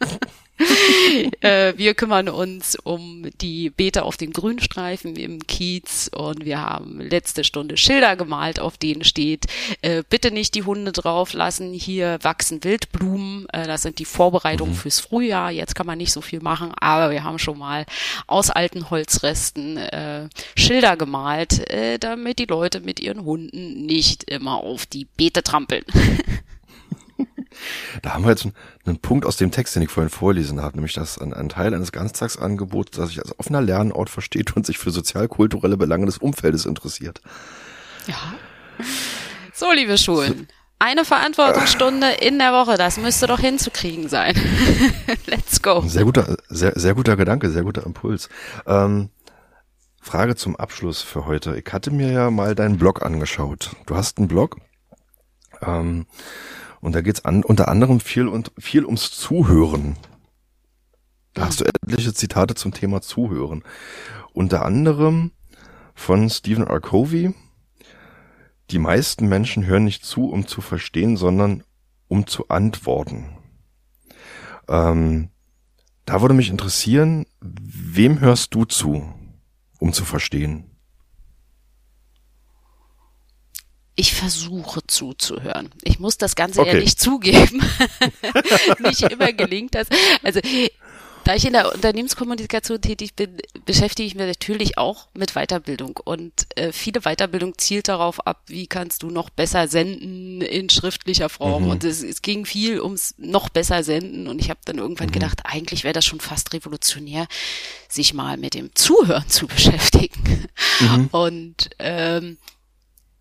äh, 1.40 1.74
wir 1.76 1.94
kümmern 1.94 2.28
uns 2.28 2.76
um 2.76 3.26
die 3.40 3.70
Beete 3.70 4.04
auf 4.04 4.16
den 4.16 4.32
Grünstreifen 4.32 5.16
im 5.16 5.46
Kiez 5.46 6.10
und 6.14 6.44
wir 6.44 6.60
haben 6.60 7.00
letzte 7.00 7.44
Stunde 7.44 7.76
Schilder 7.76 8.16
gemalt, 8.16 8.60
auf 8.60 8.78
denen 8.78 9.04
steht, 9.04 9.46
äh, 9.82 10.02
bitte 10.08 10.30
nicht 10.30 10.54
die 10.54 10.64
Hunde 10.64 10.92
drauf 10.92 11.32
lassen, 11.32 11.72
hier 11.72 12.18
wachsen 12.22 12.64
Wildblumen, 12.64 13.46
äh, 13.52 13.66
das 13.66 13.82
sind 13.82 13.98
die 13.98 14.04
Vorbereitungen 14.04 14.74
mhm. 14.74 14.78
fürs 14.78 15.00
Frühjahr, 15.00 15.50
jetzt 15.50 15.74
kann 15.74 15.86
man 15.86 15.98
nicht 15.98 16.12
so 16.12 16.20
viel 16.20 16.40
machen, 16.40 16.72
aber 16.78 17.10
wir 17.10 17.24
haben 17.24 17.38
schon 17.38 17.58
mal 17.58 17.86
aus 18.26 18.50
alten 18.50 18.90
Holzresten 18.90 19.76
äh, 19.76 20.28
Schilder 20.56 20.96
gemalt, 20.96 21.68
äh, 21.70 21.98
damit 21.98 22.38
die 22.38 22.46
Leute 22.46 22.80
mit 22.80 23.00
ihren 23.00 23.24
Hunden 23.24 23.86
nicht 23.86 24.24
immer 24.24 24.56
auf 24.56 24.86
die 24.86 25.06
Beete 25.16 25.42
trampeln. 25.42 25.84
Da 28.02 28.14
haben 28.14 28.24
wir 28.24 28.30
jetzt 28.30 28.44
einen, 28.44 28.54
einen, 28.86 28.98
Punkt 28.98 29.26
aus 29.26 29.36
dem 29.36 29.50
Text, 29.50 29.76
den 29.76 29.82
ich 29.82 29.90
vorhin 29.90 30.10
vorlesen 30.10 30.60
habe, 30.60 30.76
nämlich 30.76 30.94
dass 30.94 31.18
ein, 31.18 31.32
ein 31.32 31.48
Teil 31.48 31.74
eines 31.74 31.92
Ganztagsangebots, 31.92 32.96
das 32.96 33.10
sich 33.10 33.20
als 33.20 33.38
offener 33.38 33.60
Lernort 33.60 34.10
versteht 34.10 34.56
und 34.56 34.66
sich 34.66 34.78
für 34.78 34.90
sozial-kulturelle 34.90 35.76
Belange 35.76 36.06
des 36.06 36.18
Umfeldes 36.18 36.66
interessiert. 36.66 37.20
Ja. 38.06 38.34
So, 39.52 39.72
liebe 39.72 39.98
Schulen. 39.98 40.48
Eine 40.78 41.04
Verantwortungsstunde 41.04 42.10
in 42.20 42.40
der 42.40 42.52
Woche, 42.52 42.76
das 42.76 42.96
müsste 42.96 43.28
doch 43.28 43.38
hinzukriegen 43.38 44.08
sein. 44.08 44.34
Let's 45.26 45.62
go. 45.62 45.82
Sehr 45.86 46.04
guter, 46.04 46.36
sehr, 46.48 46.72
sehr 46.74 46.94
guter 46.94 47.14
Gedanke, 47.14 47.50
sehr 47.50 47.62
guter 47.62 47.86
Impuls. 47.86 48.28
Ähm, 48.66 49.10
Frage 50.00 50.34
zum 50.34 50.56
Abschluss 50.56 51.00
für 51.00 51.26
heute. 51.26 51.56
Ich 51.56 51.72
hatte 51.72 51.92
mir 51.92 52.10
ja 52.10 52.30
mal 52.32 52.56
deinen 52.56 52.78
Blog 52.78 53.02
angeschaut. 53.02 53.70
Du 53.86 53.94
hast 53.94 54.18
einen 54.18 54.26
Blog. 54.26 54.56
Ähm, 55.60 56.06
und 56.82 56.94
da 56.94 57.00
geht's 57.00 57.24
an, 57.24 57.44
unter 57.44 57.68
anderem 57.68 58.00
viel 58.00 58.26
und 58.26 58.52
viel 58.58 58.84
ums 58.84 59.12
Zuhören. 59.12 59.96
Da 61.32 61.46
hast 61.46 61.60
du 61.60 61.64
etliche 61.64 62.12
Zitate 62.12 62.54
zum 62.54 62.74
Thema 62.74 63.00
Zuhören. 63.00 63.62
Unter 64.32 64.64
anderem 64.66 65.30
von 65.94 66.28
Stephen 66.28 66.66
R. 66.66 66.80
Covey. 66.80 67.34
Die 68.70 68.78
meisten 68.78 69.28
Menschen 69.28 69.64
hören 69.64 69.84
nicht 69.84 70.04
zu, 70.04 70.28
um 70.28 70.46
zu 70.46 70.60
verstehen, 70.60 71.16
sondern 71.16 71.62
um 72.08 72.26
zu 72.26 72.48
antworten. 72.48 73.38
Ähm, 74.68 75.30
da 76.04 76.20
würde 76.20 76.34
mich 76.34 76.50
interessieren, 76.50 77.26
wem 77.40 78.20
hörst 78.20 78.54
du 78.54 78.64
zu, 78.64 79.14
um 79.78 79.92
zu 79.92 80.04
verstehen? 80.04 80.71
Ich 83.94 84.14
versuche 84.14 84.86
zuzuhören. 84.86 85.70
Ich 85.82 85.98
muss 85.98 86.16
das 86.16 86.34
Ganze 86.34 86.60
okay. 86.60 86.70
ehrlich 86.70 86.96
zugeben. 86.96 87.62
Nicht 88.78 89.02
immer 89.02 89.32
gelingt 89.32 89.74
das. 89.74 89.88
Also 90.22 90.40
da 91.24 91.36
ich 91.36 91.46
in 91.46 91.52
der 91.52 91.72
Unternehmenskommunikation 91.72 92.80
tätig 92.80 93.14
bin, 93.14 93.36
beschäftige 93.64 94.06
ich 94.06 94.14
mich 94.14 94.26
natürlich 94.26 94.78
auch 94.78 95.08
mit 95.14 95.34
Weiterbildung. 95.34 95.98
Und 96.04 96.46
äh, 96.56 96.72
viele 96.72 97.00
Weiterbildung 97.02 97.56
zielt 97.58 97.88
darauf 97.88 98.26
ab, 98.26 98.42
wie 98.46 98.66
kannst 98.66 99.02
du 99.02 99.10
noch 99.10 99.30
besser 99.30 99.68
senden 99.68 100.40
in 100.40 100.68
schriftlicher 100.68 101.28
Form. 101.28 101.64
Mhm. 101.64 101.70
Und 101.70 101.84
es, 101.84 102.02
es, 102.02 102.22
ging 102.22 102.44
viel 102.44 102.80
ums 102.80 103.14
noch 103.18 103.48
besser 103.48 103.84
senden. 103.84 104.26
Und 104.26 104.40
ich 104.40 104.50
habe 104.50 104.60
dann 104.64 104.78
irgendwann 104.78 105.08
mhm. 105.08 105.12
gedacht, 105.12 105.40
eigentlich 105.44 105.84
wäre 105.84 105.94
das 105.94 106.04
schon 106.04 106.20
fast 106.20 106.52
revolutionär, 106.54 107.26
sich 107.88 108.14
mal 108.14 108.36
mit 108.36 108.54
dem 108.54 108.74
Zuhören 108.74 109.28
zu 109.28 109.46
beschäftigen. 109.46 110.46
Mhm. 110.80 111.08
Und 111.12 111.70
ähm, 111.78 112.38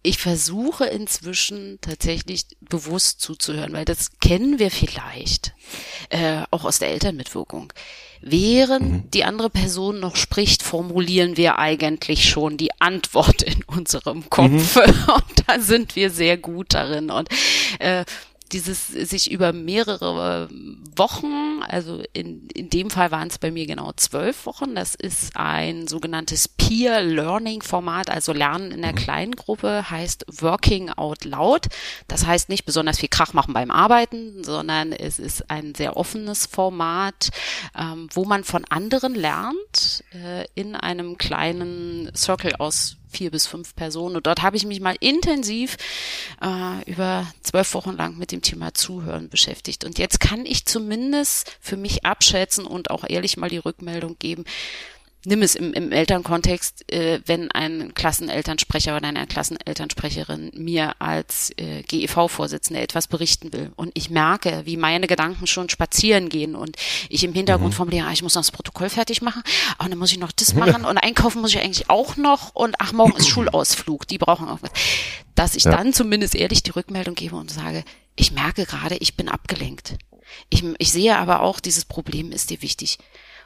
ich 0.04 0.18
versuche 0.18 0.86
inzwischen 0.86 1.78
tatsächlich 1.82 2.46
bewusst 2.60 3.22
zuzuhören, 3.22 3.74
weil 3.74 3.86
das 3.86 4.20
kennen 4.20 4.58
wir 4.58 4.72
vielleicht, 4.72 5.54
äh, 6.10 6.44
auch 6.50 6.66
aus 6.66 6.80
der 6.80 6.90
Elternmitwirkung. 6.90 7.72
Während 8.22 8.92
mhm. 8.92 9.12
die 9.12 9.24
andere 9.24 9.50
Person 9.50 10.00
noch 10.00 10.16
spricht, 10.16 10.64
formulieren 10.64 11.38
wir 11.38 11.58
eigentlich 11.58 12.30
schon 12.30 12.58
die 12.58 12.70
Antwort 12.80 13.42
in 13.42 13.64
unserem 13.64 14.30
Kopf. 14.30 14.76
Mhm. 14.76 15.12
Und 15.14 15.44
da 15.48 15.60
sind 15.60 15.96
wir 15.96 16.10
sehr 16.12 16.38
gut 16.38 16.74
darin. 16.74 17.10
Und 17.10 17.30
äh, 17.80 18.06
dieses 18.52 18.88
sich 18.88 19.32
über 19.32 19.54
mehrere 19.54 20.50
Wochen, 20.96 21.62
also 21.68 22.04
in, 22.14 22.48
in 22.50 22.70
dem 22.70 22.90
Fall 22.90 23.12
waren 23.12 23.28
es 23.28 23.38
bei 23.38 23.52
mir 23.52 23.66
genau 23.66 23.92
zwölf 23.96 24.46
Wochen, 24.46 24.76
das 24.76 24.96
ist 24.96 25.36
ein 25.36 25.88
sogenanntes 25.88 26.48
Peer 26.48 27.02
Learning 27.02 27.62
Format, 27.62 28.10
also 28.10 28.34
Lernen 28.34 28.72
in 28.72 28.82
der 28.82 28.92
mhm. 28.92 28.98
kleinen 28.98 29.36
Gruppe, 29.36 29.90
heißt 29.90 30.26
Working 30.42 30.90
Out 30.90 31.26
Loud. 31.26 31.68
Das 32.08 32.26
heißt 32.26 32.50
nicht 32.50 32.66
besonders 32.66 33.00
viel 33.00 33.10
Krach 33.10 33.34
machen 33.34 33.54
beim 33.54 33.72
Arbeiten, 33.72 34.44
sondern 34.44 34.92
es 34.92 35.20
ist 35.20 35.50
ein 35.50 35.76
sehr 35.76 35.98
offenes 35.98 36.46
Format, 36.46 37.30
ähm, 37.78 38.08
wo 38.14 38.26
man 38.26 38.44
von 38.44 38.66
anderen 38.66 39.16
lernt, 39.16 40.04
äh, 40.14 40.46
in 40.56 40.76
einem 40.76 41.18
kleinen 41.18 42.12
Circle 42.16 42.56
aus 42.56 42.98
vier 43.12 43.32
bis 43.32 43.48
fünf 43.48 43.76
Personen. 43.76 44.16
Und 44.16 44.28
dort 44.28 44.42
habe 44.42 44.58
ich 44.58 44.66
mich 44.66 44.80
mal 44.80 44.96
intensiv 45.00 45.78
äh, 46.42 46.90
über 46.90 47.28
zwölf 47.42 47.74
Wochen 47.74 47.96
lang 47.96 48.18
mit 48.18 48.32
dem 48.32 48.42
Thema 48.42 48.74
Zuhören 48.74 49.30
beschäftigt. 49.30 49.84
Und 49.84 50.00
jetzt 50.00 50.20
kann 50.20 50.46
ich 50.46 50.66
zumindest 50.66 51.58
für 51.60 51.78
mich 51.78 52.06
abschätzen 52.06 52.66
und 52.66 52.90
auch 52.90 53.04
ehrlich 53.08 53.38
mal 53.38 53.50
die 53.50 53.58
Rückmeldung 53.58 54.18
geben, 54.18 54.46
nimm 55.26 55.42
es 55.42 55.56
im, 55.56 55.74
im 55.74 55.92
Elternkontext, 55.92 56.92
äh, 56.92 57.22
wenn 57.26 57.52
ein 57.52 57.94
Klassenelternsprecher 57.94 58.96
oder 58.96 59.08
eine 59.08 59.28
Klassenelternsprecherin 59.28 60.52
mir 60.56 60.94
als 61.00 61.52
äh, 61.58 61.84
GEV-Vorsitzende 61.84 62.82
etwas 62.82 63.08
berichten 63.08 63.54
will 63.54 63.72
und 63.76 63.92
ich 63.94 64.10
merke, 64.10 64.62
wie 64.66 64.78
meine 64.78 65.08
Gedanken 65.08 65.48
schon 65.48 65.70
spazieren 65.70 66.30
gehen 66.30 66.56
und 66.56 66.78
ich 67.10 67.24
im 67.24 67.34
Hintergrund 67.34 67.74
mhm. 67.74 67.78
formuliere, 67.78 68.08
ah, 68.08 68.12
ich 68.12 68.24
muss 68.24 68.36
noch 68.36 68.42
das 68.42 68.52
Protokoll 68.52 68.90
fertig 68.90 69.22
machen, 69.22 69.44
ah, 69.78 69.88
dann 69.88 69.98
muss 69.98 70.12
ich 70.12 70.20
noch 70.20 70.32
das 70.32 70.54
machen 70.56 70.86
und 70.86 70.98
einkaufen 70.98 71.42
muss 71.42 71.52
ich 71.52 71.60
eigentlich 71.60 71.90
auch 71.90 72.18
noch 72.18 72.56
und 72.56 72.76
ach, 72.80 72.92
morgen 72.94 73.16
ist 73.16 73.28
Schulausflug, 73.30 74.08
die 74.08 74.18
brauchen 74.18 74.48
auch 74.48 74.60
was. 74.62 74.72
Dass 75.36 75.56
ich 75.56 75.64
ja. 75.64 75.72
dann 75.72 75.94
zumindest 75.94 76.36
ehrlich 76.36 76.64
die 76.64 76.72
Rückmeldung 76.72 77.16
gebe 77.16 77.36
und 77.36 77.52
sage, 77.52 77.84
ich 78.16 78.32
merke 78.32 78.66
gerade, 78.66 78.98
ich 78.98 79.16
bin 79.16 79.30
abgelenkt. 79.30 79.98
Ich, 80.50 80.64
ich 80.78 80.92
sehe 80.92 81.18
aber 81.18 81.42
auch, 81.42 81.60
dieses 81.60 81.86
Problem 81.86 82.32
ist 82.32 82.50
dir 82.50 82.62
wichtig 82.62 82.98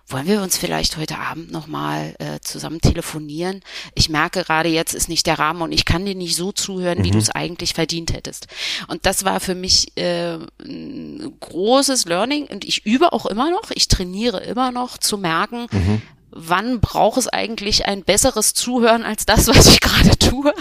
wollen 0.08 0.28
wir 0.28 0.41
uns 0.41 0.58
vielleicht 0.58 0.97
heute 0.97 1.18
Abend 1.18 1.51
nochmal 1.51 2.16
äh, 2.20 2.39
zusammen 2.41 2.80
telefonieren? 2.80 3.62
Ich 3.95 4.08
merke 4.08 4.43
gerade, 4.43 4.70
jetzt 4.70 4.93
ist 4.93 5.10
nicht 5.10 5.26
der 5.26 5.39
Rahmen 5.39 5.64
und 5.64 5.72
ich 5.72 5.86
kann 5.86 6.06
dir 6.06 6.14
nicht 6.14 6.36
so 6.36 6.51
zuhören, 6.51 6.99
mhm. 6.99 7.03
wie 7.03 7.12
du 7.12 7.18
es 7.18 7.32
eigentlich 7.32 7.74
verdient 7.74 8.14
hättest. 8.14 8.47
Und 8.88 9.06
das 9.08 9.26
war 9.26 9.39
für 9.39 9.56
mich 9.56 9.97
äh, 9.97 10.38
ein 10.64 11.34
großes 11.39 12.06
Learning 12.06 12.45
und 12.45 12.66
ich 12.66 12.86
übe 12.86 13.14
auch 13.14 13.26
immer 13.26 13.49
noch, 13.49 13.72
ich 13.72 13.88
trainiere 13.88 14.41
immer 14.41 14.72
noch 14.72 14.99
zu 14.99 15.18
merken, 15.18 15.66
mhm. 15.72 16.01
wann 16.30 16.82
braucht 16.82 17.18
es 17.18 17.28
eigentlich 17.28 17.88
ein 17.88 18.03
besseres 18.03 18.53
Zuhören 18.53 19.03
als 19.03 19.26
das, 19.26 19.47
was 19.56 19.66
ich 19.68 19.82
gerade 19.82 20.18
tue. 20.20 20.53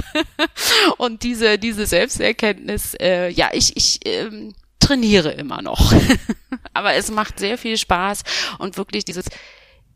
und 0.96 1.22
diese, 1.22 1.58
diese 1.58 1.84
Selbsterkenntnis, 1.84 2.94
äh, 2.98 3.28
ja, 3.28 3.50
ich, 3.52 3.76
ich, 3.76 4.00
ähm, 4.06 4.54
trainiere 4.84 5.30
immer 5.32 5.62
noch. 5.62 5.92
Aber 6.74 6.94
es 6.94 7.10
macht 7.10 7.38
sehr 7.38 7.58
viel 7.58 7.76
Spaß 7.76 8.22
und 8.58 8.76
wirklich 8.76 9.04
dieses 9.04 9.26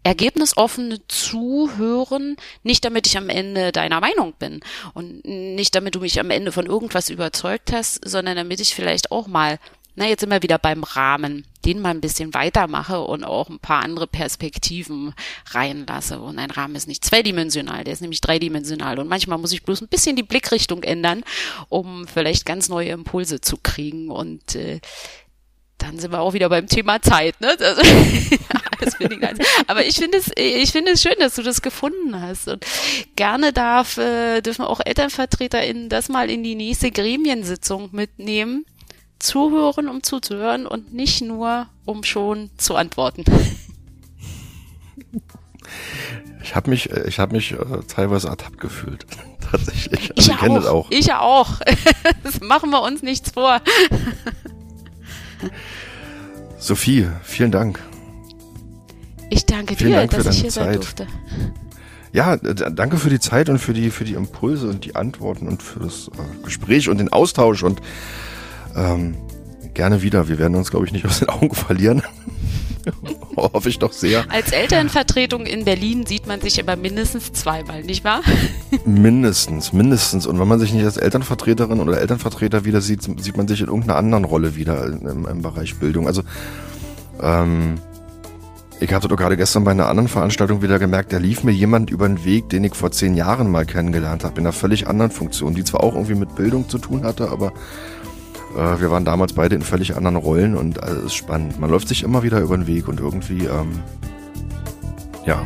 ergebnisoffene 0.05 1.01
Zuhören, 1.09 2.37
nicht 2.63 2.85
damit 2.85 3.07
ich 3.07 3.19
am 3.19 3.29
Ende 3.29 3.73
deiner 3.73 4.01
Meinung 4.01 4.33
bin 4.39 4.61
und 4.95 5.25
nicht 5.25 5.75
damit 5.75 5.97
du 5.97 6.01
mich 6.01 6.19
am 6.21 6.31
Ende 6.31 6.53
von 6.53 6.67
irgendwas 6.67 7.11
überzeugt 7.11 7.73
hast, 7.73 8.01
sondern 8.09 8.37
damit 8.37 8.61
ich 8.61 8.75
vielleicht 8.75 9.11
auch 9.11 9.27
mal 9.27 9.59
na, 9.99 10.07
jetzt 10.07 10.25
wir 10.31 10.43
wieder 10.45 10.59
beim 10.59 10.85
Rahmen, 10.85 11.45
den 11.65 11.81
mal 11.81 11.91
ein 11.91 12.01
bisschen 12.01 12.33
weitermache 12.33 13.01
und 13.01 13.25
auch 13.25 13.49
ein 13.49 13.59
paar 13.59 13.83
andere 13.83 14.07
Perspektiven 14.07 15.13
reinlasse. 15.51 16.21
Und 16.21 16.39
ein 16.39 16.53
Rahmen 16.53 16.77
ist 16.77 16.87
nicht 16.87 17.05
zweidimensional, 17.05 17.83
der 17.83 17.95
ist 17.95 18.01
nämlich 18.01 18.21
dreidimensional. 18.21 19.01
Und 19.01 19.09
manchmal 19.09 19.39
muss 19.39 19.51
ich 19.51 19.65
bloß 19.65 19.81
ein 19.81 19.89
bisschen 19.89 20.15
die 20.15 20.23
Blickrichtung 20.23 20.85
ändern, 20.85 21.25
um 21.69 22.07
vielleicht 22.07 22.47
ganz 22.47 22.69
neue 22.69 22.91
Impulse 22.91 23.41
zu 23.41 23.57
kriegen. 23.57 24.09
Und 24.09 24.55
äh, 24.55 24.79
dann 25.79 25.99
sind 25.99 26.13
wir 26.13 26.21
auch 26.21 26.33
wieder 26.33 26.49
beim 26.49 26.69
Thema 26.69 27.03
Zeit, 27.03 27.41
ne? 27.41 27.57
Also, 28.81 28.93
Aber 29.67 29.85
ich 29.85 29.97
finde 29.97 30.19
es, 30.19 30.31
ich 30.37 30.71
finde 30.71 30.93
es 30.93 31.03
schön, 31.03 31.17
dass 31.19 31.35
du 31.35 31.43
das 31.43 31.63
gefunden 31.63 32.21
hast. 32.21 32.47
Und 32.47 32.65
gerne 33.17 33.53
darf, 33.53 33.99
äh, 33.99 34.41
dürfen 34.43 34.65
auch 34.65 34.81
ElternvertreterInnen 34.85 35.89
das 35.89 36.09
mal 36.09 36.31
in 36.31 36.45
die 36.45 36.55
nächste 36.55 36.93
Gremiensitzung 36.93 37.89
mitnehmen 37.91 38.65
zuhören, 39.19 39.89
um 39.89 40.03
zuzuhören 40.03 40.67
und 40.67 40.93
nicht 40.93 41.23
nur, 41.23 41.67
um 41.85 42.05
schon 42.05 42.51
zu 42.57 42.77
antworten. 42.77 43.25
Ich 46.49 46.57
habe 46.57 46.71
mich, 46.71 46.91
äh, 46.91 47.07
ich 47.07 47.19
habe 47.19 47.37
mich 47.37 47.53
äh, 47.53 47.57
teilweise 47.89 48.29
ertappt 48.29 48.59
gefühlt. 48.59 49.07
Tatsächlich. 49.51 50.11
Also 50.11 50.13
ich, 50.17 50.29
ich 50.29 50.39
kenne 50.39 50.55
das 50.55 50.67
auch. 50.67 50.91
Ich 50.91 51.13
auch. 51.13 51.61
das 52.23 52.41
machen 52.41 52.71
wir 52.71 52.81
uns 52.83 53.03
nichts 53.03 53.33
vor. 53.33 53.61
Sophie, 56.59 57.07
vielen 57.23 57.51
Dank. 57.51 57.81
Ich 59.29 59.45
danke 59.45 59.77
vielen 59.77 59.91
dir, 59.91 59.97
Dank 60.07 60.11
dass 60.13 60.35
ich 60.35 60.41
hier 60.41 60.51
Zeit. 60.51 60.65
sein 60.65 60.75
durfte. 60.75 61.07
Ja, 62.15 62.37
danke 62.39 62.97
für 62.97 63.11
die 63.11 63.21
Zeit 63.21 63.51
und 63.51 63.59
für 63.59 63.75
die, 63.75 63.91
für 63.91 64.05
die 64.05 64.15
Impulse 64.15 64.69
und 64.69 64.87
die 64.87 64.97
Antworten 64.97 65.47
und 65.47 65.63
für 65.63 65.81
das 65.81 66.09
äh, 66.09 66.45
Gespräch 66.45 66.89
und 66.89 66.97
den 66.97 67.13
Austausch 67.13 67.63
und 67.63 67.83
ähm, 68.77 69.17
gerne 69.75 70.03
wieder. 70.03 70.29
Wir 70.29 70.39
werden 70.39 70.55
uns, 70.55 70.71
glaube 70.71 70.87
ich, 70.87 70.93
nicht 70.93 71.07
aus 71.07 71.21
den 71.21 71.29
Augen 71.29 71.55
verlieren. 71.55 72.03
Hoffe 73.37 73.69
ich 73.69 73.79
doch 73.79 73.93
sehr. 73.93 74.25
Als 74.31 74.51
Elternvertretung 74.51 75.47
in 75.47 75.65
Berlin 75.65 76.07
sieht 76.07 76.27
man 76.27 76.41
sich 76.41 76.61
aber 76.61 76.77
mindestens 76.77 77.33
zweimal, 77.33 77.83
nicht 77.83 78.05
wahr? 78.05 78.23
mindestens, 78.85 79.73
mindestens. 79.73 80.27
Und 80.27 80.41
wenn 80.41 80.49
man 80.49 80.59
sich 80.59 80.73
nicht 80.73 80.85
als 80.85 80.97
Elternvertreterin 80.97 81.81
oder 81.81 82.01
Elternvertreter 82.01 82.65
wieder 82.65 82.81
sieht, 82.81 83.03
sieht 83.03 83.37
man 83.37 83.47
sich 83.47 83.61
in 83.61 83.67
irgendeiner 83.67 83.97
anderen 83.97 84.25
Rolle 84.25 84.57
wieder 84.57 84.85
im, 84.87 85.27
im 85.27 85.43
Bereich 85.43 85.77
Bildung. 85.77 86.07
Also 86.07 86.23
ähm, 87.21 87.75
ich 88.81 88.93
hatte 88.93 89.09
doch 89.09 89.17
gerade 89.17 89.37
gestern 89.37 89.65
bei 89.65 89.73
einer 89.73 89.89
anderen 89.89 90.09
Veranstaltung 90.09 90.63
wieder 90.63 90.79
gemerkt, 90.79 91.13
da 91.13 91.19
lief 91.19 91.43
mir 91.43 91.53
jemand 91.53 91.91
über 91.91 92.07
den 92.07 92.25
Weg, 92.25 92.49
den 92.49 92.63
ich 92.63 92.75
vor 92.75 92.93
zehn 92.93 93.15
Jahren 93.15 93.51
mal 93.51 93.67
kennengelernt 93.67 94.23
habe, 94.23 94.41
in 94.41 94.47
einer 94.47 94.53
völlig 94.53 94.87
anderen 94.87 95.11
Funktion, 95.11 95.55
die 95.55 95.65
zwar 95.65 95.83
auch 95.83 95.95
irgendwie 95.95 96.15
mit 96.15 96.37
Bildung 96.37 96.69
zu 96.69 96.79
tun 96.79 97.03
hatte, 97.03 97.29
aber 97.31 97.53
äh, 98.57 98.81
wir 98.81 98.91
waren 98.91 99.05
damals 99.05 99.33
beide 99.33 99.55
in 99.55 99.63
völlig 99.63 99.97
anderen 99.97 100.17
Rollen 100.17 100.57
und 100.57 100.79
es 100.79 101.05
ist 101.05 101.15
spannend. 101.15 101.59
Man 101.61 101.71
läuft 101.71 101.89
sich 101.89 102.03
immer 102.03 102.23
wieder 102.23 102.41
über 102.41 102.57
den 102.57 102.67
Weg 102.67 102.89
und 102.89 103.01
irgendwie, 103.01 103.45
ähm, 103.45 103.81
ja. 105.27 105.43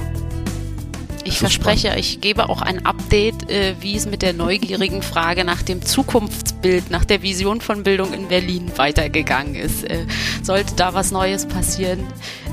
Ich 1.24 1.38
verspreche, 1.38 1.88
spannend. 1.88 2.00
ich 2.00 2.20
gebe 2.20 2.48
auch 2.48 2.62
ein 2.62 2.84
Update, 2.84 3.50
äh, 3.50 3.74
wie 3.80 3.96
es 3.96 4.06
mit 4.06 4.22
der 4.22 4.32
neugierigen 4.32 5.02
Frage 5.02 5.44
nach 5.44 5.62
dem 5.62 5.82
Zukunftsbild, 5.82 6.90
nach 6.90 7.04
der 7.04 7.22
Vision 7.22 7.60
von 7.60 7.82
Bildung 7.82 8.12
in 8.12 8.28
Berlin 8.28 8.70
weitergegangen 8.76 9.54
ist. 9.54 9.84
Äh, 9.84 10.06
sollte 10.42 10.74
da 10.74 10.94
was 10.94 11.12
Neues 11.12 11.46
passieren, 11.46 12.00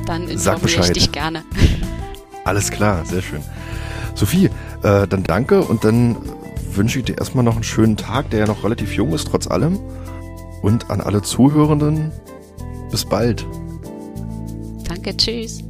dann 0.06 0.28
informiere 0.28 0.82
ich 0.82 0.92
dich 0.92 1.12
gerne. 1.12 1.44
Alles 2.46 2.72
klar, 2.72 3.06
sehr 3.06 3.22
schön. 3.22 3.42
Sophie, 4.16 4.50
äh, 4.84 5.08
dann 5.08 5.24
danke 5.24 5.62
und 5.62 5.84
dann 5.84 6.18
wünsche 6.74 7.00
ich 7.00 7.06
dir 7.06 7.18
erstmal 7.18 7.44
noch 7.44 7.56
einen 7.56 7.64
schönen 7.64 7.98
Tag, 7.98 8.30
der 8.30 8.42
ja 8.42 8.48
noch 8.48 8.64
relativ 8.64 8.94
jung 8.94 9.14
ist, 9.14 9.28
trotz 9.30 9.48
allem. 9.48 9.80
Und 10.62 10.90
an 10.90 11.02
alle 11.02 11.22
Zuhörenden, 11.22 12.12
bis 12.92 13.06
bald. 13.06 13.46
Danke, 14.88 15.16
tschüss. 15.16 15.64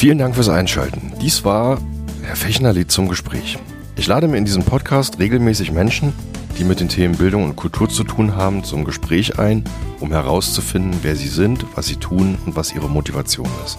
Vielen 0.00 0.16
Dank 0.16 0.34
fürs 0.34 0.48
Einschalten. 0.48 1.12
Dies 1.20 1.44
war 1.44 1.78
Herr 2.22 2.34
Fechnerlied 2.34 2.90
zum 2.90 3.06
Gespräch. 3.06 3.58
Ich 3.96 4.06
lade 4.06 4.28
mir 4.28 4.38
in 4.38 4.46
diesem 4.46 4.62
Podcast 4.62 5.18
regelmäßig 5.18 5.72
Menschen, 5.72 6.14
die 6.60 6.64
mit 6.64 6.78
den 6.78 6.90
Themen 6.90 7.16
Bildung 7.16 7.44
und 7.44 7.56
Kultur 7.56 7.88
zu 7.88 8.04
tun 8.04 8.36
haben, 8.36 8.64
zum 8.64 8.84
Gespräch 8.84 9.38
ein, 9.38 9.64
um 9.98 10.12
herauszufinden, 10.12 11.00
wer 11.02 11.16
sie 11.16 11.28
sind, 11.28 11.64
was 11.74 11.86
sie 11.86 11.96
tun 11.96 12.36
und 12.44 12.54
was 12.54 12.74
ihre 12.74 12.90
Motivation 12.90 13.48
ist. 13.64 13.78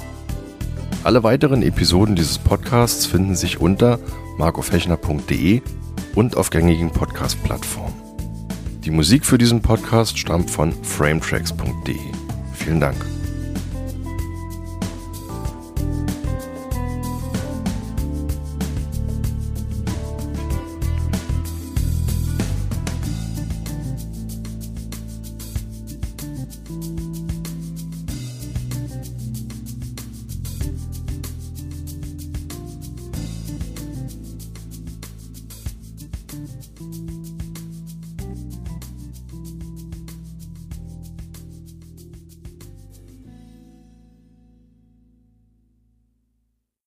Alle 1.04 1.22
weiteren 1.22 1.62
Episoden 1.62 2.16
dieses 2.16 2.40
Podcasts 2.40 3.06
finden 3.06 3.36
sich 3.36 3.62
unter 3.62 4.00
markofechner.de 4.40 5.62
und 6.16 6.38
auf 6.38 6.50
gängigen 6.50 6.90
Podcast-Plattformen. 6.90 7.94
Die 8.84 8.92
Musik 8.92 9.28
für 9.28 9.38
diesen 9.38 9.62
Podcast 9.62 10.18
stammt 10.18 10.50
von 10.50 10.74
frametracks.de. 10.84 12.00
Vielen 12.56 12.80
Dank. 12.80 12.98